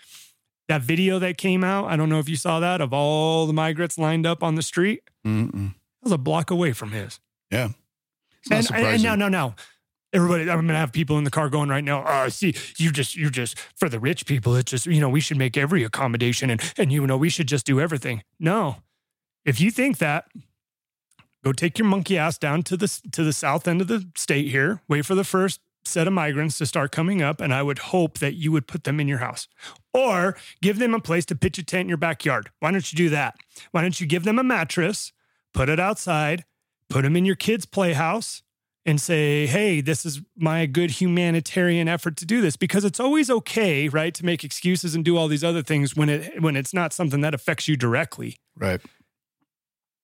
That 0.68 0.83
video 0.83 1.18
that 1.18 1.39
came 1.39 1.64
out, 1.64 1.87
I 1.87 1.97
don't 1.97 2.09
know 2.11 2.18
if 2.18 2.29
you 2.29 2.37
saw 2.37 2.61
that 2.61 2.81
of 2.81 2.93
all 2.93 3.47
the 3.47 3.55
migrants 3.55 3.97
lined 3.97 4.26
up 4.26 4.43
on 4.43 4.55
the 4.55 4.62
street. 4.62 5.03
Mm-mm. 5.26 5.53
That 5.53 6.05
was 6.05 6.12
a 6.12 6.18
block 6.18 6.51
away 6.51 6.72
from 6.72 6.93
his. 6.93 7.20
Yeah. 7.51 7.68
And, 8.51 8.68
and, 8.72 9.03
now, 9.03 9.14
now, 9.14 9.28
now, 9.28 9.55
everybody, 10.12 10.43
I'm 10.43 10.66
gonna 10.66 10.78
have 10.78 10.93
people 10.93 11.18
in 11.18 11.24
the 11.24 11.30
car 11.30 11.49
going 11.49 11.68
right 11.68 11.84
now. 11.84 12.03
Uh, 12.03 12.30
see, 12.30 12.55
you 12.78 12.91
just, 12.91 13.16
you 13.16 13.30
just 13.30 13.59
for 13.76 13.89
the 13.89 14.01
rich 14.01 14.26
people. 14.26 14.57
It's 14.57 14.70
just, 14.70 14.86
you 14.86 15.01
know, 15.01 15.09
we 15.09 15.20
should 15.20 15.39
make 15.39 15.57
every 15.57 15.84
accommodation, 15.84 16.51
and 16.51 16.61
and 16.76 16.93
you 16.93 17.07
know, 17.07 17.16
we 17.16 17.28
should 17.28 17.49
just 17.49 17.66
do 17.66 17.80
everything. 17.80 18.22
No, 18.39 18.76
if 19.45 19.61
you 19.61 19.70
think 19.70 19.99
that, 19.99 20.26
go 21.45 21.53
take 21.53 21.78
your 21.78 21.89
monkey 21.89 22.18
ass 22.18 22.39
down 22.39 22.62
to 22.64 22.76
the 22.76 22.89
to 23.12 23.24
the 23.24 23.32
south 23.32 23.68
end 23.68 23.80
of 23.80 23.89
the 23.89 24.09
state 24.16 24.49
here. 24.49 24.80
Wait 24.89 25.05
for 25.05 25.14
the 25.14 25.24
first 25.24 25.61
set 25.84 26.07
of 26.07 26.12
migrants 26.12 26.59
to 26.59 26.66
start 26.66 26.93
coming 26.93 27.22
up, 27.22 27.41
and 27.41 27.53
I 27.53 27.62
would 27.62 27.78
hope 27.78 28.18
that 28.18 28.34
you 28.34 28.53
would 28.53 28.66
put 28.66 28.84
them 28.84 29.01
in 29.01 29.09
your 29.09 29.18
house. 29.18 29.49
Or 29.95 30.36
give 30.61 30.78
them 30.78 30.95
a 30.95 31.01
place 31.01 31.24
to 31.26 31.34
pitch 31.34 31.59
a 31.59 31.64
tent 31.64 31.82
in 31.82 31.89
your 31.89 31.99
backyard. 31.99 32.51
Why 32.61 32.70
don't 32.70 32.93
you 32.93 32.97
do 32.97 33.09
that? 33.11 33.36
Why 33.72 33.82
don't 33.82 33.99
you 34.01 34.07
give 34.07 34.24
them 34.24 34.39
a 34.39 34.45
mattress, 34.45 35.12
put 35.55 35.68
it 35.68 35.80
outside, 35.80 36.45
put 36.89 37.03
them 37.03 37.16
in 37.16 37.24
your 37.24 37.36
kids' 37.36 37.66
playhouse 37.66 38.43
and 38.86 39.01
say, 39.01 39.47
hey, 39.47 39.80
this 39.80 40.07
is 40.07 40.22
my 40.36 40.64
good 40.66 40.93
humanitarian 40.93 41.89
effort 41.89 42.16
to 42.16 42.24
do 42.24 42.41
this 42.41 42.57
because 42.57 42.84
it's 42.84 42.99
always 42.99 43.28
okay, 43.28 43.89
right, 43.89 44.14
to 44.14 44.24
make 44.24 44.45
excuses 44.45 44.95
and 44.95 45.05
do 45.05 45.16
all 45.16 45.28
these 45.28 45.45
other 45.45 45.62
things 45.62 45.95
when 45.95 46.09
it 46.09 46.41
when 46.43 46.57
it's 46.57 46.72
not 46.72 46.93
something 46.93 47.20
that 47.20 47.34
affects 47.34 47.68
you 47.68 47.76
directly. 47.76 48.39
Right. 48.57 48.80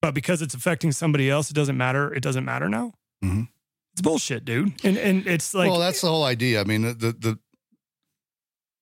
But 0.02 0.12
because 0.14 0.42
it's 0.42 0.54
affecting 0.54 0.92
somebody 0.92 1.30
else, 1.30 1.50
it 1.50 1.54
doesn't 1.54 1.78
matter. 1.78 2.12
It 2.12 2.22
doesn't 2.22 2.44
matter 2.44 2.68
now. 2.68 2.92
Mhm. 3.24 3.48
It's 3.94 4.02
bullshit, 4.02 4.44
dude. 4.44 4.74
And 4.84 4.98
and 4.98 5.26
it's 5.26 5.54
like 5.54 5.70
well, 5.70 5.78
that's 5.78 6.02
the 6.02 6.08
whole 6.08 6.24
idea. 6.24 6.60
I 6.60 6.64
mean, 6.64 6.82
the, 6.82 6.92
the, 6.92 7.12
the 7.12 7.38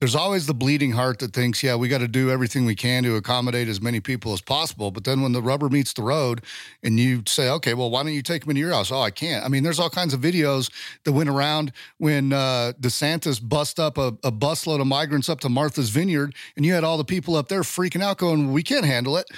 there's 0.03 0.17
always 0.17 0.47
the 0.47 0.53
bleeding 0.53 0.91
heart 0.91 1.21
that 1.21 1.33
thinks, 1.33 1.63
yeah, 1.63 1.77
we 1.77 1.87
got 1.87 1.99
to 1.99 2.09
do 2.09 2.29
everything 2.29 2.65
we 2.65 2.75
can 2.75 3.05
to 3.05 3.15
accommodate 3.15 3.69
as 3.69 3.81
many 3.81 4.01
people 4.01 4.33
as 4.33 4.41
possible. 4.41 4.91
But 4.91 5.05
then 5.05 5.23
when 5.23 5.31
the 5.31 5.41
rubber 5.41 5.69
meets 5.69 5.93
the 5.93 6.03
road 6.03 6.43
and 6.83 6.99
you 6.99 7.23
say, 7.25 7.49
okay, 7.49 7.73
well, 7.73 7.89
why 7.89 8.03
don't 8.03 8.13
you 8.13 8.21
take 8.21 8.43
them 8.43 8.51
into 8.51 8.59
your 8.59 8.73
house? 8.73 8.91
Oh, 8.91 8.99
I 8.99 9.13
can't. 9.13 9.45
I 9.45 9.49
mean, 9.49 9.63
there's 9.63 9.79
all 9.79 9.89
kinds 9.89 10.13
of 10.13 10.21
videos 10.21 10.73
that 11.05 11.13
went 11.13 11.29
around 11.29 11.71
when 11.99 12.33
uh, 12.33 12.73
DeSantis 12.81 13.41
bust 13.41 13.79
up 13.79 13.97
a, 13.97 14.09
a 14.25 14.33
busload 14.33 14.81
of 14.81 14.89
migrants 14.89 15.29
up 15.29 15.39
to 15.39 15.49
Martha's 15.49 15.91
Vineyard 15.91 16.35
and 16.57 16.67
you 16.67 16.73
had 16.73 16.83
all 16.83 16.99
the 16.99 17.05
people 17.05 17.37
up 17.37 17.47
there 17.47 17.63
freaking 17.63 18.03
out 18.03 18.19
going, 18.19 18.53
we 18.53 18.65
can't 18.65 18.85
handle 18.85 19.17
it. 19.17 19.29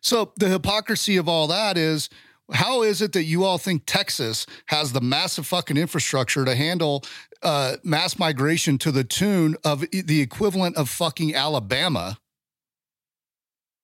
So 0.00 0.32
the 0.36 0.48
hypocrisy 0.48 1.16
of 1.16 1.28
all 1.28 1.48
that 1.48 1.76
is 1.76 2.08
how 2.52 2.82
is 2.82 3.00
it 3.00 3.12
that 3.12 3.24
you 3.24 3.44
all 3.44 3.58
think 3.58 3.84
Texas 3.86 4.46
has 4.66 4.92
the 4.92 5.00
massive 5.00 5.46
fucking 5.46 5.76
infrastructure 5.76 6.44
to 6.44 6.54
handle 6.54 7.04
uh, 7.42 7.76
mass 7.82 8.18
migration 8.18 8.78
to 8.78 8.92
the 8.92 9.04
tune 9.04 9.56
of 9.64 9.84
the 9.90 10.20
equivalent 10.20 10.76
of 10.76 10.88
fucking 10.88 11.34
Alabama? 11.34 12.18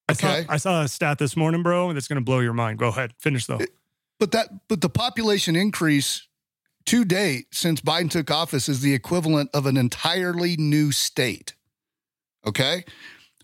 I 0.08 0.12
saw 0.12 0.28
okay. 0.28 0.46
I 0.48 0.56
saw 0.56 0.82
a 0.82 0.88
stat 0.88 1.18
this 1.18 1.36
morning, 1.36 1.62
bro, 1.62 1.92
that's 1.92 2.08
gonna 2.08 2.20
blow 2.20 2.40
your 2.40 2.52
mind. 2.52 2.78
Go 2.78 2.88
ahead, 2.88 3.12
finish 3.18 3.46
though. 3.46 3.60
But 4.18 4.32
that 4.32 4.48
but 4.68 4.80
the 4.80 4.90
population 4.90 5.56
increase 5.56 6.26
to 6.86 7.04
date 7.04 7.46
since 7.52 7.80
Biden 7.80 8.10
took 8.10 8.30
office 8.30 8.68
is 8.68 8.80
the 8.80 8.94
equivalent 8.94 9.50
of 9.54 9.66
an 9.66 9.76
entirely 9.76 10.56
new 10.56 10.92
state. 10.92 11.54
Okay? 12.46 12.84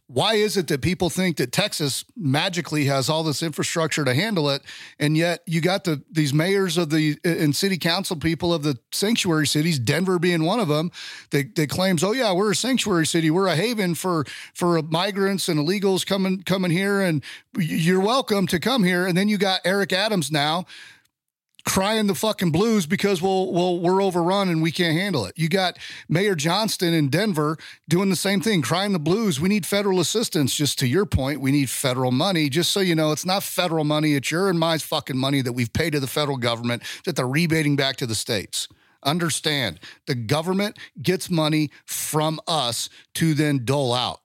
Why 0.08 0.34
is 0.34 0.56
it 0.56 0.68
that 0.68 0.82
people 0.82 1.10
think 1.10 1.36
that 1.38 1.50
Texas 1.50 2.04
magically 2.16 2.84
has 2.84 3.08
all 3.08 3.24
this 3.24 3.42
infrastructure 3.42 4.04
to 4.04 4.14
handle 4.14 4.48
it, 4.50 4.62
and 5.00 5.16
yet 5.16 5.40
you 5.46 5.60
got 5.60 5.82
the 5.82 6.00
these 6.08 6.32
mayors 6.32 6.78
of 6.78 6.90
the 6.90 7.18
and 7.24 7.56
city 7.56 7.76
council 7.76 8.16
people 8.16 8.54
of 8.54 8.62
the 8.62 8.78
sanctuary 8.92 9.48
cities, 9.48 9.80
Denver 9.80 10.20
being 10.20 10.44
one 10.44 10.60
of 10.60 10.68
them, 10.68 10.92
that, 11.30 11.56
that 11.56 11.70
claims, 11.70 12.04
oh 12.04 12.12
yeah, 12.12 12.32
we're 12.32 12.52
a 12.52 12.56
sanctuary 12.56 13.04
city, 13.04 13.30
we're 13.30 13.48
a 13.48 13.56
haven 13.56 13.96
for 13.96 14.24
for 14.54 14.80
migrants 14.80 15.48
and 15.48 15.58
illegals 15.58 16.06
coming 16.06 16.42
coming 16.42 16.70
here, 16.70 17.00
and 17.00 17.24
you're 17.58 18.00
welcome 18.00 18.46
to 18.46 18.60
come 18.60 18.84
here. 18.84 19.08
And 19.08 19.16
then 19.16 19.28
you 19.28 19.38
got 19.38 19.60
Eric 19.64 19.92
Adams 19.92 20.30
now 20.30 20.66
crying 21.66 22.06
the 22.06 22.14
fucking 22.14 22.52
blues 22.52 22.86
because 22.86 23.20
well, 23.20 23.52
well, 23.52 23.78
we're 23.78 24.02
overrun 24.02 24.48
and 24.48 24.62
we 24.62 24.70
can't 24.72 24.96
handle 24.96 25.26
it. 25.26 25.34
You 25.36 25.48
got 25.48 25.78
Mayor 26.08 26.34
Johnston 26.34 26.94
in 26.94 27.08
Denver 27.08 27.58
doing 27.88 28.08
the 28.08 28.16
same 28.16 28.40
thing, 28.40 28.62
crying 28.62 28.92
the 28.92 28.98
blues. 28.98 29.40
We 29.40 29.48
need 29.48 29.66
federal 29.66 30.00
assistance. 30.00 30.54
Just 30.54 30.78
to 30.78 30.86
your 30.86 31.04
point, 31.04 31.40
we 31.40 31.50
need 31.50 31.68
federal 31.68 32.12
money. 32.12 32.48
Just 32.48 32.72
so 32.72 32.80
you 32.80 32.94
know, 32.94 33.12
it's 33.12 33.26
not 33.26 33.42
federal 33.42 33.84
money; 33.84 34.14
it's 34.14 34.30
your 34.30 34.48
and 34.48 34.58
my 34.58 34.78
fucking 34.78 35.18
money 35.18 35.42
that 35.42 35.52
we've 35.52 35.72
paid 35.72 35.90
to 35.90 36.00
the 36.00 36.06
federal 36.06 36.36
government 36.36 36.82
that 37.04 37.16
they're 37.16 37.28
rebating 37.28 37.76
back 37.76 37.96
to 37.96 38.06
the 38.06 38.14
states. 38.14 38.68
Understand, 39.02 39.80
the 40.06 40.14
government 40.14 40.78
gets 41.02 41.28
money 41.28 41.70
from 41.84 42.40
us 42.46 42.88
to 43.14 43.34
then 43.34 43.64
dole 43.64 43.92
out. 43.92 44.20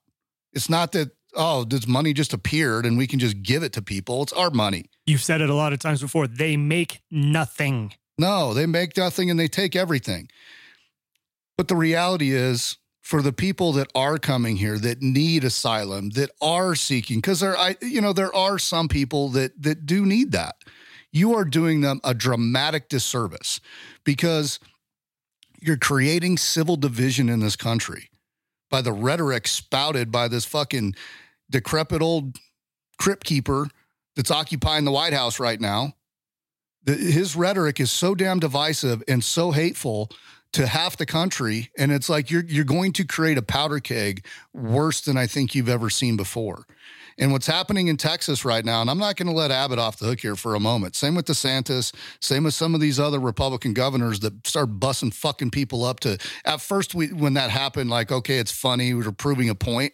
It's 0.54 0.70
not 0.70 0.92
that 0.94 1.12
oh, 1.36 1.64
this 1.64 1.88
money 1.88 2.14
just 2.14 2.34
appeared 2.34 2.86
and 2.86 2.98
we 2.98 3.08
can 3.08 3.20
just 3.20 3.42
give 3.42 3.64
it 3.64 3.74
to 3.74 3.82
people. 3.82 4.22
It's 4.24 4.34
our 4.34 4.50
money. 4.50 4.90
You've 5.12 5.22
said 5.22 5.42
it 5.42 5.50
a 5.50 5.54
lot 5.54 5.74
of 5.74 5.80
times 5.80 6.00
before. 6.00 6.26
They 6.26 6.56
make 6.56 7.02
nothing. 7.12 7.94
No, 8.18 8.54
they 8.54 8.66
make 8.66 8.96
nothing 8.96 9.30
and 9.30 9.38
they 9.38 9.50
take 9.50 9.76
everything. 9.76 10.30
But 11.58 11.68
the 11.68 11.76
reality 11.76 12.32
is, 12.32 12.78
for 13.02 13.22
the 13.22 13.34
people 13.34 13.74
that 13.74 13.92
are 13.94 14.18
coming 14.18 14.56
here 14.56 14.78
that 14.80 15.02
need 15.02 15.44
asylum, 15.44 16.12
that 16.12 16.32
are 16.42 16.76
seeking, 16.76 17.18
because 17.18 17.42
there, 17.42 17.58
I, 17.58 17.76
you 17.82 18.00
know, 18.00 18.14
there 18.14 18.34
are 18.34 18.58
some 18.58 18.88
people 18.88 19.28
that 19.30 19.62
that 19.62 19.86
do 19.86 20.06
need 20.06 20.32
that. 20.32 20.56
You 21.12 21.36
are 21.36 21.44
doing 21.44 21.82
them 21.82 22.00
a 22.06 22.14
dramatic 22.14 22.88
disservice 22.88 23.60
because 24.06 24.62
you're 25.62 25.76
creating 25.76 26.38
civil 26.38 26.78
division 26.78 27.28
in 27.28 27.42
this 27.42 27.58
country 27.58 28.10
by 28.70 28.82
the 28.82 28.94
rhetoric 28.94 29.46
spouted 29.46 30.10
by 30.10 30.30
this 30.30 30.46
fucking 30.46 30.96
decrepit 31.50 32.02
old 32.02 32.38
crypt 32.98 33.26
keeper 33.26 33.68
that's 34.16 34.32
occupying 34.32 34.86
the 34.86 34.92
White 34.92 35.14
House 35.14 35.40
right 35.40 35.60
now. 35.60 35.94
The, 36.84 36.94
his 36.94 37.36
rhetoric 37.36 37.80
is 37.80 37.92
so 37.92 38.16
damn 38.16 38.40
divisive 38.40 39.04
and 39.08 39.24
so 39.24 39.52
hateful 39.52 40.10
to 40.54 40.68
half 40.68 40.98
the 40.98 41.06
country, 41.06 41.72
and 41.78 41.92
it's 41.92 42.10
like 42.10 42.30
you're 42.30 42.44
you're 42.44 42.66
going 42.66 42.92
to 42.94 43.06
create 43.06 43.38
a 43.38 43.42
powder 43.42 43.80
keg 43.80 44.26
worse 44.54 45.02
than 45.02 45.18
I 45.18 45.28
think 45.28 45.56
you've 45.56 45.70
ever 45.70 45.90
seen 45.90 46.18
before. 46.18 46.66
And 47.18 47.32
what's 47.32 47.48
happening 47.48 47.88
in 47.88 47.98
Texas 47.98 48.44
right 48.44 48.64
now, 48.64 48.82
and 48.82 48.90
I'm 48.90 48.98
not 48.98 49.16
going 49.16 49.28
to 49.28 49.34
let 49.34 49.52
Abbott 49.52 49.80
off 49.80 49.98
the 49.98 50.08
hook 50.08 50.22
here 50.22 50.36
for 50.36 50.56
a 50.56 50.60
moment. 50.60 50.96
Same 50.96 51.14
with 51.14 51.26
DeSantis, 51.26 51.94
same 52.20 52.46
with 52.46 52.54
some 52.54 52.74
of 52.74 52.82
these 52.82 53.00
other 53.00 53.20
Republican 53.20 53.74
governors 53.74 54.22
that 54.22 54.46
start 54.48 54.80
bussing 54.80 55.14
fucking 55.14 55.52
people 55.52 55.84
up 55.84 56.00
to. 56.02 56.18
At 56.46 56.62
first, 56.62 56.96
we 56.96 57.08
when 57.08 57.36
that 57.36 57.50
happened, 57.50 57.90
like 57.90 58.12
okay, 58.12 58.38
it's 58.38 58.52
funny, 58.52 58.94
we're 58.94 59.12
proving 59.12 59.50
a 59.50 59.56
point. 59.56 59.94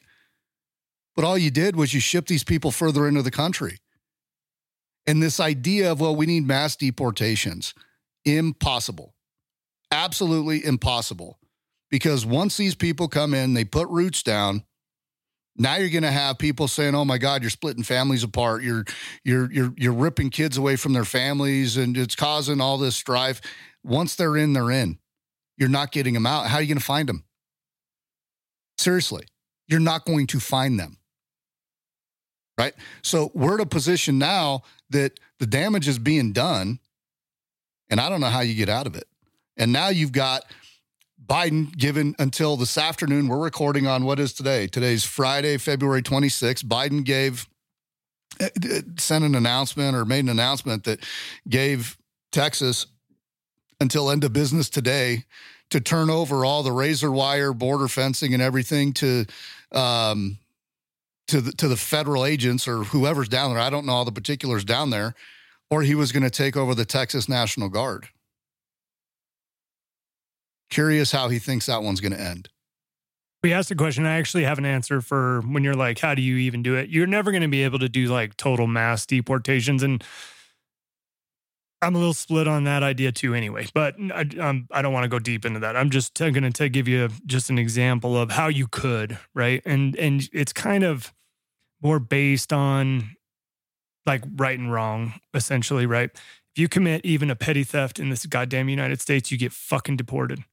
But 1.16 1.26
all 1.26 1.38
you 1.38 1.52
did 1.52 1.76
was 1.76 1.94
you 1.94 2.00
shipped 2.00 2.30
these 2.30 2.44
people 2.44 2.72
further 2.72 3.08
into 3.08 3.24
the 3.24 3.32
country. 3.32 3.80
And 5.08 5.24
this 5.24 5.40
idea 5.40 5.94
of, 5.94 6.02
well, 6.02 6.16
we 6.16 6.26
need 6.26 6.46
mass 6.46 6.76
deportations, 6.76 7.74
impossible. 8.26 9.16
Absolutely 9.90 10.64
impossible. 10.64 11.40
Because 11.90 12.26
once 12.26 12.58
these 12.58 12.76
people 12.76 13.08
come 13.08 13.34
in, 13.34 13.54
they 13.54 13.64
put 13.64 13.88
roots 13.88 14.22
down. 14.22 14.64
Now 15.56 15.78
you're 15.78 15.90
going 15.90 16.04
to 16.04 16.12
have 16.12 16.38
people 16.38 16.68
saying, 16.68 16.94
"Oh 16.94 17.06
my 17.06 17.18
God, 17.18 17.42
you're 17.42 17.50
splitting 17.50 17.84
families 17.84 18.24
apart. 18.24 18.62
You're 18.62 18.84
you're 19.24 19.52
you're 19.52 19.74
you're 19.78 19.94
ripping 19.94 20.30
kids 20.30 20.58
away 20.58 20.76
from 20.76 20.92
their 20.92 21.06
families, 21.06 21.78
and 21.78 21.98
it's 21.98 22.14
causing 22.14 22.60
all 22.62 22.78
this 22.78 22.96
strife." 22.96 23.42
Once 23.84 24.16
they're 24.16 24.36
in, 24.36 24.52
they're 24.52 24.70
in. 24.70 25.00
You're 25.58 25.70
not 25.70 25.94
getting 25.94 26.14
them 26.14 26.28
out. 26.28 26.48
How 26.48 26.58
are 26.58 26.62
you 26.62 26.68
going 26.68 26.78
to 26.78 26.84
find 26.84 27.08
them? 27.08 27.24
Seriously, 28.78 29.26
you're 29.68 29.80
not 29.80 30.06
going 30.06 30.28
to 30.28 30.40
find 30.40 30.78
them 30.78 30.98
right? 32.58 32.74
So 33.04 33.32
we're 33.34 33.56
in 33.56 33.62
a 33.62 33.66
position 33.66 34.18
now 34.18 34.64
that 34.90 35.20
the 35.40 35.48
damage 35.48 35.88
is 35.88 36.00
being 36.00 36.34
done, 36.34 36.80
and 37.90 38.00
I 38.00 38.10
don't 38.10 38.22
know 38.22 38.28
how 38.28 38.42
you 38.42 38.56
get 38.56 38.70
out 38.70 38.88
of 38.88 38.96
it. 38.96 39.08
And 39.58 39.74
now 39.74 39.90
you've 39.90 40.12
got 40.12 40.44
Biden 41.26 41.76
given 41.76 42.16
until 42.20 42.58
this 42.58 42.78
afternoon. 42.78 43.28
We're 43.28 43.38
recording 43.38 43.88
on 43.88 44.06
what 44.06 44.20
is 44.20 44.34
today? 44.34 44.68
Today's 44.68 45.04
Friday, 45.04 45.58
February 45.58 46.02
26th. 46.02 46.64
Biden 46.64 47.04
gave 47.04 47.48
uh, 48.40 48.50
sent 48.98 49.26
an 49.26 49.36
announcement 49.36 49.96
or 49.96 50.06
made 50.06 50.20
an 50.20 50.30
announcement 50.30 50.84
that 50.84 51.00
gave 51.50 51.98
Texas 52.32 52.86
until 53.80 54.12
end 54.12 54.24
of 54.24 54.34
business 54.34 54.70
today 54.70 55.24
to 55.70 55.80
turn 55.80 56.10
over 56.10 56.46
all 56.46 56.64
the 56.64 56.72
razor 56.72 57.12
wire 57.12 57.54
border 57.54 57.88
fencing 57.88 58.34
and 58.34 58.42
everything 58.42 58.94
to 58.94 59.26
um, 59.72 60.38
to 61.28 61.42
the 61.42 61.52
to 61.54 61.68
the 61.68 61.78
federal 61.78 62.26
agents 62.26 62.68
or 62.68 62.84
whoever's 62.86 63.30
down 63.30 63.54
there. 63.54 63.62
I 63.62 63.70
don't 63.70 63.86
know 63.86 63.94
all 63.94 64.06
the 64.06 64.12
particulars 64.12 64.64
down 64.64 64.90
there, 64.90 65.14
or 65.70 65.84
he 65.84 65.96
was 65.96 66.12
going 66.12 66.24
to 66.24 66.30
take 66.30 66.56
over 66.56 66.74
the 66.74 66.86
Texas 66.86 67.28
National 67.28 67.70
Guard. 67.70 68.10
Curious 70.70 71.12
how 71.12 71.30
he 71.30 71.40
thinks 71.40 71.68
that 71.68 71.84
one's 71.84 72.02
going 72.02 72.14
to 72.14 72.20
end. 72.20 72.50
We 73.44 73.54
asked 73.54 73.72
a 73.72 73.76
question. 73.76 74.06
I 74.06 74.18
actually 74.18 74.44
have 74.44 74.58
an 74.58 74.66
answer 74.66 75.00
for 75.00 75.42
when 75.42 75.64
you're 75.64 75.76
like, 75.76 76.00
how 76.00 76.16
do 76.16 76.22
you 76.22 76.38
even 76.38 76.64
do 76.64 76.76
it? 76.76 76.90
You're 76.90 77.08
never 77.08 77.32
going 77.32 77.44
to 77.44 77.48
be 77.48 77.64
able 77.64 77.80
to 77.80 77.88
do 77.88 78.08
like 78.08 78.36
total 78.36 78.68
mass 78.68 79.06
deportations. 79.06 79.84
And 79.84 80.04
I'm 81.82 81.96
a 81.96 82.00
little 82.00 82.16
split 82.16 82.48
on 82.48 82.64
that 82.64 82.82
idea 82.82 83.12
too, 83.12 83.36
anyway. 83.36 83.68
But 83.74 83.96
I, 84.00 84.28
um, 84.40 84.68
I 84.72 84.82
don't 84.82 84.92
want 84.92 85.04
to 85.04 85.10
go 85.10 85.20
deep 85.20 85.46
into 85.46 85.60
that. 85.60 85.78
I'm 85.78 85.92
just 85.92 86.16
going 86.16 86.52
to 86.52 86.70
give 86.70 86.88
you 86.88 87.10
just 87.26 87.50
an 87.50 87.60
example 87.60 88.18
of 88.18 88.32
how 88.32 88.48
you 88.48 88.68
could, 88.68 89.18
right? 89.36 89.62
And 89.66 89.96
and 89.96 90.28
it's 90.34 90.52
kind 90.52 90.84
of 90.84 91.14
more 91.82 92.00
based 92.00 92.52
on 92.54 93.16
like 94.06 94.24
right 94.36 94.58
and 94.58 94.72
wrong, 94.72 95.14
essentially, 95.34 95.86
right? 95.86 96.10
If 96.14 96.62
you 96.62 96.68
commit 96.68 97.02
even 97.06 97.30
a 97.30 97.36
petty 97.36 97.64
theft 97.64 98.00
in 98.00 98.10
this 98.10 98.26
goddamn 98.26 98.70
United 98.70 99.02
States, 99.02 99.32
you 99.32 99.38
get 99.38 99.52
fucking 99.52 99.98
deported. 99.98 100.44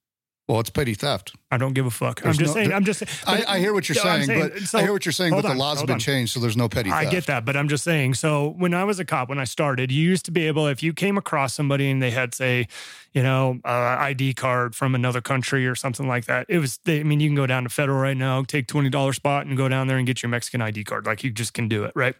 Well, 0.46 0.60
it's 0.60 0.68
petty 0.68 0.92
theft. 0.92 1.34
I 1.50 1.56
don't 1.56 1.72
give 1.72 1.86
a 1.86 1.90
fuck. 1.90 2.20
There's 2.20 2.36
I'm 2.36 2.38
just 2.44 2.48
no- 2.50 2.54
saying. 2.54 2.68
there- 2.68 2.76
I'm 2.76 2.84
just. 2.84 3.02
I, 3.26 3.44
I 3.48 3.58
hear 3.60 3.72
what 3.72 3.88
you're 3.88 3.96
I'm 4.06 4.24
saying, 4.24 4.38
but 4.52 4.58
so- 4.62 4.78
I 4.78 4.82
hear 4.82 4.92
what 4.92 5.06
you're 5.06 5.12
saying, 5.14 5.32
but 5.32 5.40
the 5.40 5.48
on, 5.48 5.56
laws 5.56 5.78
have 5.78 5.86
been 5.86 5.94
on. 5.94 6.00
changed, 6.00 6.32
so 6.34 6.40
there's 6.40 6.56
no 6.56 6.68
petty 6.68 6.90
theft. 6.90 7.06
I 7.06 7.10
get 7.10 7.24
that, 7.26 7.46
but 7.46 7.56
I'm 7.56 7.68
just 7.68 7.82
saying. 7.84 8.14
So 8.14 8.50
when 8.58 8.74
I 8.74 8.84
was 8.84 8.98
a 8.98 9.06
cop, 9.06 9.30
when 9.30 9.38
I 9.38 9.44
started, 9.44 9.90
you 9.90 10.02
used 10.06 10.26
to 10.26 10.30
be 10.30 10.46
able, 10.46 10.66
if 10.66 10.82
you 10.82 10.92
came 10.92 11.16
across 11.16 11.54
somebody 11.54 11.90
and 11.90 12.02
they 12.02 12.10
had, 12.10 12.34
say, 12.34 12.68
you 13.14 13.22
know, 13.22 13.60
uh, 13.64 13.68
ID 13.68 14.34
card 14.34 14.74
from 14.74 14.94
another 14.96 15.20
country 15.20 15.66
or 15.68 15.76
something 15.76 16.08
like 16.08 16.26
that, 16.26 16.46
it 16.48 16.58
was. 16.58 16.78
They, 16.78 17.00
I 17.00 17.04
mean, 17.04 17.20
you 17.20 17.28
can 17.28 17.36
go 17.36 17.46
down 17.46 17.62
to 17.62 17.68
federal 17.68 17.98
right 17.98 18.16
now, 18.16 18.42
take 18.42 18.66
twenty 18.66 18.90
dollars 18.90 19.16
spot, 19.16 19.46
and 19.46 19.56
go 19.56 19.68
down 19.68 19.86
there 19.86 19.96
and 19.96 20.06
get 20.06 20.22
your 20.22 20.30
Mexican 20.30 20.60
ID 20.60 20.82
card. 20.84 21.06
Like 21.06 21.22
you 21.22 21.30
just 21.30 21.54
can 21.54 21.68
do 21.68 21.84
it, 21.84 21.92
right? 21.94 22.16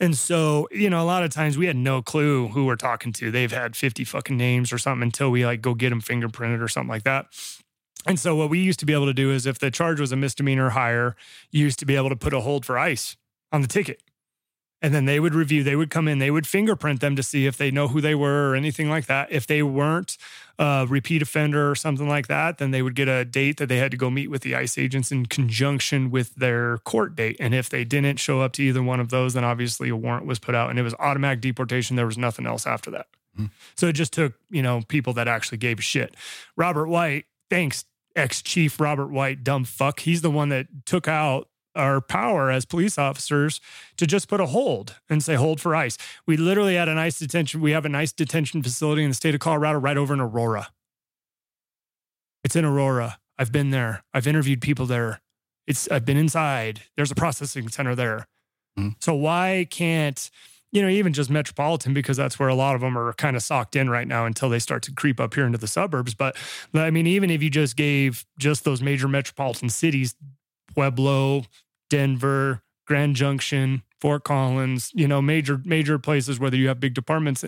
And 0.00 0.16
so, 0.16 0.68
you 0.70 0.90
know, 0.90 1.02
a 1.02 1.04
lot 1.04 1.24
of 1.24 1.30
times 1.30 1.56
we 1.56 1.66
had 1.66 1.76
no 1.76 2.02
clue 2.02 2.48
who 2.48 2.66
we're 2.66 2.76
talking 2.76 3.12
to. 3.14 3.30
They've 3.30 3.50
had 3.50 3.74
fifty 3.74 4.04
fucking 4.04 4.36
names 4.36 4.70
or 4.70 4.78
something 4.78 5.02
until 5.02 5.30
we 5.30 5.46
like 5.46 5.62
go 5.62 5.74
get 5.74 5.90
them 5.90 6.02
fingerprinted 6.02 6.60
or 6.62 6.68
something 6.68 6.90
like 6.90 7.04
that. 7.04 7.26
And 8.06 8.20
so 8.20 8.36
what 8.36 8.50
we 8.50 8.58
used 8.58 8.80
to 8.80 8.86
be 8.86 8.92
able 8.92 9.06
to 9.06 9.14
do 9.14 9.30
is 9.30 9.46
if 9.46 9.58
the 9.58 9.70
charge 9.70 9.98
was 9.98 10.12
a 10.12 10.16
misdemeanor 10.16 10.66
or 10.66 10.70
higher, 10.70 11.16
you 11.50 11.62
used 11.64 11.78
to 11.78 11.86
be 11.86 11.96
able 11.96 12.10
to 12.10 12.16
put 12.16 12.34
a 12.34 12.40
hold 12.40 12.66
for 12.66 12.78
ICE 12.78 13.16
on 13.50 13.62
the 13.62 13.68
ticket. 13.68 14.02
And 14.82 14.92
then 14.92 15.06
they 15.06 15.18
would 15.18 15.34
review, 15.34 15.62
they 15.62 15.76
would 15.76 15.88
come 15.88 16.06
in, 16.08 16.18
they 16.18 16.30
would 16.30 16.46
fingerprint 16.46 17.00
them 17.00 17.16
to 17.16 17.22
see 17.22 17.46
if 17.46 17.56
they 17.56 17.70
know 17.70 17.88
who 17.88 18.02
they 18.02 18.14
were 18.14 18.50
or 18.50 18.54
anything 18.54 18.90
like 18.90 19.06
that. 19.06 19.32
If 19.32 19.46
they 19.46 19.62
weren't 19.62 20.18
a 20.58 20.86
repeat 20.88 21.22
offender 21.22 21.70
or 21.70 21.74
something 21.74 22.08
like 22.08 22.26
that, 22.28 22.58
then 22.58 22.70
they 22.70 22.82
would 22.82 22.94
get 22.94 23.08
a 23.08 23.24
date 23.24 23.56
that 23.56 23.68
they 23.68 23.78
had 23.78 23.90
to 23.92 23.96
go 23.96 24.10
meet 24.10 24.28
with 24.28 24.42
the 24.42 24.54
ICE 24.54 24.76
agents 24.76 25.10
in 25.10 25.26
conjunction 25.26 26.10
with 26.10 26.34
their 26.34 26.78
court 26.78 27.16
date. 27.16 27.36
And 27.40 27.54
if 27.54 27.70
they 27.70 27.84
didn't 27.84 28.18
show 28.18 28.40
up 28.42 28.52
to 28.54 28.62
either 28.62 28.82
one 28.82 29.00
of 29.00 29.08
those, 29.08 29.34
then 29.34 29.44
obviously 29.44 29.88
a 29.88 29.96
warrant 29.96 30.26
was 30.26 30.38
put 30.38 30.54
out 30.54 30.70
and 30.70 30.78
it 30.78 30.82
was 30.82 30.94
automatic 30.98 31.40
deportation. 31.40 31.96
There 31.96 32.06
was 32.06 32.18
nothing 32.18 32.46
else 32.46 32.66
after 32.66 32.90
that. 32.90 33.06
Hmm. 33.36 33.46
So 33.74 33.88
it 33.88 33.94
just 33.94 34.12
took, 34.12 34.34
you 34.50 34.62
know, 34.62 34.82
people 34.88 35.12
that 35.14 35.28
actually 35.28 35.58
gave 35.58 35.78
a 35.78 35.82
shit. 35.82 36.14
Robert 36.56 36.88
White, 36.88 37.24
thanks, 37.50 37.84
ex 38.14 38.42
chief 38.42 38.78
Robert 38.78 39.08
White, 39.08 39.42
dumb 39.42 39.64
fuck. 39.64 40.00
He's 40.00 40.20
the 40.20 40.30
one 40.30 40.50
that 40.50 40.66
took 40.86 41.08
out 41.08 41.48
our 41.74 42.00
power 42.00 42.50
as 42.50 42.64
police 42.64 42.98
officers 42.98 43.60
to 43.96 44.06
just 44.06 44.28
put 44.28 44.40
a 44.40 44.46
hold 44.46 44.96
and 45.08 45.22
say 45.22 45.34
hold 45.34 45.60
for 45.60 45.74
ICE. 45.74 45.96
We 46.26 46.36
literally 46.36 46.76
had 46.76 46.88
an 46.88 46.98
ICE 46.98 47.18
detention. 47.18 47.60
We 47.60 47.72
have 47.72 47.84
an 47.84 47.94
ICE 47.94 48.12
detention 48.12 48.62
facility 48.62 49.02
in 49.02 49.10
the 49.10 49.14
state 49.14 49.34
of 49.34 49.40
Colorado 49.40 49.78
right 49.78 49.96
over 49.96 50.14
in 50.14 50.20
Aurora. 50.20 50.68
It's 52.44 52.56
in 52.56 52.64
Aurora. 52.64 53.18
I've 53.38 53.52
been 53.52 53.70
there. 53.70 54.04
I've 54.12 54.26
interviewed 54.26 54.60
people 54.60 54.86
there. 54.86 55.20
It's 55.66 55.90
I've 55.90 56.04
been 56.04 56.16
inside. 56.16 56.82
There's 56.96 57.10
a 57.10 57.14
processing 57.14 57.68
center 57.68 57.94
there. 57.94 58.26
Hmm. 58.76 58.90
So 59.00 59.14
why 59.14 59.66
can't 59.70 60.30
you 60.70 60.82
know 60.82 60.88
even 60.88 61.12
just 61.12 61.30
metropolitan 61.30 61.94
because 61.94 62.16
that's 62.16 62.38
where 62.38 62.48
a 62.48 62.54
lot 62.54 62.74
of 62.74 62.80
them 62.80 62.98
are 62.98 63.12
kind 63.14 63.36
of 63.36 63.42
socked 63.42 63.76
in 63.76 63.88
right 63.88 64.06
now 64.06 64.26
until 64.26 64.48
they 64.48 64.58
start 64.58 64.82
to 64.82 64.92
creep 64.92 65.20
up 65.20 65.34
here 65.34 65.46
into 65.46 65.58
the 65.58 65.66
suburbs. 65.66 66.14
But 66.14 66.36
I 66.74 66.90
mean, 66.90 67.06
even 67.06 67.30
if 67.30 67.42
you 67.42 67.50
just 67.50 67.76
gave 67.76 68.26
just 68.38 68.64
those 68.64 68.82
major 68.82 69.08
metropolitan 69.08 69.68
cities, 69.68 70.14
Pueblo, 70.74 71.44
Denver, 71.90 72.62
Grand 72.86 73.16
Junction, 73.16 73.82
Fort 74.00 74.24
Collins, 74.24 74.90
you 74.94 75.08
know, 75.08 75.22
major 75.22 75.60
major 75.64 75.98
places 75.98 76.38
whether 76.38 76.56
you 76.56 76.68
have 76.68 76.80
big 76.80 76.94
departments. 76.94 77.44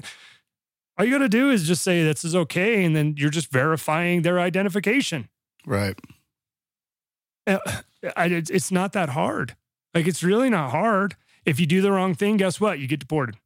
All 0.99 1.05
you 1.05 1.13
got 1.13 1.19
to 1.19 1.29
do 1.29 1.51
is 1.51 1.67
just 1.67 1.83
say 1.83 2.03
this 2.03 2.25
is 2.25 2.35
okay, 2.35 2.85
and 2.85 2.97
then 2.97 3.15
you're 3.19 3.31
just 3.31 3.53
verifying 3.53 4.23
their 4.23 4.41
identification. 4.41 5.29
Right. 5.67 5.99
Uh, 7.47 7.59
it's 8.03 8.51
it's 8.51 8.73
not 8.73 8.93
that 8.93 9.11
hard. 9.11 9.57
Like 9.95 10.07
it's 10.07 10.23
really 10.23 10.51
not 10.51 10.71
hard. 10.71 11.17
If 11.45 11.61
you 11.61 11.67
do 11.67 11.81
the 11.81 11.93
wrong 11.93 12.15
thing, 12.15 12.39
guess 12.39 12.61
what? 12.61 12.79
You 12.79 12.89
get 12.89 13.01
deported. 13.01 13.37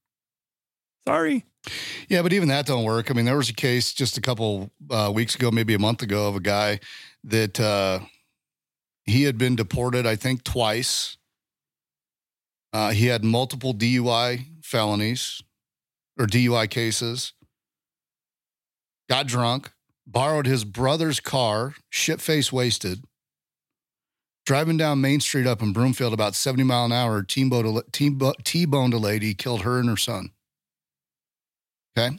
Sorry. 1.07 1.45
Yeah, 2.09 2.23
but 2.23 2.33
even 2.33 2.49
that 2.49 2.67
don't 2.67 2.85
work. 2.85 3.11
I 3.11 3.15
mean, 3.15 3.25
there 3.25 3.37
was 3.37 3.51
a 3.51 3.55
case 3.55 3.93
just 3.93 4.17
a 4.17 4.21
couple 4.21 4.71
uh, 4.91 5.11
weeks 5.15 5.35
ago, 5.35 5.51
maybe 5.51 5.75
a 5.75 5.79
month 5.79 6.03
ago, 6.03 6.29
of 6.29 6.37
a 6.37 6.41
guy 6.41 6.81
that 7.25 7.61
uh, 7.61 8.01
he 9.11 9.25
had 9.25 9.37
been 9.39 9.57
deported, 9.57 10.07
I 10.07 10.17
think, 10.17 10.45
twice. 10.45 11.17
Uh, 12.73 12.91
he 12.91 13.07
had 13.07 13.25
multiple 13.25 13.75
DUI 13.75 14.47
felonies 14.63 15.43
or 16.19 16.27
DUI 16.27 16.69
cases. 16.71 17.33
Got 19.09 19.27
drunk, 19.27 19.73
borrowed 20.07 20.47
his 20.47 20.65
brother's 20.65 21.19
car, 21.19 21.75
shit 21.89 22.21
face 22.21 22.53
wasted. 22.53 23.05
Driving 24.47 24.77
down 24.77 25.01
Main 25.01 25.21
Street 25.21 25.47
up 25.47 25.63
in 25.63 25.73
Broomfield 25.73 26.13
about 26.13 26.35
70 26.35 26.65
mile 26.65 26.85
an 26.85 26.93
hour, 26.93 27.23
T-boned 27.23 28.95
a, 28.95 28.99
lady, 28.99 29.35
killed 29.35 29.63
her 29.63 29.79
and 29.79 29.89
her 29.89 29.97
son. 29.97 30.31
Okay. 31.97 32.19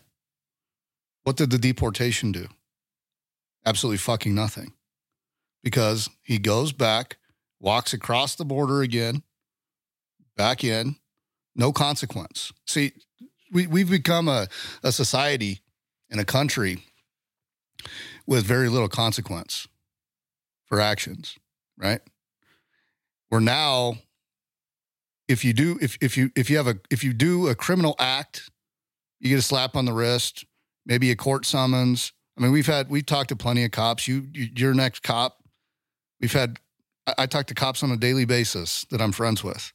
What 1.24 1.38
did 1.38 1.52
the 1.52 1.58
deportation 1.58 2.32
do? 2.32 2.48
Absolutely 3.66 3.98
fucking 3.98 4.34
nothing. 4.34 4.74
Because 5.64 6.10
he 6.24 6.40
goes 6.40 6.72
back, 6.72 7.18
walks 7.60 7.94
across 7.94 8.36
the 8.36 8.46
border 8.46 8.82
again, 8.82 9.24
back 10.36 10.64
in, 10.64 10.96
no 11.56 11.72
consequence. 11.72 12.52
See, 12.66 12.94
we, 13.52 13.68
we've 13.68 13.90
become 13.90 14.28
a, 14.28 14.48
a 14.84 14.92
society 14.92 15.62
and 16.10 16.20
a 16.20 16.26
country 16.26 16.84
with 18.26 18.46
very 18.46 18.70
little 18.70 18.90
consequence 18.90 19.68
for 20.66 20.80
actions, 20.80 21.38
right? 21.78 22.02
We're 23.30 23.40
now, 23.40 23.96
if 25.28 25.46
you 25.46 25.54
do, 25.54 25.78
if, 25.82 25.98
if 26.02 26.18
you 26.18 26.32
if 26.36 26.50
you 26.50 26.58
have 26.58 26.68
a 26.68 26.76
if 26.90 27.04
you 27.04 27.14
do 27.14 27.48
a 27.48 27.56
criminal 27.56 27.96
act 28.00 28.50
you 29.22 29.30
get 29.30 29.40
a 29.40 29.44
slap 29.44 29.76
on 29.76 29.86
the 29.86 29.94
wrist, 29.94 30.46
maybe 30.86 31.12
a 31.12 31.16
court 31.16 31.46
summons. 31.46 32.12
I 32.38 32.42
mean, 32.42 32.52
we've 32.52 32.66
had 32.66 32.90
we've 32.90 33.06
talked 33.06 33.30
to 33.30 33.36
plenty 33.36 33.64
of 33.64 33.72
cops. 33.72 34.08
You, 34.08 34.28
you 34.34 34.50
your 34.56 34.74
next 34.74 35.04
cop. 35.04 35.41
We've 36.22 36.32
had 36.32 36.60
I, 37.08 37.14
I 37.20 37.26
talk 37.26 37.48
to 37.48 37.54
cops 37.54 37.84
on 37.84 37.92
a 37.92 37.98
daily 37.98 38.26
basis 38.26 38.86
that 38.92 39.02
I'm 39.02 39.12
friends 39.12 39.44
with, 39.44 39.74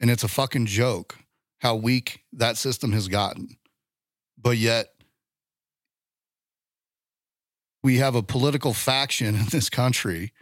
and 0.00 0.10
it's 0.10 0.24
a 0.24 0.28
fucking 0.28 0.66
joke 0.66 1.18
how 1.58 1.76
weak 1.76 2.20
that 2.32 2.56
system 2.56 2.92
has 2.92 3.08
gotten. 3.08 3.56
But 4.36 4.56
yet, 4.56 4.88
we 7.82 7.98
have 7.98 8.14
a 8.14 8.22
political 8.22 8.72
faction 8.72 9.34
in 9.36 9.46
this 9.46 9.68
country 9.68 10.32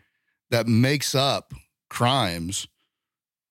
that 0.51 0.67
makes 0.67 1.15
up 1.15 1.53
crimes 1.89 2.67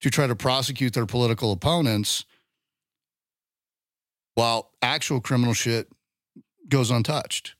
to 0.01 0.09
try 0.09 0.27
to 0.27 0.35
prosecute 0.35 0.93
their 0.93 1.05
political 1.05 1.51
opponents 1.51 2.25
while 4.35 4.71
actual 4.81 5.19
criminal 5.19 5.53
shit 5.53 5.89
goes 6.67 6.89
untouched. 6.89 7.55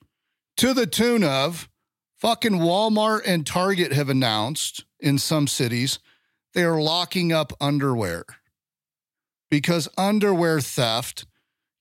To 0.58 0.74
the 0.74 0.88
tune 0.88 1.24
of 1.24 1.69
fucking 2.20 2.54
Walmart 2.54 3.22
and 3.26 3.46
Target 3.46 3.94
have 3.94 4.10
announced 4.10 4.84
in 5.00 5.18
some 5.18 5.48
cities 5.48 6.00
they 6.54 6.64
are 6.64 6.82
locking 6.82 7.32
up 7.32 7.54
underwear 7.62 8.26
because 9.50 9.88
underwear 9.98 10.60
theft, 10.60 11.26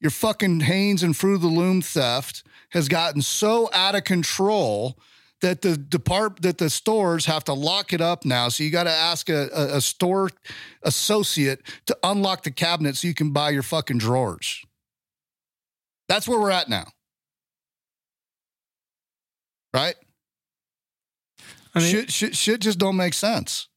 your 0.01 0.11
fucking 0.11 0.61
Hanes 0.61 1.03
and 1.03 1.17
Fruit 1.17 1.37
of 1.37 1.41
the 1.43 1.49
Loom 1.49 1.83
theft 1.83 2.43
has 2.71 2.89
gotten 2.89 3.23
so 3.23 3.69
out 3.73 3.95
of 3.95 4.05
control 4.05 4.99
that 5.41 5.63
the 5.63 5.77
depart 5.77 6.43
that 6.43 6.59
the 6.59 6.69
stores 6.69 7.27
have 7.27 7.45
to 7.45 7.53
lock 7.53 7.93
it 7.93 8.01
up 8.01 8.25
now. 8.25 8.49
So 8.49 8.65
you 8.65 8.71
got 8.71 8.85
to 8.85 8.91
ask 8.91 9.29
a, 9.29 9.49
a, 9.55 9.77
a 9.77 9.81
store 9.81 10.31
associate 10.83 11.61
to 11.87 11.97
unlock 12.03 12.43
the 12.43 12.51
cabinet 12.51 12.97
so 12.97 13.07
you 13.07 13.15
can 13.15 13.33
buy 13.33 13.51
your 13.51 13.63
fucking 13.63 13.99
drawers. 13.99 14.65
That's 16.09 16.27
where 16.27 16.41
we're 16.41 16.51
at 16.51 16.69
now. 16.69 16.87
Right? 19.73 19.95
I 21.79 21.81
mean, 21.81 21.91
shit, 21.91 22.11
shit, 22.13 22.37
shit 22.37 22.61
just 22.61 22.79
don't 22.79 22.97
make 22.97 23.15
sense. 23.15 23.69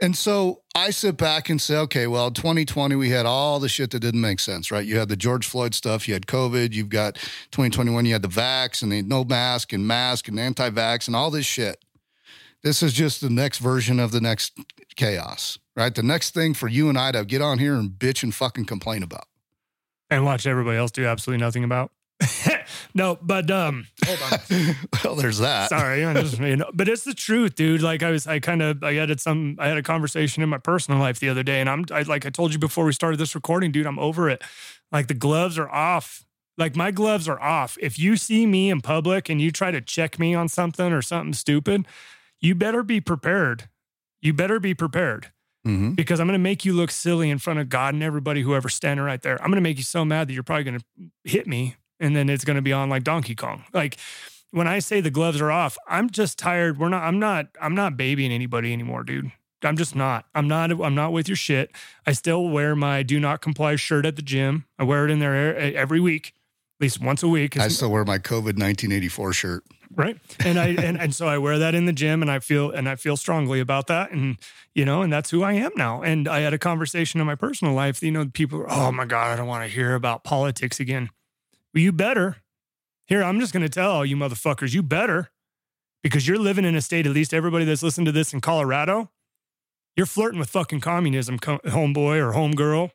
And 0.00 0.16
so 0.16 0.62
I 0.74 0.90
sit 0.90 1.16
back 1.16 1.48
and 1.48 1.62
say, 1.62 1.76
okay, 1.76 2.08
well, 2.08 2.32
2020, 2.32 2.96
we 2.96 3.10
had 3.10 3.26
all 3.26 3.60
the 3.60 3.68
shit 3.68 3.90
that 3.92 4.00
didn't 4.00 4.20
make 4.20 4.40
sense, 4.40 4.72
right? 4.72 4.84
You 4.84 4.98
had 4.98 5.08
the 5.08 5.16
George 5.16 5.46
Floyd 5.46 5.72
stuff, 5.72 6.08
you 6.08 6.14
had 6.14 6.26
COVID, 6.26 6.72
you've 6.72 6.88
got 6.88 7.14
2021, 7.52 8.04
you 8.04 8.12
had 8.12 8.22
the 8.22 8.28
vax 8.28 8.82
and 8.82 8.90
the 8.90 9.02
no 9.02 9.22
mask 9.22 9.72
and 9.72 9.86
mask 9.86 10.26
and 10.26 10.38
anti 10.40 10.68
vax 10.70 11.06
and 11.06 11.14
all 11.14 11.30
this 11.30 11.46
shit. 11.46 11.84
This 12.64 12.82
is 12.82 12.92
just 12.92 13.20
the 13.20 13.30
next 13.30 13.58
version 13.58 14.00
of 14.00 14.10
the 14.10 14.20
next 14.20 14.58
chaos, 14.96 15.58
right? 15.76 15.94
The 15.94 16.02
next 16.02 16.34
thing 16.34 16.54
for 16.54 16.66
you 16.66 16.88
and 16.88 16.98
I 16.98 17.12
to 17.12 17.24
get 17.24 17.40
on 17.42 17.58
here 17.60 17.74
and 17.74 17.90
bitch 17.90 18.22
and 18.24 18.34
fucking 18.34 18.64
complain 18.64 19.02
about. 19.02 19.26
and 20.10 20.24
watch 20.24 20.46
everybody 20.46 20.76
else 20.76 20.90
do 20.90 21.06
absolutely 21.06 21.44
nothing 21.44 21.62
about. 21.62 21.92
no, 22.94 23.18
but 23.20 23.50
um, 23.50 23.86
hold 24.04 24.18
on. 24.30 24.74
well, 25.04 25.14
there's 25.16 25.38
that. 25.38 25.68
Sorry, 25.68 26.04
I 26.04 26.14
just 26.14 26.38
you 26.38 26.56
know, 26.56 26.70
but 26.72 26.88
it's 26.88 27.04
the 27.04 27.14
truth, 27.14 27.54
dude. 27.56 27.82
Like 27.82 28.02
I 28.02 28.10
was, 28.10 28.26
I 28.26 28.38
kind 28.40 28.62
of, 28.62 28.82
I 28.84 28.94
had 28.94 29.20
some, 29.20 29.56
I 29.58 29.68
had 29.68 29.76
a 29.76 29.82
conversation 29.82 30.42
in 30.42 30.48
my 30.48 30.58
personal 30.58 31.00
life 31.00 31.18
the 31.18 31.28
other 31.28 31.42
day, 31.42 31.60
and 31.60 31.68
I'm, 31.68 31.84
I, 31.90 32.02
like 32.02 32.24
I 32.24 32.30
told 32.30 32.52
you 32.52 32.58
before 32.58 32.84
we 32.84 32.92
started 32.92 33.18
this 33.18 33.34
recording, 33.34 33.72
dude. 33.72 33.86
I'm 33.86 33.98
over 33.98 34.28
it. 34.30 34.42
Like 34.92 35.08
the 35.08 35.14
gloves 35.14 35.58
are 35.58 35.68
off. 35.68 36.24
Like 36.56 36.76
my 36.76 36.92
gloves 36.92 37.28
are 37.28 37.40
off. 37.40 37.76
If 37.80 37.98
you 37.98 38.16
see 38.16 38.46
me 38.46 38.70
in 38.70 38.80
public 38.80 39.28
and 39.28 39.40
you 39.40 39.50
try 39.50 39.72
to 39.72 39.80
check 39.80 40.20
me 40.20 40.34
on 40.36 40.48
something 40.48 40.92
or 40.92 41.02
something 41.02 41.32
stupid, 41.32 41.86
you 42.40 42.54
better 42.54 42.84
be 42.84 43.00
prepared. 43.00 43.68
You 44.22 44.32
better 44.34 44.60
be 44.60 44.72
prepared 44.72 45.32
Mhm. 45.66 45.96
because 45.96 46.20
I'm 46.20 46.26
going 46.28 46.38
to 46.38 46.42
make 46.42 46.64
you 46.64 46.72
look 46.72 46.92
silly 46.92 47.28
in 47.28 47.38
front 47.38 47.58
of 47.58 47.68
God 47.68 47.94
and 47.94 48.02
everybody, 48.04 48.42
whoever's 48.42 48.74
standing 48.74 49.04
right 49.04 49.20
there. 49.20 49.34
I'm 49.42 49.48
going 49.48 49.56
to 49.56 49.62
make 49.62 49.78
you 49.78 49.82
so 49.82 50.04
mad 50.04 50.28
that 50.28 50.32
you're 50.34 50.42
probably 50.44 50.62
going 50.64 50.78
to 50.78 50.84
hit 51.24 51.46
me 51.48 51.74
and 52.00 52.14
then 52.14 52.28
it's 52.28 52.44
going 52.44 52.56
to 52.56 52.62
be 52.62 52.72
on 52.72 52.88
like 52.88 53.04
Donkey 53.04 53.34
Kong. 53.34 53.64
Like 53.72 53.98
when 54.50 54.68
I 54.68 54.78
say 54.78 55.00
the 55.00 55.10
gloves 55.10 55.40
are 55.40 55.50
off, 55.50 55.76
I'm 55.88 56.10
just 56.10 56.38
tired. 56.38 56.78
We're 56.78 56.88
not. 56.88 57.02
I'm 57.02 57.18
not. 57.18 57.46
I'm 57.60 57.74
not 57.74 57.96
babying 57.96 58.32
anybody 58.32 58.72
anymore, 58.72 59.04
dude. 59.04 59.32
I'm 59.62 59.76
just 59.76 59.96
not. 59.96 60.26
I'm 60.34 60.46
not. 60.46 60.70
I'm 60.70 60.94
not 60.94 61.12
with 61.12 61.28
your 61.28 61.36
shit. 61.36 61.72
I 62.06 62.12
still 62.12 62.48
wear 62.48 62.76
my 62.76 63.02
do 63.02 63.18
not 63.18 63.40
comply 63.40 63.76
shirt 63.76 64.06
at 64.06 64.16
the 64.16 64.22
gym. 64.22 64.66
I 64.78 64.84
wear 64.84 65.04
it 65.06 65.10
in 65.10 65.18
there 65.18 65.56
every 65.56 66.00
week, 66.00 66.34
at 66.78 66.84
least 66.84 67.00
once 67.00 67.22
a 67.22 67.28
week. 67.28 67.58
I 67.58 67.68
still 67.68 67.90
wear 67.90 68.04
my 68.04 68.18
COVID 68.18 68.58
1984 68.58 69.32
shirt. 69.32 69.64
Right. 69.96 70.18
And 70.40 70.58
I 70.58 70.68
and, 70.68 71.00
and 71.00 71.14
so 71.14 71.26
I 71.26 71.38
wear 71.38 71.58
that 71.58 71.74
in 71.74 71.86
the 71.86 71.92
gym 71.92 72.22
and 72.22 72.30
I 72.30 72.40
feel 72.40 72.70
and 72.70 72.88
I 72.88 72.96
feel 72.96 73.16
strongly 73.16 73.60
about 73.60 73.86
that. 73.86 74.10
And 74.10 74.36
you 74.74 74.84
know, 74.84 75.02
and 75.02 75.12
that's 75.12 75.30
who 75.30 75.42
I 75.42 75.54
am 75.54 75.70
now. 75.76 76.02
And 76.02 76.28
I 76.28 76.40
had 76.40 76.52
a 76.52 76.58
conversation 76.58 77.20
in 77.20 77.26
my 77.26 77.36
personal 77.36 77.74
life. 77.74 78.02
You 78.02 78.10
know, 78.10 78.26
people 78.26 78.60
are, 78.60 78.70
oh 78.70 78.92
my 78.92 79.04
God, 79.04 79.32
I 79.32 79.36
don't 79.36 79.46
want 79.46 79.64
to 79.64 79.68
hear 79.68 79.94
about 79.94 80.24
politics 80.24 80.80
again. 80.80 81.10
Well, 81.74 81.82
you 81.82 81.92
better. 81.92 82.36
Here, 83.06 83.22
I'm 83.22 83.40
just 83.40 83.52
gonna 83.52 83.68
tell 83.68 83.90
all 83.90 84.06
you 84.06 84.16
motherfuckers, 84.16 84.72
you 84.72 84.82
better, 84.82 85.30
because 86.02 86.26
you're 86.26 86.38
living 86.38 86.64
in 86.64 86.74
a 86.76 86.80
state, 86.80 87.06
at 87.06 87.12
least 87.12 87.34
everybody 87.34 87.64
that's 87.64 87.82
listened 87.82 88.06
to 88.06 88.12
this 88.12 88.32
in 88.32 88.40
Colorado, 88.40 89.10
you're 89.96 90.06
flirting 90.06 90.38
with 90.38 90.50
fucking 90.50 90.80
communism, 90.80 91.38
homeboy 91.38 92.18
or 92.18 92.32
homegirl. 92.32 92.90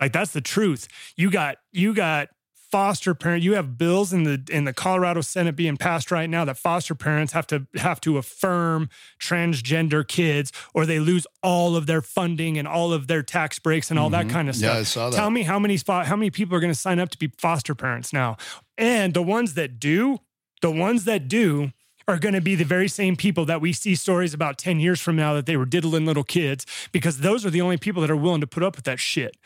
Like 0.00 0.12
that's 0.12 0.32
the 0.32 0.40
truth. 0.40 0.88
You 1.16 1.30
got 1.30 1.58
you 1.72 1.94
got 1.94 2.28
foster 2.70 3.14
parent. 3.14 3.42
You 3.42 3.54
have 3.54 3.78
bills 3.78 4.12
in 4.12 4.24
the 4.24 4.42
in 4.50 4.64
the 4.64 4.72
Colorado 4.72 5.20
Senate 5.20 5.56
being 5.56 5.76
passed 5.76 6.10
right 6.10 6.28
now 6.28 6.44
that 6.44 6.58
foster 6.58 6.94
parents 6.94 7.32
have 7.32 7.46
to 7.48 7.66
have 7.76 8.00
to 8.02 8.18
affirm 8.18 8.88
transgender 9.20 10.06
kids, 10.06 10.52
or 10.74 10.86
they 10.86 10.98
lose 10.98 11.26
all 11.42 11.76
of 11.76 11.86
their 11.86 12.02
funding 12.02 12.58
and 12.58 12.66
all 12.66 12.92
of 12.92 13.06
their 13.06 13.22
tax 13.22 13.58
breaks 13.58 13.90
and 13.90 13.98
all 13.98 14.10
mm-hmm. 14.10 14.28
that 14.28 14.32
kind 14.32 14.48
of 14.48 14.56
stuff. 14.56 14.74
Yeah, 14.74 14.80
I 14.80 14.82
saw 14.84 15.10
that. 15.10 15.16
Tell 15.16 15.30
me 15.30 15.42
how 15.42 15.58
many 15.58 15.78
how 15.86 16.16
many 16.16 16.30
people 16.30 16.56
are 16.56 16.60
going 16.60 16.72
to 16.72 16.78
sign 16.78 16.98
up 16.98 17.10
to 17.10 17.18
be 17.18 17.30
foster 17.38 17.74
parents 17.74 18.12
now, 18.12 18.36
and 18.76 19.14
the 19.14 19.22
ones 19.22 19.54
that 19.54 19.78
do, 19.78 20.18
the 20.62 20.70
ones 20.70 21.04
that 21.04 21.28
do 21.28 21.72
are 22.08 22.18
going 22.18 22.34
to 22.34 22.40
be 22.40 22.54
the 22.54 22.64
very 22.64 22.88
same 22.88 23.16
people 23.16 23.44
that 23.46 23.60
we 23.60 23.72
see 23.72 23.94
stories 23.94 24.32
about 24.32 24.58
10 24.58 24.78
years 24.78 25.00
from 25.00 25.16
now 25.16 25.34
that 25.34 25.46
they 25.46 25.56
were 25.56 25.64
diddling 25.64 26.06
little 26.06 26.22
kids 26.22 26.64
because 26.92 27.18
those 27.18 27.44
are 27.44 27.50
the 27.50 27.60
only 27.60 27.76
people 27.76 28.00
that 28.00 28.10
are 28.10 28.16
willing 28.16 28.40
to 28.40 28.46
put 28.46 28.62
up 28.62 28.76
with 28.76 28.84
that 28.84 29.00
shit. 29.00 29.36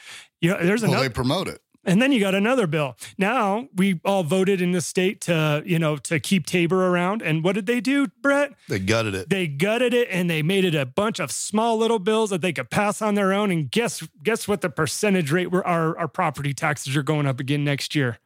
You 0.40 0.50
know, 0.50 0.58
there's 0.62 0.82
well, 0.82 0.90
another. 0.90 1.08
they 1.08 1.12
promote 1.12 1.48
it. 1.48 1.62
And 1.84 2.00
then 2.00 2.12
you 2.12 2.20
got 2.20 2.34
another 2.34 2.66
bill. 2.66 2.96
Now 3.16 3.68
we 3.74 4.00
all 4.04 4.22
voted 4.22 4.60
in 4.60 4.72
the 4.72 4.82
state 4.82 5.22
to, 5.22 5.62
you 5.64 5.78
know, 5.78 5.96
to 5.96 6.20
keep 6.20 6.46
TABOR 6.46 6.72
around. 6.72 7.22
And 7.22 7.42
what 7.42 7.54
did 7.54 7.66
they 7.66 7.80
do, 7.80 8.08
Brett? 8.20 8.52
They 8.68 8.78
gutted 8.78 9.14
it. 9.14 9.30
They 9.30 9.46
gutted 9.46 9.94
it 9.94 10.08
and 10.10 10.28
they 10.28 10.42
made 10.42 10.66
it 10.66 10.74
a 10.74 10.84
bunch 10.84 11.18
of 11.18 11.32
small 11.32 11.78
little 11.78 11.98
bills 11.98 12.30
that 12.30 12.42
they 12.42 12.52
could 12.52 12.70
pass 12.70 13.00
on 13.00 13.14
their 13.14 13.32
own. 13.32 13.50
And 13.50 13.70
guess 13.70 14.06
guess 14.22 14.46
what 14.46 14.60
the 14.60 14.68
percentage 14.68 15.32
rate 15.32 15.50
where 15.50 15.66
our, 15.66 15.98
our 15.98 16.08
property 16.08 16.52
taxes 16.52 16.94
are 16.96 17.02
going 17.02 17.26
up 17.26 17.40
again 17.40 17.64
next 17.64 17.94
year? 17.94 18.18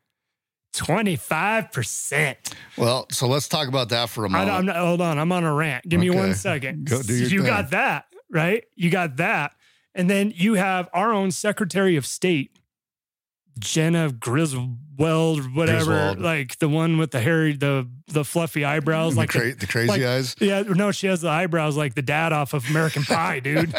25%. 0.74 2.36
Well, 2.76 3.06
so 3.10 3.28
let's 3.28 3.46
talk 3.48 3.68
about 3.68 3.90
that 3.90 4.08
for 4.10 4.24
a 4.24 4.28
moment. 4.28 4.50
I, 4.50 4.60
not, 4.60 4.76
hold 4.76 5.00
on. 5.00 5.18
I'm 5.18 5.30
on 5.30 5.44
a 5.44 5.54
rant. 5.54 5.88
Give 5.88 6.00
okay. 6.00 6.10
me 6.10 6.16
one 6.16 6.34
second. 6.34 6.88
Go 6.88 7.00
do 7.00 7.14
your 7.14 7.28
you 7.28 7.38
thing. 7.42 7.46
got 7.46 7.70
that, 7.70 8.06
right? 8.30 8.64
You 8.74 8.90
got 8.90 9.16
that. 9.18 9.54
And 9.94 10.10
then 10.10 10.32
you 10.34 10.54
have 10.54 10.88
our 10.92 11.12
own 11.12 11.30
Secretary 11.30 11.96
of 11.96 12.04
State, 12.04 12.58
Jena 13.58 14.10
Griswold, 14.10 15.54
whatever, 15.54 15.84
Griswold. 15.84 16.20
like 16.20 16.58
the 16.58 16.68
one 16.68 16.98
with 16.98 17.10
the 17.10 17.20
hairy, 17.20 17.54
the 17.54 17.88
the 18.08 18.24
fluffy 18.24 18.64
eyebrows, 18.64 19.16
like 19.16 19.32
the, 19.32 19.38
cra- 19.38 19.54
the 19.54 19.66
crazy 19.66 19.88
like, 19.88 20.02
eyes. 20.02 20.36
Yeah, 20.40 20.62
no, 20.62 20.90
she 20.92 21.06
has 21.06 21.20
the 21.20 21.28
eyebrows 21.28 21.76
like 21.76 21.94
the 21.94 22.02
dad 22.02 22.32
off 22.32 22.54
of 22.54 22.68
American 22.68 23.02
Pie, 23.04 23.40
dude. 23.40 23.72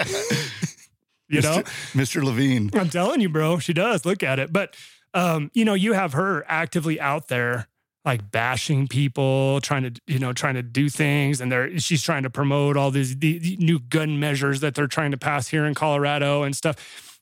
you 1.28 1.41
know, 1.41 1.63
Mr. 1.93 2.23
Levine. 2.23 2.69
I'm 2.73 2.89
telling 2.89 3.21
you, 3.21 3.30
bro, 3.30 3.59
she 3.59 3.73
does. 3.73 4.05
Look 4.05 4.23
at 4.23 4.39
it, 4.39 4.51
but 4.53 4.76
um, 5.13 5.51
you 5.53 5.65
know, 5.65 5.73
you 5.73 5.93
have 5.93 6.13
her 6.13 6.45
actively 6.47 6.99
out 6.99 7.28
there 7.28 7.67
like 8.05 8.30
bashing 8.30 8.88
people, 8.88 9.59
trying 9.61 9.82
to, 9.84 10.01
you 10.05 10.19
know, 10.19 10.32
trying 10.32 10.53
to 10.53 10.61
do 10.61 10.89
things. 10.89 11.41
And 11.41 11.51
they're, 11.51 11.78
she's 11.80 12.03
trying 12.03 12.21
to 12.23 12.30
promote 12.30 12.78
all 12.78 12.91
these 12.91 13.17
the, 13.17 13.39
the 13.39 13.57
new 13.57 13.80
gun 13.80 14.19
measures 14.19 14.59
that 14.59 14.76
they're 14.76 14.88
trying 14.88 15.11
to 15.11 15.17
pass 15.17 15.47
here 15.47 15.65
in 15.65 15.73
Colorado 15.73 16.43
and 16.43 16.55
stuff. 16.55 17.19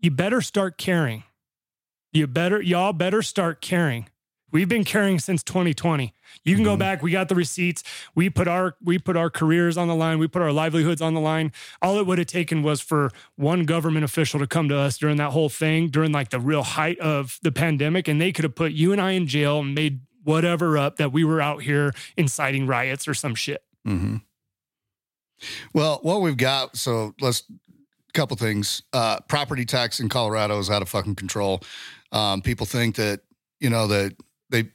You 0.00 0.10
better 0.10 0.40
start 0.40 0.76
caring. 0.78 1.22
You 2.16 2.26
better, 2.26 2.60
y'all 2.62 2.92
better 2.92 3.22
start 3.22 3.60
caring 3.60 4.08
We've 4.52 4.68
been 4.68 4.84
caring 4.84 5.18
since 5.18 5.42
2020. 5.42 6.14
You 6.44 6.54
can 6.54 6.64
mm-hmm. 6.64 6.72
go 6.72 6.76
back. 6.78 7.02
We 7.02 7.10
got 7.10 7.28
the 7.28 7.34
receipts. 7.34 7.82
We 8.14 8.30
put 8.30 8.48
our 8.48 8.74
we 8.82 8.98
put 8.98 9.14
our 9.14 9.28
careers 9.28 9.76
on 9.76 9.86
the 9.86 9.94
line. 9.94 10.18
We 10.18 10.28
put 10.28 10.40
our 10.40 10.50
livelihoods 10.50 11.02
on 11.02 11.14
the 11.14 11.20
line. 11.20 11.52
All 11.82 11.98
it 11.98 12.06
would 12.06 12.16
have 12.16 12.26
taken 12.26 12.62
was 12.62 12.80
for 12.80 13.10
one 13.34 13.64
government 13.64 14.04
official 14.04 14.40
to 14.40 14.46
come 14.46 14.68
to 14.70 14.78
us 14.78 14.96
during 14.96 15.16
that 15.16 15.32
whole 15.32 15.50
thing, 15.50 15.88
during 15.88 16.10
like 16.10 16.30
the 16.30 16.40
real 16.40 16.62
height 16.62 16.98
of 17.00 17.38
the 17.42 17.52
pandemic, 17.52 18.08
and 18.08 18.18
they 18.18 18.32
could 18.32 18.44
have 18.44 18.54
put 18.54 18.72
you 18.72 18.92
and 18.92 19.00
I 19.00 19.10
in 19.10 19.26
jail 19.26 19.60
and 19.60 19.74
made 19.74 20.00
whatever 20.22 20.78
up 20.78 20.96
that 20.96 21.12
we 21.12 21.22
were 21.22 21.42
out 21.42 21.62
here 21.62 21.92
inciting 22.16 22.66
riots 22.66 23.06
or 23.06 23.12
some 23.12 23.34
shit. 23.34 23.62
Mm-hmm. 23.86 24.16
Well, 25.74 25.98
what 26.02 26.22
we've 26.22 26.36
got. 26.36 26.76
So 26.78 27.14
let's 27.20 27.42
couple 28.16 28.36
things. 28.36 28.82
Uh, 28.92 29.20
property 29.28 29.64
tax 29.64 30.00
in 30.00 30.08
Colorado 30.08 30.58
is 30.58 30.70
out 30.70 30.82
of 30.82 30.88
fucking 30.88 31.14
control. 31.14 31.60
Um, 32.16 32.40
people 32.40 32.64
think 32.64 32.96
that 32.96 33.20
you 33.60 33.68
know 33.68 33.86
that 33.88 34.16
they 34.48 34.70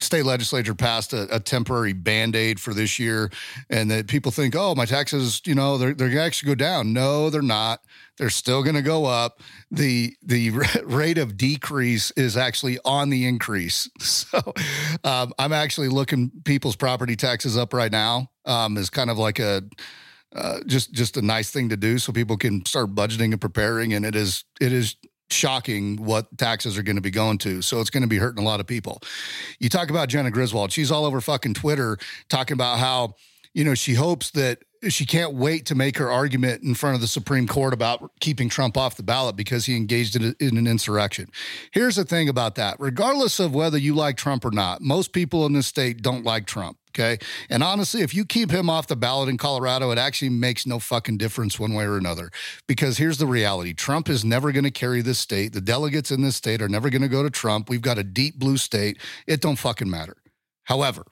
state 0.00 0.24
legislature 0.24 0.74
passed 0.74 1.12
a, 1.12 1.34
a, 1.34 1.40
temporary 1.40 1.94
band-aid 1.94 2.60
for 2.60 2.74
this 2.74 2.98
year 2.98 3.30
and 3.70 3.90
that 3.90 4.06
people 4.06 4.30
think 4.30 4.54
oh 4.54 4.74
my 4.74 4.84
taxes 4.84 5.40
you 5.46 5.54
know 5.54 5.78
they're, 5.78 5.94
they're 5.94 6.08
going 6.08 6.18
to 6.18 6.24
actually 6.24 6.48
go 6.48 6.54
down. 6.54 6.92
No 6.92 7.28
they're 7.28 7.42
not. 7.42 7.80
They're 8.16 8.30
still 8.30 8.62
going 8.62 8.76
to 8.76 8.82
go 8.82 9.04
up. 9.04 9.40
The 9.70 10.14
the 10.22 10.50
rate 10.84 11.18
of 11.18 11.36
decrease 11.36 12.12
is 12.12 12.36
actually 12.36 12.78
on 12.84 13.10
the 13.10 13.26
increase. 13.26 13.90
So 14.00 14.54
um, 15.04 15.32
i'm 15.38 15.52
actually 15.52 15.88
looking 15.88 16.30
people's 16.44 16.76
property 16.76 17.16
taxes 17.16 17.56
up 17.56 17.74
right 17.74 17.92
now 17.92 18.30
um, 18.44 18.76
as 18.78 18.88
kind 18.88 19.10
of 19.10 19.18
like 19.18 19.38
a 19.38 19.62
uh, 20.34 20.60
just 20.66 20.92
just 20.92 21.16
a 21.16 21.22
nice 21.22 21.50
thing 21.50 21.68
to 21.68 21.76
do 21.76 21.98
so 21.98 22.12
people 22.12 22.36
can 22.36 22.64
start 22.64 22.94
budgeting 22.94 23.32
and 23.32 23.40
preparing 23.40 23.92
and 23.92 24.04
it 24.04 24.14
is 24.14 24.44
it 24.60 24.72
is 24.72 24.96
shocking 25.30 25.96
what 25.96 26.36
taxes 26.38 26.78
are 26.78 26.82
going 26.82 26.96
to 26.96 27.02
be 27.02 27.10
going 27.10 27.38
to. 27.38 27.62
So 27.62 27.80
it's 27.80 27.90
going 27.90 28.02
to 28.02 28.08
be 28.08 28.18
hurting 28.18 28.42
a 28.42 28.46
lot 28.46 28.60
of 28.60 28.66
people. 28.66 29.00
You 29.58 29.68
talk 29.68 29.90
about 29.90 30.08
Jena 30.08 30.30
Griswold. 30.30 30.72
She's 30.72 30.90
all 30.90 31.04
over 31.04 31.20
fucking 31.20 31.54
Twitter 31.54 31.98
talking 32.28 32.54
about 32.54 32.78
how, 32.78 33.14
you 33.52 33.64
know, 33.64 33.74
she 33.74 33.94
hopes 33.94 34.30
that 34.32 34.58
she 34.88 35.06
can't 35.06 35.34
wait 35.34 35.66
to 35.66 35.74
make 35.74 35.98
her 35.98 36.10
argument 36.10 36.62
in 36.62 36.74
front 36.74 36.94
of 36.94 37.00
the 37.00 37.06
Supreme 37.06 37.46
Court 37.46 37.72
about 37.72 38.10
keeping 38.20 38.48
Trump 38.48 38.76
off 38.76 38.96
the 38.96 39.02
ballot 39.02 39.36
because 39.36 39.66
he 39.66 39.76
engaged 39.76 40.16
in, 40.16 40.24
a, 40.24 40.44
in, 40.44 40.56
an 40.56 40.66
insurrection. 40.66 41.28
Here's 41.72 41.96
the 41.96 42.04
thing 42.04 42.28
about 42.28 42.54
that 42.56 42.76
regardless 42.78 43.40
of 43.40 43.54
whether 43.54 43.78
you 43.78 43.94
like 43.94 44.16
Trump 44.16 44.44
or 44.44 44.50
not, 44.50 44.80
most 44.80 45.12
people 45.12 45.46
in 45.46 45.52
this 45.52 45.66
state 45.66 46.02
don't 46.02 46.24
like 46.24 46.46
Trump. 46.46 46.78
Okay. 46.98 47.18
And 47.50 47.62
honestly, 47.62 48.00
if 48.00 48.14
you 48.14 48.24
keep 48.24 48.50
him 48.50 48.70
off 48.70 48.86
the 48.86 48.96
ballot 48.96 49.28
in 49.28 49.36
Colorado, 49.36 49.90
it 49.90 49.98
actually 49.98 50.30
makes 50.30 50.66
no 50.66 50.78
fucking 50.78 51.18
difference 51.18 51.60
one 51.60 51.74
way 51.74 51.84
or 51.84 51.98
another. 51.98 52.30
Because 52.66 52.96
here's 52.96 53.18
the 53.18 53.26
reality 53.26 53.74
Trump 53.74 54.08
is 54.08 54.24
never 54.24 54.50
going 54.50 54.64
to 54.64 54.70
carry 54.70 55.02
this 55.02 55.18
state. 55.18 55.52
The 55.52 55.60
delegates 55.60 56.10
in 56.10 56.22
this 56.22 56.36
state 56.36 56.62
are 56.62 56.70
never 56.70 56.88
going 56.88 57.02
to 57.02 57.08
go 57.08 57.22
to 57.22 57.28
Trump. 57.28 57.68
We've 57.68 57.82
got 57.82 57.98
a 57.98 58.02
deep 58.02 58.38
blue 58.38 58.56
state. 58.56 58.98
It 59.26 59.42
don't 59.42 59.56
fucking 59.56 59.90
matter. 59.90 60.16
However, 60.64 61.04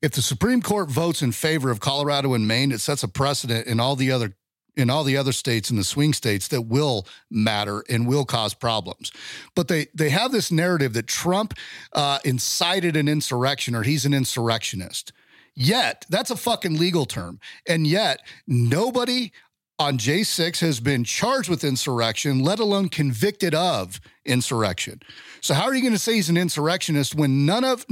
if 0.00 0.12
the 0.12 0.22
Supreme 0.22 0.62
Court 0.62 0.88
votes 0.88 1.20
in 1.20 1.32
favor 1.32 1.70
of 1.70 1.80
Colorado 1.80 2.34
and 2.34 2.46
Maine, 2.46 2.70
it 2.70 2.80
sets 2.80 3.02
a 3.02 3.08
precedent 3.08 3.66
in 3.66 3.80
all 3.80 3.96
the 3.96 4.12
other 4.12 4.34
in 4.76 4.90
all 4.90 5.04
the 5.04 5.16
other 5.16 5.32
states 5.32 5.70
in 5.70 5.76
the 5.76 5.84
swing 5.84 6.12
states 6.12 6.48
that 6.48 6.62
will 6.62 7.06
matter 7.30 7.84
and 7.88 8.06
will 8.06 8.24
cause 8.24 8.54
problems. 8.54 9.12
But 9.54 9.68
they 9.68 9.86
they 9.94 10.10
have 10.10 10.32
this 10.32 10.50
narrative 10.50 10.92
that 10.94 11.06
Trump 11.06 11.54
uh, 11.92 12.18
incited 12.24 12.96
an 12.96 13.08
insurrection 13.08 13.74
or 13.74 13.82
he's 13.82 14.04
an 14.04 14.14
insurrectionist. 14.14 15.12
Yet 15.54 16.06
that's 16.08 16.30
a 16.30 16.36
fucking 16.36 16.78
legal 16.78 17.04
term, 17.04 17.38
and 17.66 17.86
yet 17.86 18.20
nobody 18.46 19.32
on 19.82 19.98
J6 19.98 20.60
has 20.60 20.78
been 20.78 21.02
charged 21.02 21.48
with 21.48 21.64
insurrection, 21.64 22.38
let 22.38 22.60
alone 22.60 22.88
convicted 22.88 23.52
of 23.52 24.00
insurrection. 24.24 25.00
So 25.40 25.54
how 25.54 25.64
are 25.64 25.74
you 25.74 25.80
going 25.80 25.92
to 25.92 25.98
say 25.98 26.14
he's 26.14 26.28
an 26.28 26.36
insurrectionist 26.36 27.16
when 27.16 27.44
none 27.44 27.64
of 27.64 27.84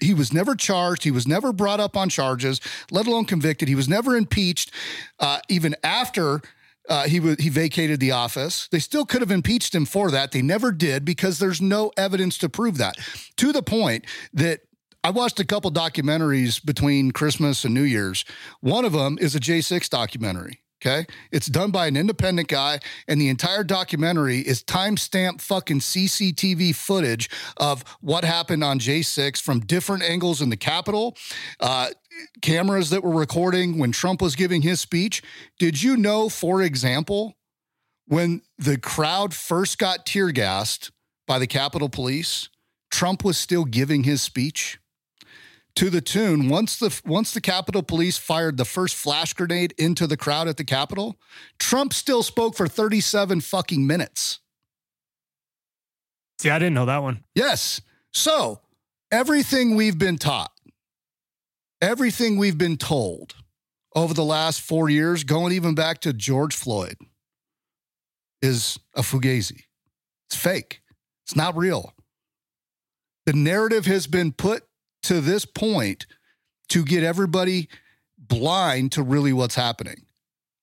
he 0.00 0.14
was 0.14 0.32
never 0.32 0.56
charged, 0.56 1.04
he 1.04 1.12
was 1.12 1.28
never 1.28 1.52
brought 1.52 1.78
up 1.78 1.96
on 1.96 2.08
charges, 2.08 2.60
let 2.90 3.06
alone 3.06 3.24
convicted, 3.24 3.68
he 3.68 3.76
was 3.76 3.88
never 3.88 4.16
impeached, 4.16 4.72
uh, 5.20 5.38
even 5.48 5.76
after. 5.84 6.42
Uh, 6.88 7.04
he 7.04 7.18
w- 7.18 7.36
he 7.38 7.50
vacated 7.50 8.00
the 8.00 8.10
office. 8.10 8.66
They 8.72 8.80
still 8.80 9.06
could 9.06 9.20
have 9.20 9.30
impeached 9.30 9.72
him 9.72 9.84
for 9.84 10.10
that. 10.10 10.32
They 10.32 10.42
never 10.42 10.72
did 10.72 11.04
because 11.04 11.38
there's 11.38 11.60
no 11.60 11.92
evidence 11.96 12.36
to 12.38 12.48
prove 12.48 12.78
that. 12.78 12.96
To 13.36 13.52
the 13.52 13.62
point 13.62 14.06
that 14.32 14.62
I 15.04 15.10
watched 15.10 15.38
a 15.38 15.44
couple 15.44 15.70
documentaries 15.70 16.64
between 16.64 17.12
Christmas 17.12 17.64
and 17.64 17.74
New 17.74 17.82
Year's. 17.82 18.24
One 18.60 18.84
of 18.84 18.92
them 18.92 19.18
is 19.20 19.36
a 19.36 19.40
J6 19.40 19.88
documentary. 19.88 20.60
Okay. 20.82 21.04
It's 21.30 21.46
done 21.46 21.70
by 21.70 21.88
an 21.88 21.96
independent 21.96 22.48
guy, 22.48 22.80
and 23.06 23.20
the 23.20 23.28
entire 23.28 23.62
documentary 23.62 24.38
is 24.38 24.64
timestamp 24.64 25.42
fucking 25.42 25.80
CCTV 25.80 26.74
footage 26.74 27.28
of 27.58 27.84
what 28.00 28.24
happened 28.24 28.64
on 28.64 28.78
J6 28.78 29.42
from 29.42 29.60
different 29.60 30.02
angles 30.02 30.40
in 30.40 30.48
the 30.48 30.56
Capitol, 30.56 31.16
uh, 31.60 31.88
cameras 32.40 32.88
that 32.90 33.04
were 33.04 33.14
recording 33.14 33.78
when 33.78 33.92
Trump 33.92 34.22
was 34.22 34.34
giving 34.34 34.62
his 34.62 34.80
speech. 34.80 35.22
Did 35.58 35.82
you 35.82 35.98
know, 35.98 36.30
for 36.30 36.62
example, 36.62 37.34
when 38.06 38.40
the 38.58 38.78
crowd 38.78 39.34
first 39.34 39.78
got 39.78 40.06
tear 40.06 40.30
gassed 40.30 40.90
by 41.26 41.38
the 41.38 41.46
Capitol 41.46 41.90
Police, 41.90 42.48
Trump 42.90 43.22
was 43.22 43.36
still 43.36 43.64
giving 43.64 44.04
his 44.04 44.22
speech 44.22 44.79
to 45.76 45.90
the 45.90 46.00
tune 46.00 46.48
once 46.48 46.76
the 46.78 47.00
once 47.04 47.32
the 47.32 47.40
Capitol 47.40 47.82
Police 47.82 48.18
fired 48.18 48.56
the 48.56 48.64
first 48.64 48.96
flash 48.96 49.32
grenade 49.32 49.72
into 49.78 50.06
the 50.06 50.16
crowd 50.16 50.48
at 50.48 50.56
the 50.56 50.64
Capitol, 50.64 51.16
Trump 51.58 51.92
still 51.92 52.22
spoke 52.22 52.56
for 52.56 52.66
37 52.68 53.40
fucking 53.40 53.86
minutes. 53.86 54.40
See, 56.38 56.50
I 56.50 56.58
didn't 56.58 56.74
know 56.74 56.86
that 56.86 57.02
one. 57.02 57.24
Yes. 57.34 57.80
So, 58.12 58.60
everything 59.12 59.76
we've 59.76 59.98
been 59.98 60.18
taught, 60.18 60.52
everything 61.80 62.36
we've 62.38 62.58
been 62.58 62.76
told 62.76 63.34
over 63.94 64.14
the 64.14 64.24
last 64.24 64.60
4 64.60 64.88
years, 64.88 65.24
going 65.24 65.52
even 65.52 65.74
back 65.74 66.00
to 66.00 66.12
George 66.12 66.56
Floyd 66.56 66.96
is 68.42 68.78
a 68.94 69.02
fugazi. 69.02 69.64
It's 70.28 70.36
fake. 70.36 70.80
It's 71.24 71.36
not 71.36 71.56
real. 71.56 71.92
The 73.26 73.32
narrative 73.34 73.86
has 73.86 74.06
been 74.06 74.32
put 74.32 74.64
to 75.04 75.20
this 75.20 75.44
point 75.44 76.06
to 76.68 76.84
get 76.84 77.02
everybody 77.02 77.68
blind 78.18 78.92
to 78.92 79.02
really 79.02 79.32
what's 79.32 79.54
happening. 79.54 80.06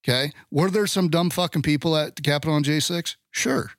Okay. 0.08 0.32
Were 0.50 0.70
there 0.70 0.88
some 0.88 1.10
dumb 1.10 1.30
fucking 1.30 1.64
people 1.64 1.98
at 1.98 2.16
the 2.16 2.22
Capitol 2.22 2.56
on 2.56 2.64
J6? 2.64 3.16
Sure. 3.32 3.72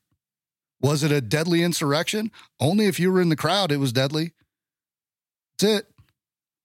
Was 0.81 1.03
it 1.03 1.11
a 1.11 1.21
deadly 1.21 1.63
insurrection? 1.63 2.31
Only 2.61 2.87
if 2.87 3.01
you 3.01 3.11
were 3.11 3.21
in 3.21 3.31
the 3.31 3.37
crowd, 3.37 3.73
it 3.73 3.79
was 3.79 3.93
deadly. 3.93 4.33
That's 5.59 5.81
it. 5.81 5.87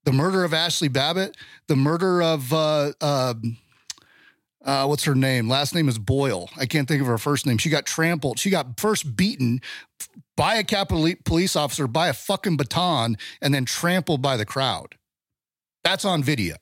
The 0.04 0.12
murder 0.12 0.44
of 0.44 0.52
Ashli 0.52 0.92
Babbitt, 0.92 1.38
the 1.68 1.78
murder 1.78 2.22
of 2.22 2.52
uh, 2.52 2.92
uh, 3.00 3.36
uh, 4.64 4.86
what's 4.86 5.04
her 5.04 5.16
name? 5.16 5.50
Last 5.50 5.76
name 5.76 5.90
is 5.90 6.00
Boyle. 6.00 6.50
I 6.58 6.66
can't 6.66 6.88
think 6.88 7.02
of 7.02 7.08
her 7.08 7.18
first 7.18 7.46
name. 7.46 7.58
She 7.58 7.70
got 7.70 7.86
trampled. 7.86 8.40
She 8.40 8.50
got 8.50 8.80
first 8.80 9.16
beaten 9.16 9.62
by 10.38 10.56
a 10.56 10.64
Capitol 10.64 11.10
police 11.26 11.56
officer 11.56 11.88
by 11.88 12.08
a 12.08 12.14
fucking 12.14 12.58
baton 12.58 13.18
and 13.42 13.54
then 13.54 13.66
trampled 13.66 14.22
by 14.22 14.38
the 14.38 14.46
crowd. 14.46 14.96
That's 15.84 16.06
on 16.06 16.24
video. 16.24 16.56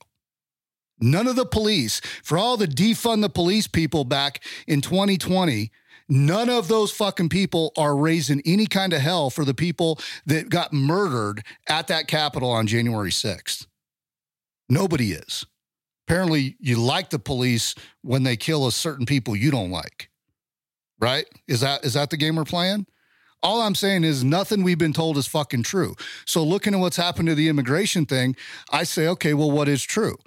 None 0.99 1.27
of 1.27 1.35
the 1.35 1.45
police, 1.45 1.99
for 2.23 2.37
all 2.37 2.57
the 2.57 2.67
defund 2.67 3.21
the 3.21 3.29
police 3.29 3.67
people 3.67 4.03
back 4.03 4.43
in 4.67 4.81
2020, 4.81 5.71
none 6.07 6.49
of 6.49 6.67
those 6.67 6.91
fucking 6.91 7.29
people 7.29 7.71
are 7.75 7.95
raising 7.95 8.41
any 8.45 8.67
kind 8.67 8.93
of 8.93 9.01
hell 9.01 9.29
for 9.31 9.43
the 9.43 9.55
people 9.55 9.99
that 10.27 10.49
got 10.49 10.73
murdered 10.73 11.43
at 11.67 11.87
that 11.87 12.07
Capitol 12.07 12.51
on 12.51 12.67
January 12.67 13.09
6th. 13.09 13.65
Nobody 14.69 15.13
is. 15.13 15.45
Apparently, 16.11 16.57
you 16.59 16.75
like 16.75 17.09
the 17.09 17.19
police 17.19 17.73
when 18.01 18.23
they 18.23 18.35
kill 18.35 18.67
a 18.67 18.71
certain 18.73 19.05
people 19.05 19.33
you 19.33 19.49
don't 19.49 19.71
like. 19.71 20.09
Right? 20.99 21.25
Is 21.47 21.61
that 21.61 21.85
is 21.85 21.93
that 21.93 22.09
the 22.09 22.17
game 22.17 22.35
we're 22.35 22.43
playing? 22.43 22.85
All 23.41 23.61
I'm 23.61 23.75
saying 23.75 24.03
is 24.03 24.21
nothing 24.21 24.61
we've 24.61 24.77
been 24.77 24.91
told 24.91 25.15
is 25.15 25.25
fucking 25.25 25.63
true. 25.63 25.95
So 26.25 26.43
looking 26.43 26.73
at 26.73 26.81
what's 26.81 26.97
happened 26.97 27.29
to 27.29 27.35
the 27.35 27.47
immigration 27.47 28.05
thing, 28.05 28.35
I 28.73 28.83
say, 28.83 29.07
okay, 29.07 29.33
well, 29.33 29.49
what 29.49 29.69
is 29.69 29.83
true? 29.83 30.17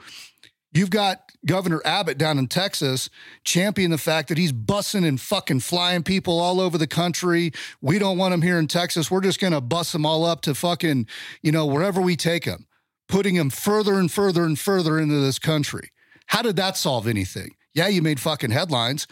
You've 0.73 0.89
got 0.89 1.31
Governor 1.45 1.83
Abbott 1.85 2.17
down 2.17 2.39
in 2.39 2.47
Texas 2.47 3.11
championing 3.45 3.91
the 3.91 3.99
fact 3.99 4.31
that 4.31 4.39
he's 4.39 4.53
bussing 4.55 5.07
and 5.07 5.21
fucking 5.21 5.61
flying 5.61 6.03
people 6.03 6.41
all 6.41 6.63
over 6.63 6.79
the 6.79 6.87
country. 6.87 7.53
We 7.83 7.99
don't 7.99 8.17
want 8.17 8.33
them 8.33 8.41
here 8.41 8.59
in 8.59 8.69
Texas. 8.69 9.11
We're 9.11 9.21
just 9.21 9.39
going 9.39 9.53
to 9.53 9.61
bus 9.61 9.93
them 9.93 10.07
all 10.07 10.25
up 10.25 10.41
to 10.43 10.55
fucking, 10.55 11.09
you 11.43 11.53
know, 11.53 11.67
wherever 11.67 12.01
we 12.01 12.17
take 12.17 12.47
them, 12.47 12.67
putting 13.15 13.37
them 13.37 13.49
further 13.49 13.95
and 13.95 14.11
further 14.11 14.43
and 14.43 14.59
further 14.59 14.99
into 14.99 15.21
this 15.21 15.39
country. 15.39 15.93
How 16.27 16.43
did 16.43 16.57
that 16.57 16.77
solve 16.77 17.07
anything? 17.07 17.55
Yeah, 17.73 17.87
you 17.87 18.03
made 18.03 18.19
fucking 18.19 18.51
headlines. 18.51 19.07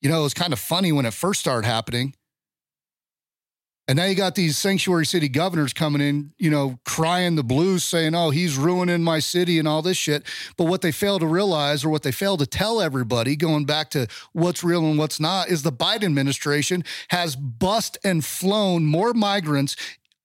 You 0.00 0.08
know, 0.08 0.18
it 0.18 0.24
was 0.24 0.34
kind 0.34 0.52
of 0.52 0.58
funny 0.58 0.90
when 0.90 1.06
it 1.06 1.14
first 1.14 1.42
started 1.42 1.64
happening. 1.64 2.14
And 3.86 3.98
now 3.98 4.06
you 4.06 4.16
got 4.16 4.34
these 4.34 4.58
sanctuary 4.58 5.06
city 5.06 5.28
governors 5.28 5.72
coming 5.72 6.00
in, 6.00 6.32
you 6.38 6.50
know, 6.50 6.80
crying 6.84 7.36
the 7.36 7.44
blues, 7.44 7.84
saying, 7.84 8.16
oh, 8.16 8.30
he's 8.30 8.56
ruining 8.56 9.04
my 9.04 9.20
city 9.20 9.60
and 9.60 9.68
all 9.68 9.80
this 9.80 9.96
shit. 9.96 10.24
But 10.56 10.64
what 10.64 10.82
they 10.82 10.90
fail 10.90 11.20
to 11.20 11.26
realize 11.28 11.84
or 11.84 11.88
what 11.88 12.02
they 12.02 12.10
fail 12.10 12.36
to 12.38 12.46
tell 12.46 12.80
everybody, 12.80 13.36
going 13.36 13.64
back 13.64 13.90
to 13.90 14.08
what's 14.32 14.64
real 14.64 14.84
and 14.84 14.98
what's 14.98 15.20
not, 15.20 15.50
is 15.50 15.62
the 15.62 15.70
Biden 15.70 16.02
administration 16.02 16.82
has 17.10 17.36
bust 17.36 17.96
and 18.02 18.24
flown 18.24 18.86
more 18.86 19.14
migrants 19.14 19.76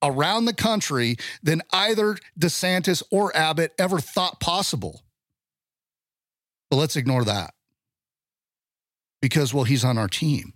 around 0.04 0.46
the 0.46 0.54
country 0.54 1.16
than 1.44 1.62
either 1.72 2.18
DeSantis 2.40 3.04
or 3.12 3.36
Abbott 3.36 3.74
ever 3.78 4.00
thought 4.00 4.40
possible. 4.40 5.04
But 6.70 6.78
let's 6.78 6.96
ignore 6.96 7.24
that 7.26 7.54
because, 9.22 9.54
well, 9.54 9.66
he's 9.66 9.84
on 9.84 9.98
our 9.98 10.08
team. 10.08 10.54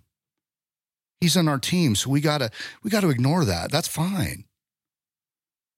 He's 1.20 1.36
on 1.36 1.48
our 1.48 1.58
team, 1.58 1.94
so 1.94 2.10
we 2.10 2.20
gotta 2.20 2.50
we 2.82 2.90
gotta 2.90 3.08
ignore 3.08 3.44
that. 3.44 3.70
That's 3.70 3.88
fine. 3.88 4.44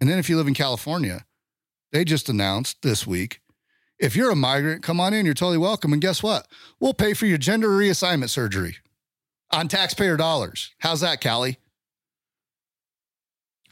And 0.01 0.09
then 0.09 0.19
if 0.19 0.29
you 0.29 0.37
live 0.37 0.49
in 0.49 0.55
California, 0.55 1.25
they 1.93 2.05
just 2.05 2.29
announced 2.29 2.83
this 2.83 3.07
week 3.07 3.41
if 3.99 4.14
you're 4.14 4.31
a 4.31 4.37
migrant, 4.37 4.83
come 4.83 5.01
on 5.01 5.12
in. 5.12 5.25
You're 5.25 5.35
totally 5.35 5.59
welcome. 5.59 5.93
And 5.93 6.01
guess 6.01 6.23
what? 6.23 6.47
We'll 6.79 6.95
pay 6.95 7.14
for 7.14 7.27
your 7.27 7.39
gender 7.39 7.69
reassignment 7.69 8.31
surgery 8.31 8.77
on 9.51 9.69
taxpayer 9.69 10.16
dollars. 10.16 10.73
How's 10.79 11.01
that, 11.01 11.21
Cali? 11.21 11.59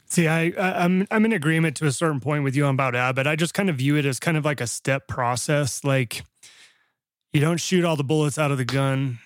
See, 0.09 0.27
I, 0.27 0.53
I 0.57 0.85
am 0.85 1.05
I'm 1.11 1.25
in 1.25 1.33
agreement 1.33 1.75
to 1.77 1.85
a 1.85 1.91
certain 1.91 2.19
point 2.19 2.43
with 2.43 2.55
you 2.55 2.65
on 2.65 2.75
about 2.75 2.95
Abbott. 2.95 3.27
I 3.27 3.35
just 3.35 3.53
kind 3.53 3.69
of 3.69 3.75
view 3.75 3.97
it 3.97 4.05
as 4.05 4.19
kind 4.19 4.37
of 4.37 4.45
like 4.45 4.61
a 4.61 4.67
step 4.67 5.07
process. 5.07 5.83
Like 5.83 6.23
you 7.33 7.41
don't 7.41 7.59
shoot 7.59 7.83
all 7.83 7.95
the 7.95 8.03
bullets 8.03 8.39
out 8.39 8.51
of 8.51 8.57
the 8.57 8.65
gun 8.65 9.19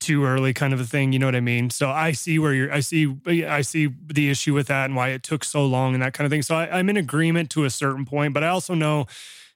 too 0.00 0.24
early 0.24 0.52
kind 0.52 0.74
of 0.74 0.80
a 0.80 0.84
thing 0.84 1.14
you 1.14 1.18
know 1.18 1.24
what 1.24 1.34
i 1.34 1.40
mean 1.40 1.70
so 1.70 1.88
i 1.88 2.12
see 2.12 2.38
where 2.38 2.52
you're 2.52 2.70
i 2.70 2.80
see 2.80 3.16
i 3.46 3.62
see 3.62 3.88
the 4.06 4.28
issue 4.28 4.52
with 4.52 4.66
that 4.66 4.84
and 4.84 4.94
why 4.94 5.08
it 5.08 5.22
took 5.22 5.42
so 5.42 5.64
long 5.64 5.94
and 5.94 6.02
that 6.02 6.12
kind 6.12 6.26
of 6.26 6.30
thing 6.30 6.42
so 6.42 6.54
I, 6.54 6.78
i'm 6.78 6.90
in 6.90 6.98
agreement 6.98 7.48
to 7.52 7.64
a 7.64 7.70
certain 7.70 8.04
point 8.04 8.34
but 8.34 8.44
i 8.44 8.48
also 8.48 8.74
know 8.74 9.06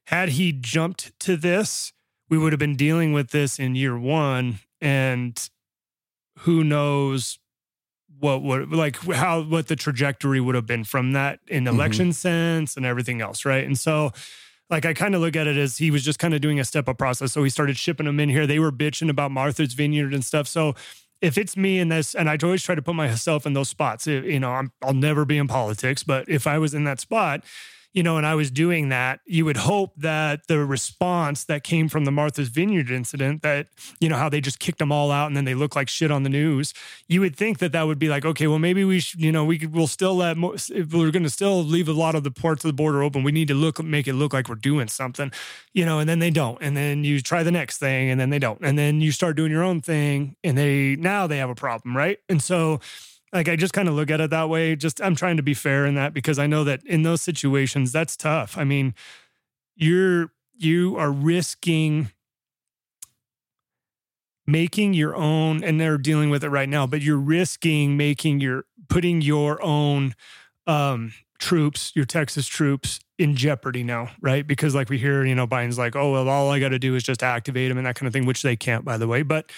had 0.07 0.31
he 0.31 0.53
jumped 0.53 1.13
to 1.21 1.37
this 1.37 1.93
we 2.31 2.39
would 2.39 2.53
have 2.55 2.59
been 2.59 2.77
dealing 2.77 3.13
with 3.13 3.31
this 3.31 3.59
in 3.59 3.75
year 3.75 3.99
one 3.99 4.61
and 4.81 5.51
who 6.39 6.65
knows 6.65 7.39
what 8.21 8.43
would 8.43 8.73
like 8.73 8.97
how 8.97 9.43
what 9.43 9.69
the 9.69 9.77
trajectory 9.77 10.41
would 10.41 10.55
have 10.55 10.67
been 10.67 10.85
from 10.85 11.13
that 11.13 11.41
in 11.47 11.65
mm-hmm. 11.65 11.75
election 11.75 12.07
mm-hmm. 12.07 12.13
sense 12.13 12.77
and 12.77 12.85
everything 12.85 13.21
else 13.21 13.45
right 13.45 13.65
and 13.65 13.79
so 13.79 14.13
like 14.71 14.85
I 14.85 14.95
kind 14.95 15.15
of 15.15 15.21
look 15.21 15.37
at 15.37 15.47
it 15.47 15.57
as 15.57 15.79
he 15.79 15.91
was 15.91 16.05
just 16.05 16.19
kind 16.19 16.35
of 16.35 16.41
doing 16.41 16.61
a 16.61 16.65
step 16.65 16.89
up 16.89 16.99
process. 16.99 17.33
So 17.33 17.43
he 17.43 17.51
started 17.51 17.77
shipping 17.77 18.07
them 18.07 18.21
in 18.21 18.29
here. 18.29 18.47
They 18.47 18.59
were 18.59 18.73
bitching 18.73 19.09
about 19.09 19.31
Martha's 19.31 19.73
Vineyard 19.73 20.13
and 20.13 20.25
stuff. 20.25 20.47
So 20.47 20.75
if 21.21 21.39
it's 21.39 21.57
me 21.57 21.79
in 21.79 21.89
this, 21.89 22.15
and 22.15 22.29
I 22.29 22.37
always 22.43 22.63
try 22.63 22.75
to 22.75 22.83
put 22.83 22.95
myself 22.95 23.47
in 23.47 23.53
those 23.53 23.69
spots, 23.69 24.07
you 24.07 24.39
know, 24.39 24.53
I'm, 24.53 24.73
I'll 24.83 24.95
never 24.95 25.25
be 25.25 25.39
in 25.39 25.49
politics, 25.49 26.03
but 26.03 26.29
if 26.29 26.47
I 26.47 26.59
was 26.59 26.75
in 26.75 26.85
that 26.85 27.01
spot, 27.01 27.45
you 27.95 28.03
know, 28.03 28.17
and 28.17 28.27
I 28.27 28.35
was 28.35 28.51
doing 28.51 28.91
that, 28.91 29.21
you 29.27 29.45
would 29.45 29.57
hope 29.57 29.93
that 29.97 30.47
the 30.47 30.65
response 30.65 31.45
that 31.45 31.65
came 31.65 31.89
from 31.89 32.05
the 32.05 32.11
Martha's 32.11 32.49
Vineyard 32.49 32.91
incident, 32.91 33.43
that, 33.43 33.69
you 33.99 34.09
know, 34.09 34.17
how 34.17 34.29
they 34.29 34.41
just 34.41 34.59
kicked 34.59 34.79
them 34.79 34.93
all 34.93 35.11
out 35.11 35.27
and 35.27 35.37
then 35.37 35.47
they 35.47 35.55
look 35.55 35.75
like 35.75 35.89
shit 35.89 36.11
on 36.11 36.23
the 36.23 36.29
news, 36.29 36.75
you 37.09 37.21
would 37.21 37.35
think 37.35 37.59
that 37.59 37.73
that 37.73 37.87
would 37.87 37.99
be 37.99 38.09
like, 38.09 38.25
okay, 38.25 38.47
well, 38.47 38.59
maybe 38.59 38.85
we 38.85 39.01
should, 39.01 39.21
you 39.21 39.33
know, 39.33 39.45
we 39.45 39.59
could, 39.59 39.75
we'll 39.75 39.87
still 39.87 40.17
let, 40.17 40.37
if 40.37 40.93
we're 40.93 41.11
going 41.11 41.23
to 41.23 41.31
still 41.31 41.65
leave 41.65 41.89
a 41.89 41.93
lot 41.93 42.15
of 42.15 42.25
the 42.25 42.31
parts 42.31 42.65
of 42.65 42.69
the 42.69 42.75
border 42.75 43.03
open, 43.03 43.23
we 43.23 43.33
need 43.33 43.49
to 43.49 43.55
look, 43.55 43.83
make 43.83 44.07
it 44.07 44.15
look 44.15 44.35
like 44.35 44.49
we're 44.49 44.55
doing 44.55 44.89
something, 44.89 45.33
you 45.73 45.87
know, 45.87 45.99
and 45.99 46.09
then 46.09 46.19
they 46.19 46.31
don't. 46.31 46.59
And 46.61 46.77
then 46.77 47.05
you 47.05 47.21
try 47.21 47.43
the 47.43 47.51
next 47.51 47.79
thing 47.79 48.11
and 48.11 48.21
then 48.21 48.29
they 48.31 48.39
don't. 48.39 48.61
And 48.63 48.79
then 48.79 49.01
you 49.01 49.13
start 49.13 49.37
doing 49.37 49.51
your 49.51 49.65
own 49.65 49.81
thing 49.81 50.37
and 50.45 50.59
they, 50.59 50.97
now 50.97 51.27
they 51.27 51.39
have 51.39 51.51
a 51.51 51.55
problem, 51.55 51.97
right? 51.97 52.19
And 52.29 52.43
so, 52.43 52.81
like 53.33 53.49
I 53.49 53.57
just 53.57 53.73
kind 53.73 53.89
of 53.89 53.95
look 53.95 54.11
at 54.11 54.21
it 54.21 54.31
that 54.31 54.49
way. 54.49 54.77
Just 54.77 55.01
I'm 55.01 55.15
trying 55.15 55.37
to 55.37 55.43
be 55.43 55.55
fair 55.55 55.87
in 55.87 55.95
that 55.97 56.15
because 56.15 56.39
I 56.39 56.47
know 56.47 56.65
that 56.65 56.85
in 56.85 57.03
those 57.03 57.23
situations 57.23 57.93
that's 57.93 58.17
tough. 58.17 58.57
I 58.57 58.65
mean, 58.65 58.95
you're 59.77 60.33
you 60.55 60.97
are 60.97 61.13
risking 61.13 62.11
making 64.47 64.95
your 64.95 65.15
own 65.15 65.63
and 65.63 65.81
they're 65.81 65.99
dealing 65.99 66.31
with 66.31 66.43
it 66.43 66.49
right 66.49 66.69
now, 66.69 66.87
but 66.87 67.03
you're 67.03 67.19
risking 67.19 67.97
making 67.97 68.41
your 68.41 68.65
putting 68.89 69.21
your 69.21 69.63
own 69.63 70.15
um 70.67 71.13
troops, 71.39 71.93
your 71.95 72.05
Texas 72.05 72.47
troops 72.47 72.99
in 73.19 73.37
jeopardy 73.37 73.83
now, 73.83 74.11
right? 74.21 74.47
Because 74.47 74.75
like 74.75 74.89
we 74.89 74.99
hear, 74.99 75.25
you 75.25 75.35
know, 75.35 75.47
Biden's 75.47 75.79
like, 75.79 75.97
oh, 75.97 76.13
well, 76.13 76.29
all 76.29 76.51
I 76.51 76.59
got 76.61 76.71
to 76.71 76.79
do 76.79 76.95
is 76.95 77.03
just 77.03 77.23
activate 77.23 77.69
them 77.69 77.79
and 77.79 77.87
that 77.87 77.95
kind 77.95 78.07
of 78.07 78.13
thing, 78.13 78.27
which 78.27 78.43
they 78.43 78.57
can't, 78.57 78.85
by 78.85 78.97
the 78.97 79.07
way. 79.07 79.23
But 79.23 79.51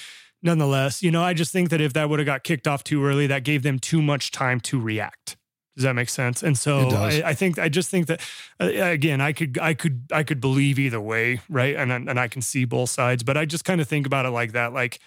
nonetheless, 0.43 1.03
you 1.03 1.11
know, 1.11 1.23
I 1.23 1.35
just 1.35 1.53
think 1.53 1.71
that 1.71 1.81
if 1.81 1.93
that 1.95 2.09
would 2.09 2.19
have 2.19 2.27
got 2.27 2.45
kicked 2.45 2.67
off 2.67 2.85
too 2.85 3.05
early, 3.05 3.27
that 3.27 3.45
gave 3.45 3.63
them 3.63 3.79
too 3.79 4.03
much 4.03 4.31
time 4.31 4.61
to 4.61 4.81
react. 4.81 5.37
Does 5.77 5.85
that 5.85 5.95
make 5.95 6.09
sense? 6.09 6.43
And 6.43 6.59
so 6.59 6.89
I, 6.91 7.23
I, 7.27 7.35
think 7.35 7.59
I 7.59 7.69
just 7.69 7.91
think 7.91 8.09
that 8.09 8.21
uh, 8.61 8.67
again, 8.67 9.21
I 9.21 9.33
could 9.33 9.59
I 9.59 9.73
could 9.73 10.03
I 10.13 10.25
could 10.25 10.41
believe 10.41 10.79
either 10.79 11.01
way, 11.01 11.41
right? 11.49 11.77
And 11.77 11.91
and 11.91 12.21
I 12.21 12.29
can 12.29 12.43
see 12.43 12.65
both 12.65 12.91
sides, 12.91 13.23
but 13.23 13.37
I 13.37 13.45
just 13.45 13.65
kind 13.65 13.81
of 13.81 13.89
think 13.89 14.07
about 14.07 14.27
it 14.27 14.31
like 14.31 14.53
that, 14.53 14.73
like 14.73 14.99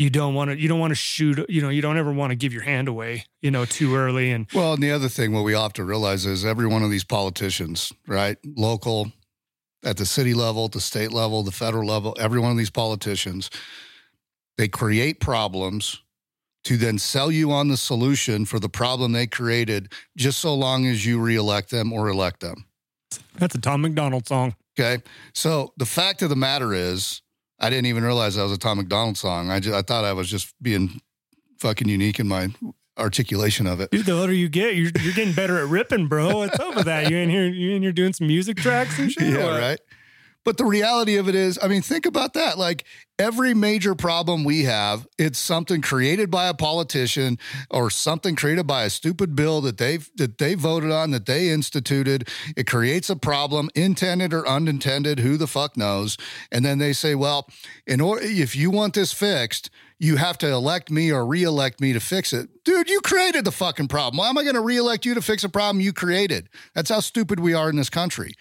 you 0.00 0.08
don't 0.08 0.32
want 0.32 0.50
to 0.50 0.58
you 0.58 0.66
don't 0.66 0.80
want 0.80 0.92
to 0.92 0.96
shoot 0.96 1.44
you 1.50 1.60
know 1.60 1.68
you 1.68 1.82
don't 1.82 1.98
ever 1.98 2.12
want 2.12 2.30
to 2.30 2.34
give 2.34 2.54
your 2.54 2.62
hand 2.62 2.88
away 2.88 3.24
you 3.42 3.50
know 3.50 3.66
too 3.66 3.94
early 3.94 4.30
and 4.30 4.46
well 4.54 4.72
and 4.72 4.82
the 4.82 4.90
other 4.90 5.08
thing 5.08 5.32
what 5.32 5.44
we 5.44 5.52
have 5.52 5.74
to 5.74 5.84
realize 5.84 6.24
is 6.24 6.42
every 6.42 6.66
one 6.66 6.82
of 6.82 6.90
these 6.90 7.04
politicians 7.04 7.92
right 8.06 8.38
local 8.56 9.12
at 9.84 9.98
the 9.98 10.06
city 10.06 10.32
level 10.32 10.64
at 10.64 10.72
the 10.72 10.80
state 10.80 11.12
level 11.12 11.42
the 11.42 11.52
federal 11.52 11.86
level 11.86 12.16
every 12.18 12.40
one 12.40 12.50
of 12.50 12.56
these 12.56 12.70
politicians 12.70 13.50
they 14.60 14.68
create 14.68 15.20
problems 15.20 16.02
to 16.64 16.76
then 16.76 16.98
sell 16.98 17.32
you 17.32 17.50
on 17.50 17.68
the 17.68 17.78
solution 17.78 18.44
for 18.44 18.60
the 18.60 18.68
problem 18.68 19.12
they 19.12 19.26
created, 19.26 19.90
just 20.18 20.38
so 20.38 20.54
long 20.54 20.86
as 20.86 21.06
you 21.06 21.18
reelect 21.18 21.70
them 21.70 21.94
or 21.94 22.10
elect 22.10 22.40
them. 22.40 22.66
That's 23.38 23.54
a 23.54 23.58
Tom 23.58 23.80
MacDonald 23.80 24.28
song. 24.28 24.54
Okay. 24.78 25.02
So 25.32 25.72
the 25.78 25.86
fact 25.86 26.20
of 26.20 26.28
the 26.28 26.36
matter 26.36 26.74
is, 26.74 27.22
I 27.58 27.70
didn't 27.70 27.86
even 27.86 28.04
realize 28.04 28.34
that 28.34 28.42
was 28.42 28.52
a 28.52 28.58
Tom 28.58 28.76
MacDonald 28.76 29.16
song. 29.16 29.50
I 29.50 29.60
just, 29.60 29.74
I 29.74 29.80
thought 29.80 30.04
I 30.04 30.12
was 30.12 30.28
just 30.30 30.54
being 30.62 31.00
fucking 31.58 31.88
unique 31.88 32.20
in 32.20 32.28
my 32.28 32.50
articulation 32.98 33.66
of 33.66 33.80
it. 33.80 33.90
Dude, 33.90 34.04
the 34.04 34.12
older 34.12 34.34
you 34.34 34.50
get, 34.50 34.74
you're, 34.74 34.92
you're 35.00 35.14
getting 35.14 35.32
better 35.32 35.56
at 35.58 35.68
ripping, 35.68 36.06
bro. 36.06 36.36
What's 36.36 36.60
up 36.60 36.76
with 36.76 36.84
that? 36.84 37.08
You 37.08 37.16
in 37.16 37.30
here, 37.30 37.46
you 37.46 37.76
in 37.76 37.80
here 37.80 37.92
doing 37.92 38.12
some 38.12 38.26
music 38.26 38.58
tracks 38.58 38.98
and 38.98 39.10
shit. 39.10 39.22
Yeah, 39.32 39.56
right. 39.58 39.80
But 40.50 40.56
the 40.56 40.64
reality 40.64 41.14
of 41.14 41.28
it 41.28 41.36
is, 41.36 41.60
I 41.62 41.68
mean, 41.68 41.80
think 41.80 42.06
about 42.06 42.32
that. 42.32 42.58
Like 42.58 42.82
every 43.20 43.54
major 43.54 43.94
problem 43.94 44.42
we 44.42 44.64
have, 44.64 45.06
it's 45.16 45.38
something 45.38 45.80
created 45.80 46.28
by 46.28 46.48
a 46.48 46.54
politician 46.54 47.38
or 47.70 47.88
something 47.88 48.34
created 48.34 48.66
by 48.66 48.82
a 48.82 48.90
stupid 48.90 49.36
bill 49.36 49.60
that 49.60 49.78
they've 49.78 50.10
that 50.16 50.38
they 50.38 50.54
voted 50.54 50.90
on, 50.90 51.12
that 51.12 51.26
they 51.26 51.50
instituted. 51.50 52.28
It 52.56 52.66
creates 52.66 53.08
a 53.08 53.14
problem, 53.14 53.70
intended 53.76 54.34
or 54.34 54.44
unintended, 54.44 55.20
who 55.20 55.36
the 55.36 55.46
fuck 55.46 55.76
knows. 55.76 56.18
And 56.50 56.64
then 56.64 56.78
they 56.78 56.94
say, 56.94 57.14
well, 57.14 57.46
in 57.86 58.00
order 58.00 58.22
if 58.24 58.56
you 58.56 58.72
want 58.72 58.94
this 58.94 59.12
fixed, 59.12 59.70
you 60.00 60.16
have 60.16 60.36
to 60.38 60.50
elect 60.50 60.90
me 60.90 61.12
or 61.12 61.24
re-elect 61.24 61.80
me 61.80 61.92
to 61.92 62.00
fix 62.00 62.32
it. 62.32 62.48
Dude, 62.64 62.90
you 62.90 63.00
created 63.02 63.44
the 63.44 63.52
fucking 63.52 63.86
problem. 63.86 64.16
Why 64.16 64.30
am 64.30 64.36
I 64.36 64.42
going 64.42 64.56
to 64.56 64.60
re-elect 64.60 65.06
you 65.06 65.14
to 65.14 65.22
fix 65.22 65.44
a 65.44 65.48
problem 65.48 65.80
you 65.80 65.92
created? 65.92 66.48
That's 66.74 66.90
how 66.90 66.98
stupid 66.98 67.38
we 67.38 67.54
are 67.54 67.70
in 67.70 67.76
this 67.76 67.88
country. 67.88 68.32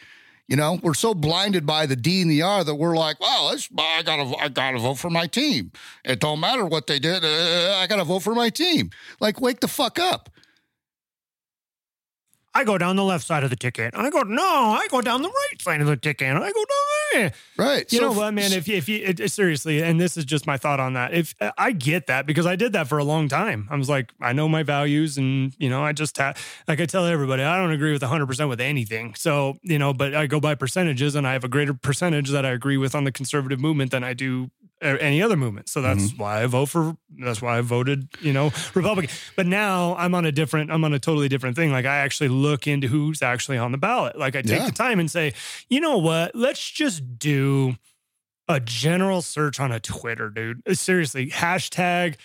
You 0.49 0.55
know, 0.55 0.79
we're 0.81 0.95
so 0.95 1.13
blinded 1.13 1.67
by 1.67 1.85
the 1.85 1.95
D 1.95 2.23
and 2.23 2.31
the 2.31 2.41
R 2.41 2.63
that 2.63 2.73
we're 2.73 2.97
like, 2.97 3.19
well, 3.19 3.51
it's, 3.51 3.69
I 3.77 4.01
gotta, 4.01 4.35
I 4.37 4.49
gotta 4.49 4.79
vote 4.79 4.95
for 4.95 5.11
my 5.11 5.27
team. 5.27 5.71
It 6.03 6.19
don't 6.19 6.39
matter 6.39 6.65
what 6.65 6.87
they 6.87 6.97
did. 6.97 7.23
Uh, 7.23 7.77
I 7.77 7.85
gotta 7.87 8.03
vote 8.03 8.23
for 8.23 8.33
my 8.33 8.49
team. 8.49 8.89
Like, 9.19 9.39
wake 9.39 9.59
the 9.59 9.67
fuck 9.67 9.99
up. 9.99 10.31
I 12.59 12.65
go 12.65 12.77
down 12.77 12.97
the 12.97 13.05
left 13.05 13.25
side 13.25 13.45
of 13.45 13.49
the 13.49 13.55
ticket. 13.55 13.95
I 13.95 14.09
go, 14.09 14.21
no, 14.23 14.43
I 14.43 14.85
go 14.89 14.99
down 14.99 15.21
the 15.21 15.29
right 15.29 15.61
side 15.61 15.79
of 15.79 15.87
the 15.87 15.95
ticket. 15.95 16.27
And 16.27 16.37
I 16.39 16.51
go 16.51 16.65
down 16.65 17.21
there. 17.21 17.31
Right. 17.57 17.89
You 17.89 17.99
So 17.99 18.09
know 18.09 18.19
what, 18.19 18.33
man? 18.33 18.51
If 18.51 18.67
you, 18.67 18.75
if 18.75 18.89
you, 18.89 19.01
it, 19.01 19.31
seriously, 19.31 19.81
and 19.81 19.97
this 19.97 20.17
is 20.17 20.25
just 20.25 20.45
my 20.45 20.57
thought 20.57 20.81
on 20.81 20.91
that. 20.91 21.13
If 21.13 21.33
I 21.57 21.71
get 21.71 22.07
that 22.07 22.25
because 22.25 22.45
I 22.45 22.57
did 22.57 22.73
that 22.73 22.89
for 22.89 22.97
a 22.97 23.05
long 23.05 23.29
time, 23.29 23.69
I 23.71 23.77
was 23.77 23.87
like, 23.87 24.11
I 24.19 24.33
know 24.33 24.49
my 24.49 24.63
values, 24.63 25.17
and 25.17 25.55
you 25.57 25.69
know, 25.69 25.81
I 25.85 25.93
just 25.93 26.17
ha- 26.17 26.33
like 26.67 26.81
I 26.81 26.85
tell 26.85 27.05
everybody, 27.05 27.43
I 27.43 27.55
don't 27.55 27.71
agree 27.71 27.93
with 27.93 28.01
100 28.01 28.27
percent 28.27 28.49
with 28.49 28.59
anything. 28.59 29.15
So 29.15 29.57
you 29.61 29.79
know, 29.79 29.93
but 29.93 30.13
I 30.13 30.27
go 30.27 30.41
by 30.41 30.55
percentages, 30.55 31.15
and 31.15 31.25
I 31.25 31.31
have 31.31 31.45
a 31.45 31.49
greater 31.49 31.73
percentage 31.73 32.29
that 32.31 32.45
I 32.45 32.49
agree 32.49 32.77
with 32.77 32.93
on 32.93 33.05
the 33.05 33.11
conservative 33.13 33.61
movement 33.61 33.91
than 33.91 34.03
I 34.03 34.13
do 34.13 34.51
any 34.81 35.21
other 35.21 35.35
movement. 35.35 35.69
So 35.69 35.81
that's 35.81 36.13
why 36.17 36.43
I 36.43 36.45
vote 36.45 36.67
for. 36.67 36.95
That's 37.17 37.41
why 37.41 37.57
I 37.57 37.61
voted, 37.61 38.07
you 38.21 38.31
know, 38.33 38.51
Republican. 38.73 39.13
But 39.35 39.45
now 39.47 39.95
I'm 39.97 40.15
on 40.15 40.25
a 40.25 40.31
different. 40.31 40.71
I'm 40.71 40.83
on 40.83 40.93
a 40.93 40.99
totally 40.99 41.27
different 41.29 41.55
thing. 41.55 41.71
Like 41.71 41.85
I 41.85 41.97
actually 41.97 42.29
look 42.29 42.67
into 42.67 42.87
who's 42.87 43.21
actually 43.21 43.57
on 43.57 43.71
the 43.71 43.77
ballot. 43.77 44.17
Like 44.17 44.35
I 44.35 44.41
take 44.41 44.59
Yeah. 44.59 44.65
the 44.67 44.71
time 44.71 44.99
and 44.99 45.09
say, 45.11 45.33
you 45.69 45.79
know 45.79 45.97
what? 45.97 46.35
Let's 46.35 46.69
just 46.71 47.19
do 47.19 47.75
a 48.47 48.59
general 48.59 49.21
search 49.21 49.59
on 49.59 49.71
a 49.71 49.79
Twitter, 49.79 50.29
dude. 50.29 50.61
Uh, 50.67 50.73
Seriously, 50.73 51.27
hashtag 51.29 52.15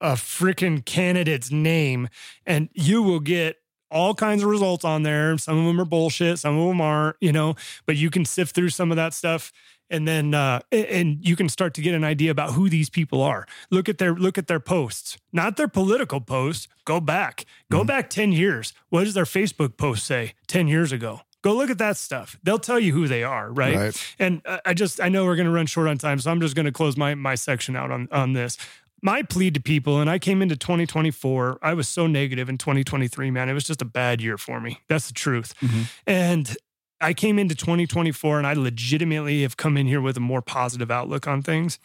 a 0.00 0.12
freaking 0.12 0.84
candidate's 0.84 1.50
name, 1.50 2.08
and 2.46 2.68
you 2.72 3.02
will 3.02 3.20
get 3.20 3.56
all 3.90 4.14
kinds 4.14 4.42
of 4.42 4.48
results 4.48 4.84
on 4.84 5.02
there. 5.04 5.36
Some 5.38 5.58
of 5.58 5.66
them 5.66 5.80
are 5.80 5.84
bullshit, 5.84 6.38
some 6.38 6.58
of 6.58 6.66
them 6.68 6.80
aren't, 6.80 7.16
you 7.20 7.32
know, 7.32 7.54
but 7.86 7.96
you 7.96 8.10
can 8.10 8.24
sift 8.24 8.54
through 8.54 8.70
some 8.70 8.90
of 8.90 8.96
that 8.96 9.14
stuff 9.14 9.52
and 9.90 10.06
then 10.08 10.34
uh 10.34 10.60
and 10.72 11.18
you 11.26 11.36
can 11.36 11.48
start 11.48 11.74
to 11.74 11.80
get 11.82 11.94
an 11.94 12.04
idea 12.04 12.30
about 12.30 12.52
who 12.52 12.68
these 12.68 12.88
people 12.90 13.22
are. 13.22 13.46
Look 13.70 13.88
at 13.88 13.98
their 13.98 14.14
look 14.14 14.38
at 14.38 14.46
their 14.46 14.60
posts. 14.60 15.18
Not 15.32 15.56
their 15.56 15.68
political 15.68 16.20
posts. 16.20 16.68
Go 16.84 17.00
back. 17.00 17.44
Go 17.70 17.84
back 17.84 18.10
10 18.10 18.32
years. 18.32 18.72
What 18.90 19.04
does 19.04 19.14
their 19.14 19.24
facebook 19.24 19.76
post 19.76 20.04
say 20.06 20.34
10 20.46 20.68
years 20.68 20.92
ago? 20.92 21.20
Go 21.42 21.54
look 21.54 21.68
at 21.68 21.76
that 21.78 21.98
stuff. 21.98 22.38
They'll 22.42 22.58
tell 22.58 22.80
you 22.80 22.92
who 22.94 23.06
they 23.06 23.22
are 23.22 23.52
right, 23.52 23.76
Right. 23.76 24.14
and 24.18 24.40
uh, 24.46 24.58
i 24.64 24.72
just 24.72 25.00
i 25.00 25.08
know 25.10 25.24
we're 25.26 25.36
going 25.36 25.46
to 25.46 25.52
run 25.52 25.66
short 25.66 25.88
on 25.88 25.98
time 25.98 26.18
so 26.18 26.30
i'm 26.30 26.40
just 26.40 26.54
going 26.56 26.64
to 26.66 26.72
close 26.72 26.96
my 26.96 27.14
my 27.14 27.34
section 27.34 27.76
out 27.76 27.90
on 27.90 28.08
on 28.10 28.32
this. 28.32 28.56
My 29.02 29.20
plea 29.22 29.50
to 29.50 29.60
people 29.60 30.00
and 30.00 30.08
i 30.08 30.18
came 30.18 30.40
into 30.40 30.56
2024 30.56 31.58
i 31.60 31.74
was 31.74 31.86
so 31.88 32.06
negative 32.06 32.48
in 32.48 32.56
2023 32.56 33.30
man. 33.30 33.50
It 33.50 33.52
was 33.52 33.64
just 33.64 33.82
a 33.82 33.84
bad 33.84 34.22
year 34.22 34.38
for 34.38 34.58
me. 34.60 34.80
That's 34.88 35.08
the 35.08 35.12
truth. 35.12 35.52
Mhm. 35.60 35.84
and 36.06 36.56
I 37.04 37.12
came 37.12 37.38
into 37.38 37.54
2024 37.54 38.38
and 38.38 38.46
I 38.46 38.54
legitimately 38.54 39.42
have 39.42 39.58
come 39.58 39.76
in 39.76 39.86
here 39.86 40.00
with 40.00 40.16
a 40.16 40.20
more 40.20 40.40
positive 40.40 40.90
outlook 40.90 41.28
on 41.28 41.42
things. 41.42 41.78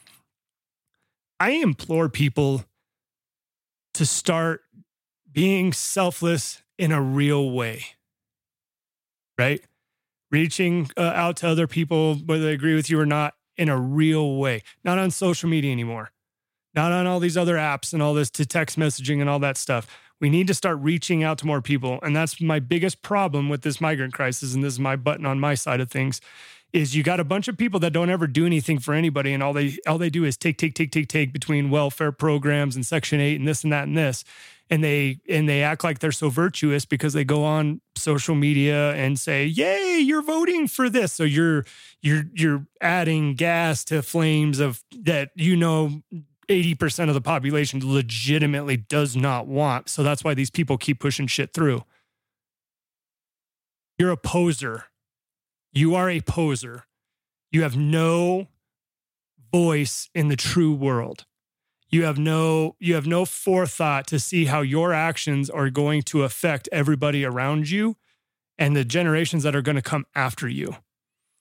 I 1.42 1.52
implore 1.52 2.08
people 2.08 2.64
to 3.96 4.06
start 4.06 4.62
being 5.30 5.74
selfless 5.74 6.64
in 6.78 6.94
a 6.94 7.02
real 7.02 7.52
way, 7.52 7.84
right? 9.38 9.62
Reaching 10.32 10.90
uh, 10.96 11.02
out 11.02 11.36
to 11.38 11.50
other 11.50 11.68
people, 11.68 12.16
whether 12.16 12.46
they 12.46 12.54
agree 12.54 12.76
with 12.76 12.90
you 12.90 12.98
or 12.98 13.06
not, 13.06 13.34
in 13.58 13.68
a 13.68 13.78
real 13.78 14.38
way, 14.38 14.64
not 14.86 14.98
on 14.98 15.12
social 15.12 15.50
media 15.50 15.74
anymore, 15.74 16.12
not 16.74 16.94
on 16.94 17.06
all 17.08 17.20
these 17.20 17.36
other 17.36 17.58
apps 17.58 17.92
and 17.92 18.02
all 18.02 18.14
this 18.14 18.30
to 18.30 18.46
text 18.46 18.80
messaging 18.80 19.20
and 19.20 19.30
all 19.30 19.40
that 19.40 19.58
stuff. 19.58 19.86
We 20.20 20.30
need 20.30 20.48
to 20.48 20.54
start 20.54 20.80
reaching 20.80 21.24
out 21.24 21.38
to 21.40 21.48
more 21.48 21.62
people. 21.62 22.00
And 22.04 22.16
that's 22.16 22.42
my 22.42 22.60
biggest 22.60 23.02
problem 23.02 23.50
with 23.50 23.62
this 23.62 23.80
migrant 23.80 24.14
crisis. 24.14 24.54
And 24.54 24.64
this 24.64 24.74
is 24.74 24.80
my 24.80 24.96
button 24.96 25.26
on 25.26 25.40
my 25.40 25.56
side 25.56 25.80
of 25.80 25.90
things 25.90 26.22
is 26.74 26.96
you 26.96 27.04
got 27.04 27.20
a 27.20 27.24
bunch 27.24 27.48
of 27.48 27.58
people 27.58 27.80
that 27.80 27.94
don't 27.94 28.10
ever 28.10 28.28
do 28.28 28.46
anything 28.46 28.80
for 28.80 28.94
anybody. 28.94 29.34
And 29.34 29.42
all 29.42 29.54
they 29.54 29.78
all 29.88 29.98
they 29.98 30.10
do 30.10 30.24
is 30.24 30.38
take, 30.38 30.58
take, 30.58 30.76
take, 30.76 30.92
take, 30.92 31.08
take 31.08 31.34
between 31.34 31.70
welfare 31.70 32.12
programs 32.12 32.76
and 32.76 32.86
section 32.86 33.20
eight 33.20 33.40
and 33.40 33.48
this 33.48 33.64
and 33.64 33.74
that 33.74 33.88
and 33.88 33.98
this. 33.98 34.24
And 34.70 34.84
they 34.84 35.20
and 35.28 35.50
they 35.50 35.64
act 35.64 35.84
like 35.84 36.00
they're 36.00 36.12
so 36.12 36.30
virtuous 36.30 36.86
because 36.86 37.14
they 37.14 37.24
go 37.24 37.44
on 37.44 37.82
social 37.96 38.36
media 38.36 38.94
and 38.94 39.20
say, 39.20 39.46
Yay, 39.46 39.98
you're 40.00 40.22
voting 40.22 40.68
for 40.68 40.90
this. 40.90 41.12
So 41.12 41.24
you're 41.24 41.66
you're 42.02 42.26
you're 42.36 42.68
adding 42.82 43.34
gas 43.34 43.84
to 43.86 44.04
flames 44.04 44.60
of 44.60 44.84
that 44.92 45.32
you 45.34 45.56
know 45.56 46.04
80% 46.50 47.08
of 47.08 47.14
the 47.14 47.22
population 47.22 47.82
legitimately 47.84 48.78
does 48.78 49.16
not 49.16 49.48
want. 49.48 49.88
So 49.88 50.04
that's 50.04 50.24
why 50.24 50.34
these 50.34 50.50
people 50.50 50.78
keep 50.78 51.00
pushing 51.00 51.28
shit 51.28 51.54
through. 51.54 51.84
You're 53.98 54.12
a 54.12 54.18
poser. 54.18 54.86
You 55.72 55.94
are 55.96 56.10
a 56.10 56.22
poser. 56.22 56.86
You 57.52 57.62
have 57.64 57.78
no 57.78 58.48
voice 59.52 60.10
in 60.14 60.28
the 60.28 60.36
true 60.36 60.74
world. 60.74 61.26
You 61.90 62.06
have 62.06 62.20
no 62.20 62.76
you 62.80 62.94
have 62.94 63.08
no 63.08 63.26
forethought 63.26 64.06
to 64.08 64.20
see 64.20 64.46
how 64.46 64.62
your 64.62 64.94
actions 64.94 65.50
are 65.50 65.70
going 65.70 66.04
to 66.04 66.24
affect 66.24 66.70
everybody 66.72 67.26
around 67.26 67.70
you 67.70 67.98
and 68.58 68.76
the 68.76 68.86
generations 68.86 69.44
that 69.44 69.56
are 69.56 69.62
going 69.62 69.76
to 69.76 69.82
come 69.82 70.06
after 70.14 70.48
you. 70.48 70.76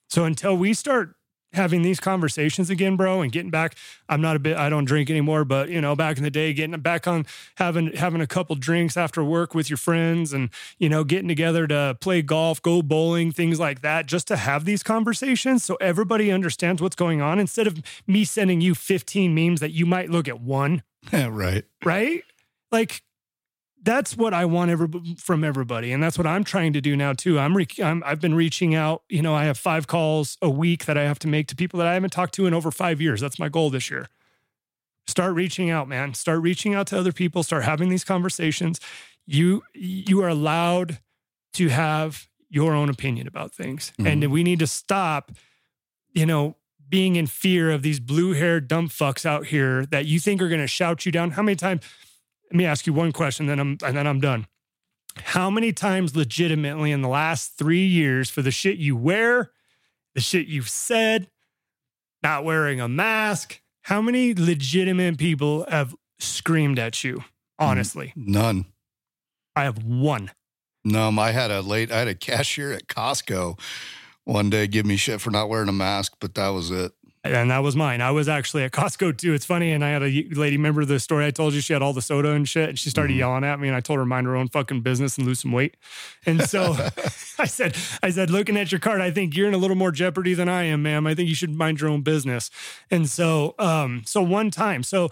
So 0.09 0.25
until 0.25 0.57
we 0.57 0.73
start 0.73 1.15
having 1.53 1.81
these 1.81 1.99
conversations 1.99 2.69
again, 2.69 2.95
bro, 2.95 3.21
and 3.21 3.31
getting 3.31 3.49
back. 3.49 3.75
I'm 4.07 4.21
not 4.21 4.35
a 4.35 4.39
bit. 4.39 4.55
I 4.57 4.69
don't 4.69 4.85
drink 4.85 5.09
anymore, 5.09 5.45
but 5.45 5.69
you 5.69 5.81
know, 5.81 5.95
back 5.95 6.17
in 6.17 6.23
the 6.23 6.29
day, 6.29 6.53
getting 6.53 6.79
back 6.79 7.07
on 7.07 7.25
having 7.55 7.93
having 7.93 8.21
a 8.21 8.27
couple 8.27 8.55
drinks 8.55 8.95
after 8.97 9.23
work 9.23 9.55
with 9.55 9.69
your 9.69 9.77
friends, 9.77 10.33
and 10.33 10.49
you 10.77 10.89
know, 10.89 11.03
getting 11.03 11.27
together 11.27 11.67
to 11.67 11.97
play 12.01 12.21
golf, 12.21 12.61
go 12.61 12.81
bowling, 12.81 13.31
things 13.31 13.59
like 13.59 13.81
that, 13.81 14.05
just 14.05 14.27
to 14.27 14.35
have 14.37 14.65
these 14.65 14.83
conversations, 14.83 15.63
so 15.63 15.75
everybody 15.75 16.31
understands 16.31 16.81
what's 16.81 16.95
going 16.95 17.21
on. 17.21 17.39
Instead 17.39 17.67
of 17.67 17.81
me 18.07 18.23
sending 18.23 18.61
you 18.61 18.75
15 18.75 19.33
memes 19.33 19.59
that 19.59 19.71
you 19.71 19.85
might 19.85 20.09
look 20.09 20.27
at 20.27 20.39
one, 20.41 20.83
Yeah, 21.11 21.29
right. 21.31 21.65
right? 21.83 22.23
Like 22.71 23.01
that's 23.81 24.17
what 24.17 24.33
I 24.33 24.45
want 24.45 24.71
every, 24.71 24.87
from 25.17 25.43
everybody, 25.43 25.91
and 25.91 26.03
that's 26.03 26.17
what 26.17 26.27
I'm 26.27 26.43
trying 26.43 26.73
to 26.73 26.81
do 26.81 26.95
now 26.95 27.13
too. 27.13 27.39
I'm, 27.39 27.55
re- 27.55 27.67
I'm 27.81 28.03
I've 28.05 28.19
been 28.19 28.35
reaching 28.35 28.75
out. 28.75 29.03
You 29.09 29.21
know, 29.21 29.33
I 29.33 29.45
have 29.45 29.57
five 29.57 29.87
calls 29.87 30.37
a 30.41 30.49
week 30.49 30.85
that 30.85 30.97
I 30.97 31.03
have 31.03 31.19
to 31.19 31.27
make 31.27 31.47
to 31.47 31.55
people 31.55 31.77
that 31.79 31.87
I 31.87 31.93
haven't 31.93 32.11
talked 32.11 32.33
to 32.35 32.45
in 32.45 32.53
over 32.53 32.71
five 32.71 32.99
years. 32.99 33.21
That's 33.21 33.39
my 33.39 33.49
goal 33.49 33.69
this 33.69 33.89
year. 33.89 34.07
Start 35.07 35.33
reaching 35.33 35.69
out, 35.69 35.87
man. 35.87 36.13
Start 36.13 36.41
reaching 36.41 36.75
out 36.75 36.87
to 36.87 36.99
other 36.99 37.11
people. 37.11 37.41
Start 37.41 37.63
having 37.63 37.89
these 37.89 38.03
conversations. 38.03 38.79
You 39.25 39.63
you 39.73 40.21
are 40.23 40.29
allowed 40.29 40.99
to 41.53 41.69
have 41.69 42.27
your 42.49 42.73
own 42.73 42.89
opinion 42.89 43.27
about 43.27 43.53
things, 43.53 43.93
and 43.97 44.23
mm-hmm. 44.23 44.31
we 44.31 44.43
need 44.43 44.59
to 44.59 44.67
stop. 44.67 45.31
You 46.13 46.25
know, 46.25 46.57
being 46.89 47.15
in 47.15 47.27
fear 47.27 47.71
of 47.71 47.81
these 47.81 47.99
blue 47.99 48.33
haired 48.33 48.67
dumb 48.67 48.89
fucks 48.89 49.25
out 49.25 49.47
here 49.47 49.85
that 49.85 50.05
you 50.05 50.19
think 50.19 50.41
are 50.41 50.49
going 50.49 50.59
to 50.59 50.67
shout 50.67 51.05
you 51.05 51.11
down. 51.11 51.31
How 51.31 51.43
many 51.43 51.55
times? 51.55 51.83
Let 52.51 52.57
me 52.57 52.65
ask 52.65 52.87
you 52.87 52.93
one 52.93 53.11
question, 53.11 53.45
then 53.45 53.59
I'm 53.59 53.77
and 53.83 53.95
then 53.95 54.07
I'm 54.07 54.19
done. 54.19 54.47
How 55.17 55.49
many 55.49 55.73
times, 55.73 56.15
legitimately, 56.15 56.91
in 56.91 57.01
the 57.01 57.07
last 57.07 57.57
three 57.57 57.85
years, 57.85 58.29
for 58.29 58.41
the 58.41 58.51
shit 58.51 58.77
you 58.77 58.95
wear, 58.95 59.51
the 60.15 60.21
shit 60.21 60.47
you've 60.47 60.69
said, 60.69 61.29
not 62.23 62.43
wearing 62.43 62.79
a 62.79 62.87
mask, 62.87 63.61
how 63.83 64.01
many 64.01 64.33
legitimate 64.33 65.17
people 65.17 65.65
have 65.69 65.95
screamed 66.19 66.79
at 66.79 67.03
you? 67.03 67.17
Mm, 67.17 67.23
honestly, 67.59 68.13
None. 68.15 68.65
I 69.55 69.63
have 69.63 69.83
one. 69.83 70.31
No, 70.85 71.09
I 71.19 71.31
had 71.31 71.51
a 71.51 71.61
late. 71.61 71.91
I 71.91 71.99
had 71.99 72.07
a 72.07 72.15
cashier 72.15 72.71
at 72.71 72.87
Costco 72.87 73.59
one 74.29 74.49
day 74.49 74.67
give 74.67 74.85
me 74.85 74.95
shit 74.95 75.19
for 75.21 75.31
not 75.31 75.49
wearing 75.49 75.69
a 75.69 75.73
mask, 75.73 76.13
but 76.19 76.35
that 76.35 76.49
was 76.49 76.69
it. 76.69 76.91
And 77.23 77.51
that 77.51 77.59
was 77.59 77.75
mine. 77.75 78.01
I 78.01 78.11
was 78.11 78.29
actually 78.29 78.63
at 78.63 78.71
Costco 78.71 79.17
too. 79.17 79.33
It's 79.33 79.45
funny, 79.45 79.71
and 79.71 79.83
I 79.83 79.89
had 79.89 80.01
a 80.01 80.05
lady. 80.05 80.55
Remember 80.57 80.85
the 80.85 80.99
story 80.99 81.25
I 81.25 81.31
told 81.31 81.53
you? 81.53 81.61
She 81.61 81.73
had 81.73 81.81
all 81.81 81.93
the 81.93 82.01
soda 82.01 82.31
and 82.31 82.47
shit, 82.47 82.69
and 82.69 82.79
she 82.79 82.89
started 82.89 83.13
Mhm. 83.13 83.17
yelling 83.19 83.43
at 83.43 83.59
me, 83.59 83.67
and 83.67 83.75
I 83.75 83.81
told 83.81 83.99
her 83.99 84.05
mind 84.05 84.25
her 84.27 84.35
own 84.35 84.47
fucking 84.47 84.81
business 84.81 85.17
and 85.17 85.27
lose 85.27 85.39
some 85.41 85.51
weight. 85.51 85.75
And 86.25 86.41
so 86.43 86.73
I 87.39 87.45
said, 87.45 87.75
I 88.01 88.09
said, 88.09 88.29
looking 88.29 88.55
at 88.57 88.71
your 88.71 88.79
card, 88.79 89.01
I 89.01 89.11
think 89.11 89.35
you're 89.35 89.47
in 89.47 89.53
a 89.53 89.57
little 89.57 89.75
more 89.77 89.91
jeopardy 89.91 90.33
than 90.33 90.47
I 90.49 90.63
am, 90.63 90.83
ma'am. 90.83 91.05
I 91.07 91.13
think 91.15 91.27
you 91.29 91.35
should 91.35 91.53
mind 91.53 91.81
your 91.81 91.89
own 91.89 92.01
business. 92.01 92.49
And 92.89 93.09
so, 93.09 93.55
um, 93.59 94.03
so 94.05 94.21
one 94.21 94.49
time, 94.51 94.83
so 94.83 95.11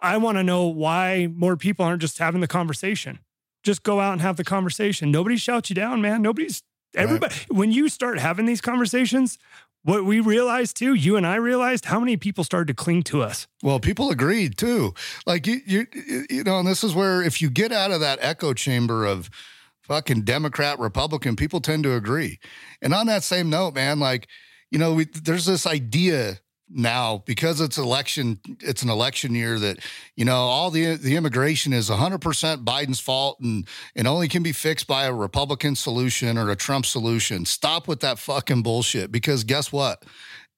I 0.00 0.16
want 0.16 0.38
to 0.38 0.44
know 0.44 0.66
why 0.66 1.28
more 1.34 1.56
people 1.56 1.84
aren't 1.84 2.00
just 2.00 2.18
having 2.18 2.40
the 2.40 2.46
conversation. 2.48 3.18
Just 3.64 3.82
go 3.82 3.98
out 4.00 4.12
and 4.12 4.20
have 4.22 4.36
the 4.36 4.44
conversation. 4.44 5.10
Nobody 5.10 5.36
shouts 5.36 5.70
you 5.70 5.74
down, 5.74 6.00
man. 6.00 6.22
Nobody's 6.22 6.62
Right. 6.94 7.02
everybody. 7.02 7.34
When 7.48 7.70
you 7.70 7.88
start 7.90 8.18
having 8.18 8.46
these 8.46 8.60
conversations, 8.62 9.36
what 9.82 10.04
we 10.04 10.20
realized 10.20 10.76
too, 10.76 10.94
you 10.94 11.16
and 11.16 11.26
I 11.26 11.36
realized 11.36 11.86
how 11.86 12.00
many 12.00 12.16
people 12.16 12.44
started 12.44 12.68
to 12.68 12.74
cling 12.74 13.02
to 13.04 13.22
us. 13.22 13.46
Well, 13.62 13.80
people 13.80 14.10
agreed 14.10 14.58
too. 14.58 14.94
Like 15.26 15.46
you, 15.46 15.60
you, 15.66 15.86
you 16.28 16.44
know, 16.44 16.58
and 16.58 16.68
this 16.68 16.84
is 16.84 16.94
where 16.94 17.22
if 17.22 17.40
you 17.40 17.50
get 17.50 17.72
out 17.72 17.90
of 17.90 18.00
that 18.00 18.18
echo 18.20 18.52
chamber 18.52 19.04
of 19.04 19.30
fucking 19.82 20.22
Democrat, 20.22 20.78
Republican, 20.78 21.36
people 21.36 21.60
tend 21.60 21.84
to 21.84 21.94
agree. 21.94 22.38
And 22.82 22.92
on 22.92 23.06
that 23.06 23.22
same 23.22 23.48
note, 23.48 23.74
man, 23.74 23.98
like 23.98 24.28
you 24.70 24.78
know, 24.78 24.94
we, 24.94 25.04
there's 25.04 25.46
this 25.46 25.66
idea 25.66 26.40
now 26.70 27.22
because 27.26 27.60
it's 27.60 27.78
election, 27.78 28.38
it's 28.60 28.82
an 28.82 28.90
election 28.90 29.34
year 29.34 29.58
that 29.58 29.78
you 30.16 30.24
know 30.24 30.36
all 30.36 30.70
the 30.70 30.94
the 30.96 31.16
immigration 31.16 31.72
is 31.72 31.90
100 31.90 32.18
percent 32.18 32.64
Biden's 32.64 33.00
fault 33.00 33.40
and 33.40 33.66
and 33.94 34.06
only 34.06 34.28
can 34.28 34.42
be 34.42 34.52
fixed 34.52 34.86
by 34.86 35.04
a 35.04 35.12
Republican 35.12 35.76
solution 35.76 36.36
or 36.38 36.50
a 36.50 36.56
Trump 36.56 36.86
solution. 36.86 37.44
Stop 37.44 37.88
with 37.88 38.00
that 38.00 38.18
fucking 38.18 38.62
bullshit 38.62 39.10
because 39.12 39.44
guess 39.44 39.72
what? 39.72 40.04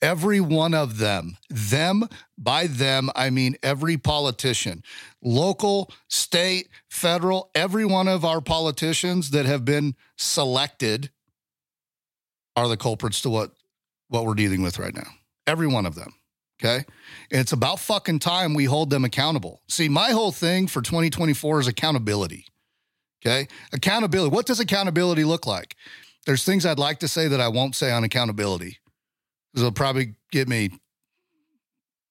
Every 0.03 0.41
one 0.41 0.73
of 0.73 0.97
them, 0.97 1.37
them 1.51 2.09
by 2.39 2.67
them, 2.67 3.11
I 3.15 3.29
mean 3.29 3.57
every 3.63 3.99
politician, 3.99 4.83
local, 5.23 5.93
state, 6.09 6.69
federal, 6.89 7.51
every 7.55 7.85
one 7.85 8.09
of 8.09 8.25
our 8.25 8.41
politicians 8.41 9.31
that 9.31 9.45
have 9.45 9.67
been 9.67 9.95
selected 10.17 11.11
are 12.57 12.69
the 12.69 12.79
culprits 12.79 13.21
to 13.23 13.31
what 13.31 13.53
what 14.09 14.25
we're 14.25 14.35
dealing 14.35 14.63
with 14.63 14.79
right 14.79 14.95
now. 14.95 15.07
Every 15.51 15.67
one 15.67 15.85
of 15.85 15.97
them. 15.97 16.15
Okay. 16.63 16.85
And 17.33 17.41
it's 17.41 17.51
about 17.51 17.81
fucking 17.81 18.21
time 18.21 18.55
we 18.55 18.67
hold 18.67 18.91
them 18.91 19.05
accountable. 19.05 19.63
See, 19.69 19.89
my 19.89 20.11
whole 20.13 20.31
thing 20.31 20.69
for 20.69 20.81
2024 20.81 21.61
is 21.61 21.67
accountability. 21.67 22.45
Okay. 23.21 23.49
Accountability. 23.73 24.33
What 24.33 24.47
does 24.47 24.61
accountability 24.61 25.25
look 25.25 25.45
like? 25.45 25.75
There's 26.25 26.45
things 26.45 26.65
I'd 26.65 26.79
like 26.79 27.01
to 27.01 27.09
say 27.09 27.27
that 27.27 27.41
I 27.41 27.49
won't 27.49 27.75
say 27.75 27.91
on 27.91 28.05
accountability. 28.05 28.79
This 29.53 29.65
will 29.65 29.73
probably 29.73 30.15
get 30.31 30.47
me 30.47 30.71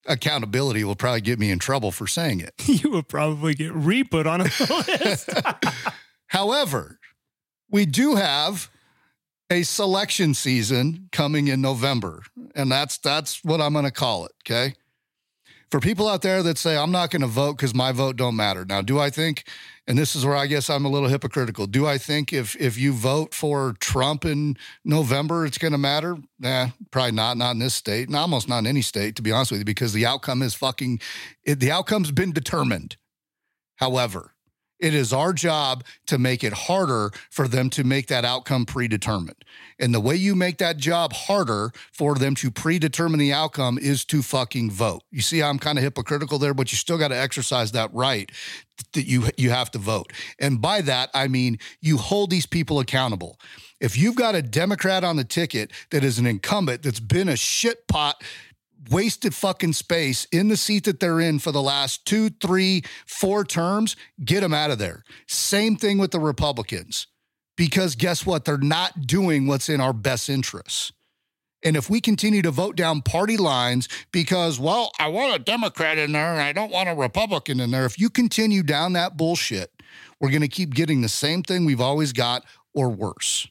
accountability 0.06 0.84
will 0.84 0.96
probably 0.96 1.20
get 1.22 1.38
me 1.38 1.50
in 1.50 1.58
trouble 1.58 1.92
for 1.92 2.06
saying 2.06 2.40
it. 2.40 2.52
you 2.66 2.90
will 2.90 3.02
probably 3.02 3.54
get 3.54 3.72
re-put 3.72 4.26
on 4.26 4.42
a 4.42 4.44
list. 4.88 5.30
However, 6.26 6.98
we 7.70 7.86
do 7.86 8.16
have 8.16 8.70
a 9.50 9.62
selection 9.62 10.32
season 10.32 11.08
coming 11.12 11.48
in 11.48 11.60
November, 11.60 12.22
and 12.54 12.70
that's 12.70 12.98
that's 12.98 13.44
what 13.44 13.60
I'm 13.60 13.72
going 13.72 13.84
to 13.84 13.90
call 13.90 14.24
it. 14.26 14.32
Okay. 14.44 14.74
For 15.70 15.78
people 15.78 16.08
out 16.08 16.22
there 16.22 16.42
that 16.42 16.58
say 16.58 16.76
I'm 16.76 16.90
not 16.90 17.10
going 17.10 17.22
to 17.22 17.28
vote 17.28 17.56
because 17.56 17.74
my 17.74 17.92
vote 17.92 18.16
don't 18.16 18.34
matter. 18.34 18.64
Now, 18.64 18.82
do 18.82 18.98
I 18.98 19.08
think? 19.08 19.44
And 19.86 19.96
this 19.96 20.16
is 20.16 20.26
where 20.26 20.34
I 20.36 20.46
guess 20.46 20.68
I'm 20.68 20.84
a 20.84 20.88
little 20.88 21.08
hypocritical. 21.08 21.66
Do 21.66 21.86
I 21.86 21.96
think 21.96 22.32
if 22.32 22.56
if 22.56 22.76
you 22.76 22.92
vote 22.92 23.34
for 23.34 23.74
Trump 23.78 24.24
in 24.24 24.56
November, 24.84 25.46
it's 25.46 25.58
going 25.58 25.72
to 25.72 25.78
matter? 25.78 26.16
Nah, 26.38 26.68
probably 26.90 27.12
not. 27.12 27.36
Not 27.36 27.52
in 27.52 27.60
this 27.60 27.74
state, 27.74 28.08
and 28.08 28.16
almost 28.16 28.48
not 28.48 28.58
in 28.58 28.66
any 28.66 28.82
state, 28.82 29.16
to 29.16 29.22
be 29.22 29.32
honest 29.32 29.52
with 29.52 29.60
you, 29.60 29.64
because 29.64 29.92
the 29.92 30.06
outcome 30.06 30.42
is 30.42 30.54
fucking. 30.54 31.00
It, 31.44 31.60
the 31.60 31.70
outcome's 31.70 32.10
been 32.10 32.32
determined. 32.32 32.96
However, 33.76 34.34
it 34.80 34.94
is 34.94 35.12
our 35.12 35.32
job 35.32 35.84
to 36.06 36.18
make 36.18 36.42
it 36.42 36.52
harder 36.52 37.10
for 37.30 37.46
them 37.46 37.70
to 37.70 37.84
make 37.84 38.06
that 38.08 38.24
outcome 38.24 38.66
predetermined. 38.66 39.44
And 39.78 39.94
the 39.94 40.00
way 40.00 40.16
you 40.16 40.34
make 40.34 40.58
that 40.58 40.76
job 40.76 41.12
harder 41.12 41.70
for 41.92 42.14
them 42.14 42.34
to 42.36 42.50
predetermine 42.50 43.18
the 43.18 43.32
outcome 43.32 43.78
is 43.78 44.04
to 44.06 44.22
fucking 44.22 44.70
vote. 44.70 45.02
You 45.10 45.20
see 45.20 45.38
how 45.40 45.50
I'm 45.50 45.58
kind 45.58 45.78
of 45.78 45.84
hypocritical 45.84 46.38
there, 46.38 46.54
but 46.54 46.72
you 46.72 46.76
still 46.76 46.98
got 46.98 47.08
to 47.08 47.16
exercise 47.16 47.72
that 47.72 47.92
right 47.92 48.30
that 48.94 49.06
you 49.06 49.28
you 49.36 49.50
have 49.50 49.70
to 49.72 49.78
vote. 49.78 50.12
And 50.38 50.60
by 50.60 50.80
that 50.82 51.10
I 51.12 51.28
mean 51.28 51.58
you 51.80 51.98
hold 51.98 52.30
these 52.30 52.46
people 52.46 52.80
accountable. 52.80 53.38
If 53.80 53.96
you've 53.96 54.14
got 54.14 54.34
a 54.34 54.42
Democrat 54.42 55.04
on 55.04 55.16
the 55.16 55.24
ticket 55.24 55.70
that 55.90 56.04
is 56.04 56.18
an 56.18 56.26
incumbent 56.26 56.82
that's 56.82 57.00
been 57.00 57.28
a 57.28 57.36
shit 57.36 57.86
pot 57.88 58.22
wasted 58.88 59.34
fucking 59.34 59.74
space 59.74 60.26
in 60.32 60.48
the 60.48 60.56
seat 60.56 60.84
that 60.84 61.00
they're 61.00 61.20
in 61.20 61.38
for 61.38 61.52
the 61.52 61.62
last 61.62 62.06
two, 62.06 62.30
three, 62.30 62.82
four 63.06 63.44
terms, 63.44 63.96
get 64.24 64.40
them 64.40 64.54
out 64.54 64.70
of 64.70 64.78
there. 64.78 65.04
Same 65.26 65.76
thing 65.76 65.98
with 65.98 66.12
the 66.12 66.20
Republicans, 66.20 67.06
because 67.56 67.94
guess 67.94 68.24
what? 68.24 68.44
They're 68.44 68.58
not 68.58 69.06
doing 69.06 69.46
what's 69.46 69.68
in 69.68 69.80
our 69.80 69.92
best 69.92 70.28
interests. 70.28 70.92
And 71.62 71.76
if 71.76 71.90
we 71.90 72.00
continue 72.00 72.40
to 72.42 72.50
vote 72.50 72.74
down 72.74 73.02
party 73.02 73.36
lines 73.36 73.86
because, 74.12 74.58
well, 74.58 74.90
I 74.98 75.08
want 75.08 75.36
a 75.36 75.38
Democrat 75.38 75.98
in 75.98 76.12
there 76.12 76.32
and 76.32 76.40
I 76.40 76.52
don't 76.52 76.72
want 76.72 76.88
a 76.88 76.94
Republican 76.94 77.60
in 77.60 77.70
there, 77.70 77.84
if 77.84 77.98
you 77.98 78.08
continue 78.08 78.62
down 78.62 78.94
that 78.94 79.18
bullshit, 79.18 79.70
we're 80.20 80.30
going 80.30 80.40
to 80.40 80.48
keep 80.48 80.74
getting 80.74 81.02
the 81.02 81.08
same 81.08 81.42
thing 81.42 81.66
we've 81.66 81.80
always 81.80 82.14
got 82.14 82.44
or 82.72 82.88
worse. 82.88 83.46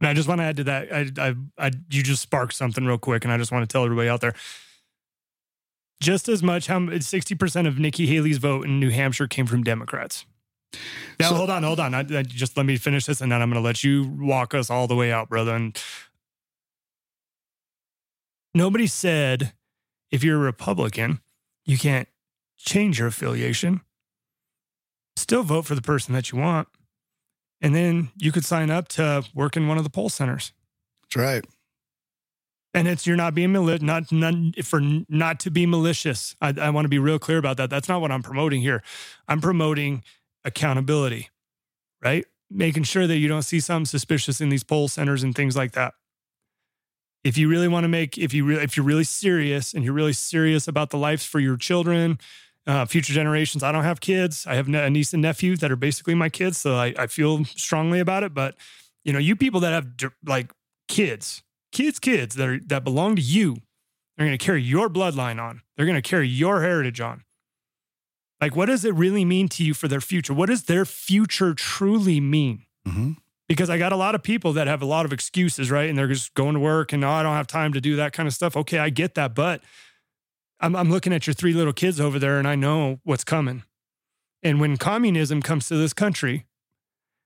And 0.00 0.08
I 0.08 0.14
just 0.14 0.28
want 0.28 0.40
to 0.40 0.44
add 0.44 0.56
to 0.58 0.64
that. 0.64 0.92
I, 0.92 1.06
I, 1.18 1.34
I, 1.58 1.70
you 1.90 2.02
just 2.02 2.20
sparked 2.22 2.52
something 2.54 2.84
real 2.84 2.98
quick, 2.98 3.24
and 3.24 3.32
I 3.32 3.38
just 3.38 3.50
want 3.50 3.62
to 3.68 3.72
tell 3.72 3.84
everybody 3.84 4.08
out 4.08 4.20
there. 4.20 4.34
Just 6.02 6.28
as 6.28 6.42
much, 6.42 6.66
how 6.66 6.98
sixty 6.98 7.34
percent 7.34 7.66
of 7.66 7.78
Nikki 7.78 8.06
Haley's 8.06 8.36
vote 8.36 8.66
in 8.66 8.78
New 8.78 8.90
Hampshire 8.90 9.26
came 9.26 9.46
from 9.46 9.62
Democrats. 9.64 10.26
Now, 11.18 11.30
So- 11.30 11.36
hold 11.36 11.48
on, 11.50 11.62
hold 11.62 11.80
on. 11.80 11.94
I, 11.94 12.00
I 12.00 12.22
just 12.22 12.56
let 12.58 12.66
me 12.66 12.76
finish 12.76 13.06
this, 13.06 13.22
and 13.22 13.32
then 13.32 13.40
I'm 13.40 13.48
going 13.50 13.62
to 13.62 13.66
let 13.66 13.82
you 13.82 14.14
walk 14.18 14.52
us 14.52 14.68
all 14.68 14.86
the 14.86 14.94
way 14.94 15.10
out, 15.10 15.30
brother. 15.30 15.54
And 15.54 15.80
nobody 18.54 18.86
said 18.86 19.52
if 20.10 20.22
you're 20.22 20.36
a 20.36 20.40
Republican, 20.40 21.20
you 21.64 21.78
can't 21.78 22.08
change 22.58 22.98
your 22.98 23.08
affiliation. 23.08 23.80
Still 25.16 25.42
vote 25.42 25.64
for 25.66 25.74
the 25.74 25.82
person 25.82 26.12
that 26.14 26.30
you 26.30 26.38
want. 26.38 26.68
And 27.60 27.74
then 27.74 28.10
you 28.16 28.32
could 28.32 28.44
sign 28.44 28.70
up 28.70 28.88
to 28.88 29.24
work 29.34 29.56
in 29.56 29.66
one 29.66 29.78
of 29.78 29.84
the 29.84 29.90
poll 29.90 30.08
centers. 30.08 30.52
That's 31.02 31.16
right. 31.16 31.44
And 32.74 32.86
it's 32.86 33.06
you're 33.06 33.16
not 33.16 33.34
being 33.34 33.52
mali- 33.52 33.78
not, 33.78 34.12
not 34.12 34.34
for 34.62 34.80
not 35.08 35.40
to 35.40 35.50
be 35.50 35.64
malicious. 35.64 36.36
I, 36.42 36.52
I 36.60 36.70
want 36.70 36.84
to 36.84 36.90
be 36.90 36.98
real 36.98 37.18
clear 37.18 37.38
about 37.38 37.56
that. 37.56 37.70
That's 37.70 37.88
not 37.88 38.02
what 38.02 38.12
I'm 38.12 38.22
promoting 38.22 38.60
here. 38.60 38.82
I'm 39.26 39.40
promoting 39.40 40.04
accountability, 40.44 41.30
right? 42.02 42.26
Making 42.50 42.82
sure 42.82 43.06
that 43.06 43.16
you 43.16 43.28
don't 43.28 43.42
see 43.42 43.60
something 43.60 43.86
suspicious 43.86 44.42
in 44.42 44.50
these 44.50 44.62
poll 44.62 44.88
centers 44.88 45.22
and 45.22 45.34
things 45.34 45.56
like 45.56 45.72
that. 45.72 45.94
If 47.24 47.38
you 47.38 47.48
really 47.48 47.66
want 47.66 47.84
to 47.84 47.88
make, 47.88 48.18
if 48.18 48.34
you 48.34 48.44
really, 48.44 48.62
if 48.62 48.76
you're 48.76 48.86
really 48.86 49.04
serious 49.04 49.72
and 49.72 49.82
you're 49.82 49.94
really 49.94 50.12
serious 50.12 50.68
about 50.68 50.90
the 50.90 50.98
lives 50.98 51.24
for 51.24 51.40
your 51.40 51.56
children, 51.56 52.18
uh, 52.66 52.84
future 52.84 53.12
generations. 53.12 53.62
I 53.62 53.72
don't 53.72 53.84
have 53.84 54.00
kids. 54.00 54.46
I 54.46 54.54
have 54.54 54.68
a 54.68 54.90
niece 54.90 55.12
and 55.12 55.22
nephew 55.22 55.56
that 55.56 55.70
are 55.70 55.76
basically 55.76 56.14
my 56.14 56.28
kids, 56.28 56.58
so 56.58 56.74
I, 56.74 56.94
I 56.98 57.06
feel 57.06 57.44
strongly 57.44 58.00
about 58.00 58.24
it. 58.24 58.34
But 58.34 58.56
you 59.04 59.12
know, 59.12 59.18
you 59.18 59.36
people 59.36 59.60
that 59.60 59.72
have 59.72 60.12
like 60.24 60.50
kids, 60.88 61.42
kids, 61.72 61.98
kids 61.98 62.34
that 62.34 62.48
are 62.48 62.58
that 62.66 62.84
belong 62.84 63.16
to 63.16 63.22
you, 63.22 63.56
they're 64.16 64.26
going 64.26 64.36
to 64.36 64.44
carry 64.44 64.62
your 64.62 64.88
bloodline 64.88 65.40
on. 65.40 65.62
They're 65.76 65.86
going 65.86 66.00
to 66.00 66.08
carry 66.08 66.28
your 66.28 66.62
heritage 66.62 67.00
on. 67.00 67.22
Like, 68.40 68.54
what 68.54 68.66
does 68.66 68.84
it 68.84 68.94
really 68.94 69.24
mean 69.24 69.48
to 69.50 69.64
you 69.64 69.72
for 69.72 69.88
their 69.88 70.00
future? 70.00 70.34
What 70.34 70.48
does 70.48 70.64
their 70.64 70.84
future 70.84 71.54
truly 71.54 72.20
mean? 72.20 72.66
Mm-hmm. 72.86 73.12
Because 73.48 73.70
I 73.70 73.78
got 73.78 73.92
a 73.92 73.96
lot 73.96 74.14
of 74.14 74.22
people 74.22 74.52
that 74.54 74.66
have 74.66 74.82
a 74.82 74.86
lot 74.86 75.06
of 75.06 75.12
excuses, 75.12 75.70
right? 75.70 75.88
And 75.88 75.96
they're 75.96 76.08
just 76.08 76.34
going 76.34 76.54
to 76.54 76.60
work 76.60 76.92
and 76.92 77.04
oh, 77.04 77.10
I 77.10 77.22
don't 77.22 77.36
have 77.36 77.46
time 77.46 77.72
to 77.74 77.80
do 77.80 77.96
that 77.96 78.12
kind 78.12 78.26
of 78.26 78.34
stuff. 78.34 78.56
Okay, 78.56 78.78
I 78.78 78.90
get 78.90 79.14
that, 79.14 79.34
but 79.34 79.62
I'm, 80.60 80.74
I'm 80.74 80.90
looking 80.90 81.12
at 81.12 81.26
your 81.26 81.34
three 81.34 81.52
little 81.52 81.72
kids 81.72 82.00
over 82.00 82.18
there 82.18 82.38
and 82.38 82.48
I 82.48 82.54
know 82.54 83.00
what's 83.04 83.24
coming. 83.24 83.62
And 84.42 84.60
when 84.60 84.76
communism 84.76 85.42
comes 85.42 85.68
to 85.68 85.76
this 85.76 85.92
country, 85.92 86.46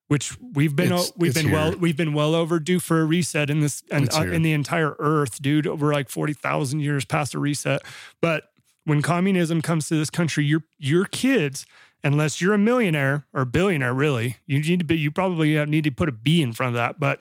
which 0.08 0.36
we've 0.40 0.74
been 0.74 0.86
It's- 0.86 1.12
we've 1.16 1.30
it's 1.30 1.42
been 1.42 1.52
well 1.52 1.72
we've 1.76 1.96
been 1.96 2.12
well 2.14 2.34
overdue 2.34 2.80
for 2.80 3.00
a 3.00 3.04
reset 3.04 3.48
in 3.50 3.60
this 3.60 3.82
and 3.90 4.12
uh, 4.12 4.22
in 4.22 4.42
the 4.42 4.52
entire 4.52 4.96
earth, 4.98 5.40
dude. 5.40 5.66
We're 5.66 5.92
like 5.92 6.08
forty 6.08 6.32
thousand 6.32 6.80
years 6.80 7.04
past 7.04 7.34
a 7.34 7.38
reset. 7.38 7.82
But 8.20 8.44
when 8.84 9.02
communism 9.02 9.62
comes 9.62 9.86
to 9.88 9.94
this 9.94 10.10
country, 10.10 10.44
your 10.44 10.64
your 10.78 11.04
kids, 11.04 11.64
unless 12.02 12.40
you're 12.40 12.54
a 12.54 12.58
millionaire 12.58 13.26
or 13.32 13.42
a 13.42 13.46
billionaire, 13.46 13.94
really, 13.94 14.38
you 14.46 14.58
need 14.60 14.80
to 14.80 14.84
be. 14.84 14.98
You 14.98 15.12
probably 15.12 15.56
uh, 15.56 15.64
need 15.66 15.84
to 15.84 15.92
put 15.92 16.08
a 16.08 16.12
B 16.12 16.42
in 16.42 16.52
front 16.54 16.70
of 16.70 16.74
that. 16.74 16.98
But 16.98 17.20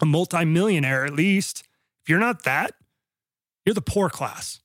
a 0.00 0.06
multimillionaire, 0.06 1.04
at 1.04 1.12
least, 1.12 1.64
if 2.02 2.08
you're 2.08 2.20
not 2.20 2.44
that, 2.44 2.72
you're 3.66 3.74
the 3.74 3.82
poor 3.82 4.08
class. 4.08 4.60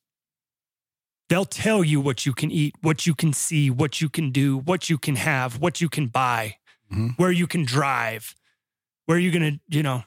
They'll 1.34 1.45
tell 1.45 1.84
you 1.84 1.99
what 1.99 2.27
you 2.27 2.34
can 2.34 2.51
eat, 2.51 2.75
what 2.81 3.07
you 3.07 3.15
can 3.15 3.34
see, 3.34 3.71
what 3.71 3.99
you 3.99 4.07
can 4.07 4.29
do, 4.29 4.59
what 4.59 4.88
you 4.88 4.99
can 4.99 5.15
have, 5.15 5.57
what 5.59 5.81
you 5.81 5.89
can 5.89 6.05
buy, 6.05 6.57
Mhm. 6.91 7.17
where 7.17 7.31
you 7.31 7.47
can 7.47 7.65
drive, 7.65 8.36
where 9.07 9.17
you're 9.17 9.31
going 9.31 9.53
to, 9.55 9.59
you 9.75 9.81
know, 9.81 10.03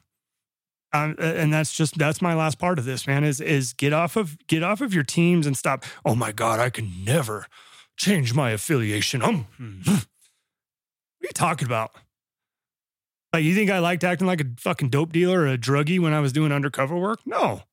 Um, 0.93 1.17
and 1.19 1.53
that's 1.53 1.77
just 1.77 1.99
that's 1.99 2.23
my 2.23 2.33
last 2.33 2.61
part 2.61 2.79
of 2.79 2.85
this, 2.85 3.09
man. 3.09 3.25
Is 3.25 3.41
is 3.41 3.73
get 3.73 3.93
off 3.93 4.15
of 4.15 4.39
get 4.47 4.63
off 4.63 4.81
of 4.81 4.95
your 4.95 5.03
teams 5.03 5.45
and 5.49 5.57
stop. 5.59 5.85
Oh 6.05 6.15
my 6.15 6.31
God, 6.31 6.61
I 6.61 6.71
can 6.71 7.05
never 7.05 7.49
change 7.97 8.33
my 8.33 8.51
affiliation. 8.53 9.21
Um, 9.21 9.47
what 9.85 9.97
are 9.97 11.27
you 11.27 11.29
talking 11.35 11.67
about? 11.67 11.91
Like, 13.33 13.43
you 13.43 13.53
think 13.53 13.69
I 13.69 13.81
liked 13.81 14.05
acting 14.05 14.29
like 14.29 14.41
a 14.41 14.47
fucking 14.59 14.91
dope 14.91 15.13
dealer 15.13 15.41
or 15.41 15.49
a 15.49 15.59
druggie 15.59 15.99
when 15.99 16.13
I 16.15 16.21
was 16.21 16.33
doing 16.33 16.53
undercover 16.53 16.97
work? 16.97 17.19
No, 17.27 17.65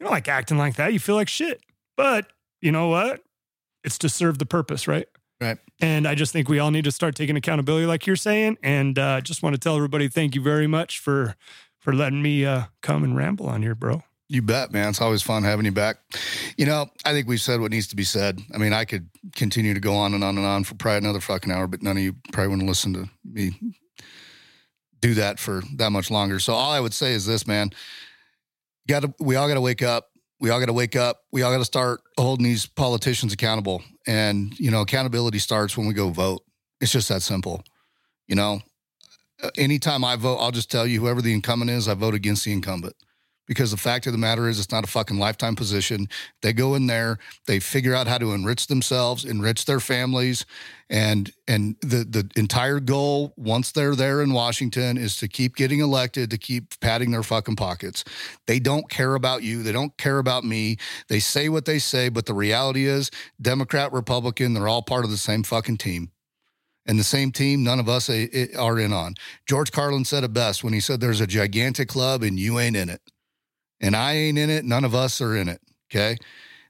you 0.00 0.04
don't 0.06 0.10
like 0.12 0.28
acting 0.28 0.56
like 0.56 0.76
that. 0.76 0.94
You 0.94 0.98
feel 0.98 1.14
like 1.14 1.28
shit. 1.28 1.60
But 1.94 2.32
you 2.62 2.72
know 2.72 2.88
what? 2.88 3.20
It's 3.84 3.98
to 3.98 4.08
serve 4.08 4.38
the 4.38 4.46
purpose, 4.46 4.88
right? 4.88 5.06
Right. 5.40 5.58
And 5.80 6.06
I 6.06 6.14
just 6.14 6.32
think 6.32 6.48
we 6.48 6.60
all 6.60 6.70
need 6.70 6.84
to 6.84 6.92
start 6.92 7.16
taking 7.16 7.36
accountability, 7.36 7.84
like 7.84 8.06
you're 8.06 8.16
saying. 8.16 8.58
And 8.62 8.98
uh, 8.98 9.20
just 9.20 9.42
want 9.42 9.54
to 9.54 9.60
tell 9.60 9.76
everybody 9.76 10.08
thank 10.08 10.34
you 10.34 10.40
very 10.40 10.66
much 10.66 11.00
for 11.00 11.34
for 11.80 11.92
letting 11.92 12.22
me 12.22 12.46
uh, 12.46 12.64
come 12.80 13.02
and 13.02 13.16
ramble 13.16 13.46
on 13.46 13.60
here, 13.60 13.74
bro. 13.74 14.04
You 14.28 14.40
bet, 14.40 14.72
man. 14.72 14.90
It's 14.90 15.00
always 15.00 15.20
fun 15.20 15.42
having 15.42 15.66
you 15.66 15.72
back. 15.72 15.96
You 16.56 16.64
know, 16.64 16.86
I 17.04 17.12
think 17.12 17.26
we've 17.26 17.40
said 17.40 17.60
what 17.60 17.72
needs 17.72 17.88
to 17.88 17.96
be 17.96 18.04
said. 18.04 18.40
I 18.54 18.58
mean, 18.58 18.72
I 18.72 18.84
could 18.84 19.10
continue 19.34 19.74
to 19.74 19.80
go 19.80 19.94
on 19.94 20.14
and 20.14 20.22
on 20.22 20.38
and 20.38 20.46
on 20.46 20.64
for 20.64 20.74
probably 20.76 20.98
another 20.98 21.20
fucking 21.20 21.52
hour, 21.52 21.66
but 21.66 21.82
none 21.82 21.96
of 21.96 22.02
you 22.02 22.14
probably 22.32 22.48
wouldn't 22.48 22.68
listen 22.68 22.94
to 22.94 23.10
me 23.24 23.52
do 25.02 25.14
that 25.14 25.38
for 25.38 25.62
that 25.74 25.90
much 25.90 26.10
longer. 26.10 26.38
So 26.38 26.54
all 26.54 26.70
I 26.70 26.80
would 26.80 26.94
say 26.94 27.12
is 27.12 27.26
this, 27.26 27.46
man. 27.46 27.72
Got 28.88 29.00
to 29.00 29.14
we 29.20 29.36
all 29.36 29.48
got 29.48 29.54
to 29.54 29.60
wake 29.60 29.82
up. 29.82 30.08
We 30.42 30.50
all 30.50 30.58
got 30.58 30.66
to 30.66 30.72
wake 30.72 30.96
up. 30.96 31.20
We 31.30 31.42
all 31.42 31.52
got 31.52 31.58
to 31.58 31.64
start 31.64 32.00
holding 32.18 32.42
these 32.42 32.66
politicians 32.66 33.32
accountable. 33.32 33.80
And, 34.08 34.58
you 34.58 34.72
know, 34.72 34.80
accountability 34.80 35.38
starts 35.38 35.78
when 35.78 35.86
we 35.86 35.94
go 35.94 36.08
vote. 36.10 36.42
It's 36.80 36.90
just 36.90 37.08
that 37.10 37.22
simple. 37.22 37.62
You 38.26 38.34
know, 38.34 38.60
anytime 39.56 40.04
I 40.04 40.16
vote, 40.16 40.38
I'll 40.38 40.50
just 40.50 40.68
tell 40.68 40.84
you 40.84 41.00
whoever 41.00 41.22
the 41.22 41.32
incumbent 41.32 41.70
is, 41.70 41.86
I 41.86 41.94
vote 41.94 42.14
against 42.14 42.44
the 42.44 42.52
incumbent. 42.52 42.96
Because 43.52 43.70
the 43.70 43.76
fact 43.76 44.06
of 44.06 44.12
the 44.12 44.18
matter 44.18 44.48
is, 44.48 44.58
it's 44.58 44.72
not 44.72 44.82
a 44.82 44.86
fucking 44.86 45.18
lifetime 45.18 45.54
position. 45.54 46.08
They 46.40 46.54
go 46.54 46.74
in 46.74 46.86
there, 46.86 47.18
they 47.46 47.60
figure 47.60 47.94
out 47.94 48.06
how 48.06 48.16
to 48.16 48.32
enrich 48.32 48.66
themselves, 48.66 49.26
enrich 49.26 49.66
their 49.66 49.78
families, 49.78 50.46
and 50.88 51.30
and 51.46 51.76
the 51.82 52.04
the 52.04 52.30
entire 52.34 52.80
goal 52.80 53.34
once 53.36 53.70
they're 53.72 53.94
there 53.94 54.22
in 54.22 54.32
Washington 54.32 54.96
is 54.96 55.16
to 55.18 55.28
keep 55.28 55.54
getting 55.54 55.80
elected, 55.80 56.30
to 56.30 56.38
keep 56.38 56.80
padding 56.80 57.10
their 57.10 57.22
fucking 57.22 57.56
pockets. 57.56 58.04
They 58.46 58.58
don't 58.58 58.88
care 58.88 59.14
about 59.14 59.42
you. 59.42 59.62
They 59.62 59.72
don't 59.72 59.94
care 59.98 60.18
about 60.18 60.44
me. 60.44 60.78
They 61.08 61.20
say 61.20 61.50
what 61.50 61.66
they 61.66 61.78
say, 61.78 62.08
but 62.08 62.24
the 62.24 62.34
reality 62.34 62.86
is, 62.86 63.10
Democrat, 63.38 63.92
Republican, 63.92 64.54
they're 64.54 64.68
all 64.68 64.82
part 64.82 65.04
of 65.04 65.10
the 65.10 65.18
same 65.18 65.42
fucking 65.42 65.76
team 65.76 66.10
and 66.86 66.98
the 66.98 67.04
same 67.04 67.30
team 67.30 67.62
none 67.62 67.78
of 67.78 67.88
us 67.88 68.08
eh, 68.08 68.28
eh, 68.32 68.46
are 68.58 68.78
in 68.78 68.92
on. 68.92 69.14
George 69.46 69.72
Carlin 69.72 70.04
said 70.04 70.24
it 70.24 70.32
best 70.32 70.64
when 70.64 70.72
he 70.72 70.80
said 70.80 71.00
there's 71.00 71.20
a 71.20 71.26
gigantic 71.26 71.88
club 71.88 72.22
and 72.22 72.38
you 72.38 72.58
ain't 72.58 72.76
in 72.76 72.88
it. 72.88 73.00
And 73.82 73.96
I 73.96 74.14
ain't 74.14 74.38
in 74.38 74.48
it, 74.48 74.64
none 74.64 74.84
of 74.84 74.94
us 74.94 75.20
are 75.20 75.36
in 75.36 75.48
it, 75.48 75.60
okay? 75.90 76.16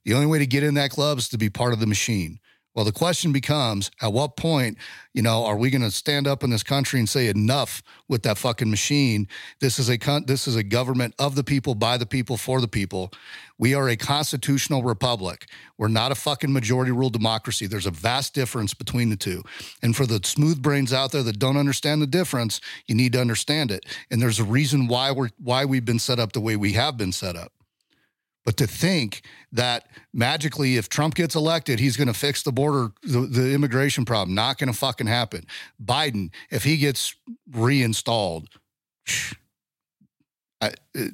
The 0.05 0.15
only 0.15 0.27
way 0.27 0.39
to 0.39 0.47
get 0.47 0.63
in 0.63 0.75
that 0.75 0.91
club 0.91 1.19
is 1.19 1.29
to 1.29 1.39
be 1.39 1.51
part 1.51 1.73
of 1.73 1.79
the 1.79 1.87
machine. 1.87 2.41
Well, 2.75 2.87
the 2.87 2.93
question 2.93 3.33
becomes 3.33 3.91
at 4.01 4.15
what 4.15 4.37
point, 4.37 4.79
you 5.13 5.21
know, 5.21 5.45
are 5.45 5.59
we 5.59 5.69
going 5.69 5.83
to 5.83 5.91
stand 5.91 6.27
up 6.27 6.43
in 6.43 6.49
this 6.49 6.63
country 6.63 6.99
and 6.99 7.09
say 7.09 7.29
enough 7.29 7.83
with 8.09 8.23
that 8.23 8.39
fucking 8.39 8.71
machine? 8.71 9.29
This 9.61 9.79
is 9.79 9.91
a 9.91 9.99
this 10.27 10.49
is 10.49 10.57
a 10.57 10.63
government 10.63 11.15
of 11.19 11.35
the 11.35 11.45
people, 11.45 11.75
by 11.75 11.99
the 11.99 12.07
people, 12.07 12.39
for 12.39 12.63
the 12.63 12.69
people. 12.69 13.13
We 13.59 13.75
are 13.75 13.91
a 13.91 13.97
constitutional 13.97 14.83
republic. 14.83 15.49
We're 15.77 15.89
not 15.89 16.13
a 16.13 16.15
fucking 16.15 16.53
majority 16.53 16.93
rule 16.93 17.11
democracy. 17.11 17.67
There's 17.67 17.87
a 17.87 17.91
vast 17.91 18.33
difference 18.33 18.73
between 18.73 19.11
the 19.11 19.17
two. 19.17 19.43
And 19.83 19.95
for 19.95 20.07
the 20.07 20.21
smooth 20.25 20.63
brains 20.63 20.95
out 20.95 21.13
there 21.13 21.23
that 21.25 21.39
don't 21.39 21.59
understand 21.59 22.01
the 22.01 22.07
difference, 22.07 22.61
you 22.87 22.95
need 22.95 23.13
to 23.13 23.21
understand 23.21 23.71
it. 23.71 23.85
And 24.11 24.21
there's 24.23 24.41
a 24.41 24.45
reason 24.45 24.89
why 24.89 25.13
we're 25.13 25.31
why 25.39 25.67
we've 25.67 25.85
been 25.85 25.99
set 25.99 26.19
up 26.19 26.33
the 26.33 26.41
way 26.41 26.57
we 26.57 26.73
have 26.73 26.97
been 26.97 27.13
set 27.13 27.37
up. 27.37 27.53
But 28.45 28.57
to 28.57 28.67
think 28.67 29.23
that 29.53 29.87
magically, 30.13 30.77
if 30.77 30.89
Trump 30.89 31.15
gets 31.15 31.35
elected, 31.35 31.79
he's 31.79 31.97
going 31.97 32.09
to 32.09 32.15
fix 32.15 32.43
the 32.43 32.53
border, 32.53 32.93
the, 33.03 33.21
the 33.21 33.53
immigration 33.53 34.05
problem, 34.05 34.35
not 34.35 34.59
going 34.59 34.73
to 34.73 34.77
fucking 34.77 35.07
happen. 35.07 35.47
Biden, 35.83 36.31
if 36.51 36.65
he 36.65 36.77
gets 36.77 37.15
reinstalled, 37.53 38.49
I, 40.61 40.73
it, 40.95 41.13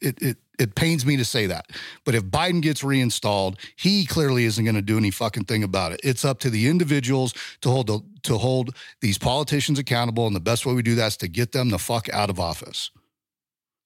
it, 0.00 0.22
it, 0.22 0.36
it 0.58 0.74
pains 0.74 1.06
me 1.06 1.16
to 1.16 1.24
say 1.24 1.46
that. 1.46 1.66
But 2.04 2.14
if 2.14 2.24
Biden 2.24 2.62
gets 2.62 2.82
reinstalled, 2.82 3.58
he 3.76 4.06
clearly 4.06 4.44
isn't 4.44 4.64
going 4.64 4.74
to 4.74 4.82
do 4.82 4.96
any 4.96 5.10
fucking 5.10 5.44
thing 5.44 5.62
about 5.62 5.92
it. 5.92 6.00
It's 6.02 6.24
up 6.24 6.38
to 6.40 6.50
the 6.50 6.68
individuals 6.68 7.34
to 7.60 7.70
hold 7.70 7.86
the, 7.86 8.00
to 8.24 8.38
hold 8.38 8.74
these 9.00 9.18
politicians 9.18 9.78
accountable, 9.78 10.26
and 10.26 10.34
the 10.34 10.40
best 10.40 10.66
way 10.66 10.74
we 10.74 10.82
do 10.82 10.94
that 10.96 11.08
is 11.08 11.16
to 11.18 11.28
get 11.28 11.52
them 11.52 11.68
the 11.68 11.78
fuck 11.78 12.08
out 12.08 12.30
of 12.30 12.40
office. 12.40 12.90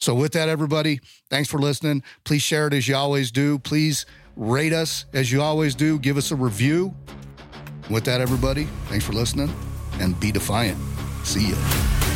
So, 0.03 0.16
with 0.16 0.32
that, 0.32 0.48
everybody, 0.48 0.98
thanks 1.30 1.48
for 1.48 1.61
listening. 1.61 2.03
Please 2.24 2.42
share 2.42 2.66
it 2.66 2.74
as 2.74 2.88
you 2.88 2.96
always 2.96 3.30
do. 3.30 3.61
Please 3.61 4.05
rate 4.34 4.72
us 4.72 5.05
as 5.12 5.30
you 5.30 5.40
always 5.40 5.76
do. 5.76 5.96
Give 6.00 6.16
us 6.16 6.32
a 6.32 6.34
review. 6.34 6.92
With 7.88 8.03
that, 8.07 8.20
everybody, 8.20 8.64
thanks 8.88 9.05
for 9.05 9.12
listening 9.12 9.55
and 10.00 10.18
be 10.18 10.32
defiant. 10.32 10.76
See 11.22 11.46
you. 11.46 12.11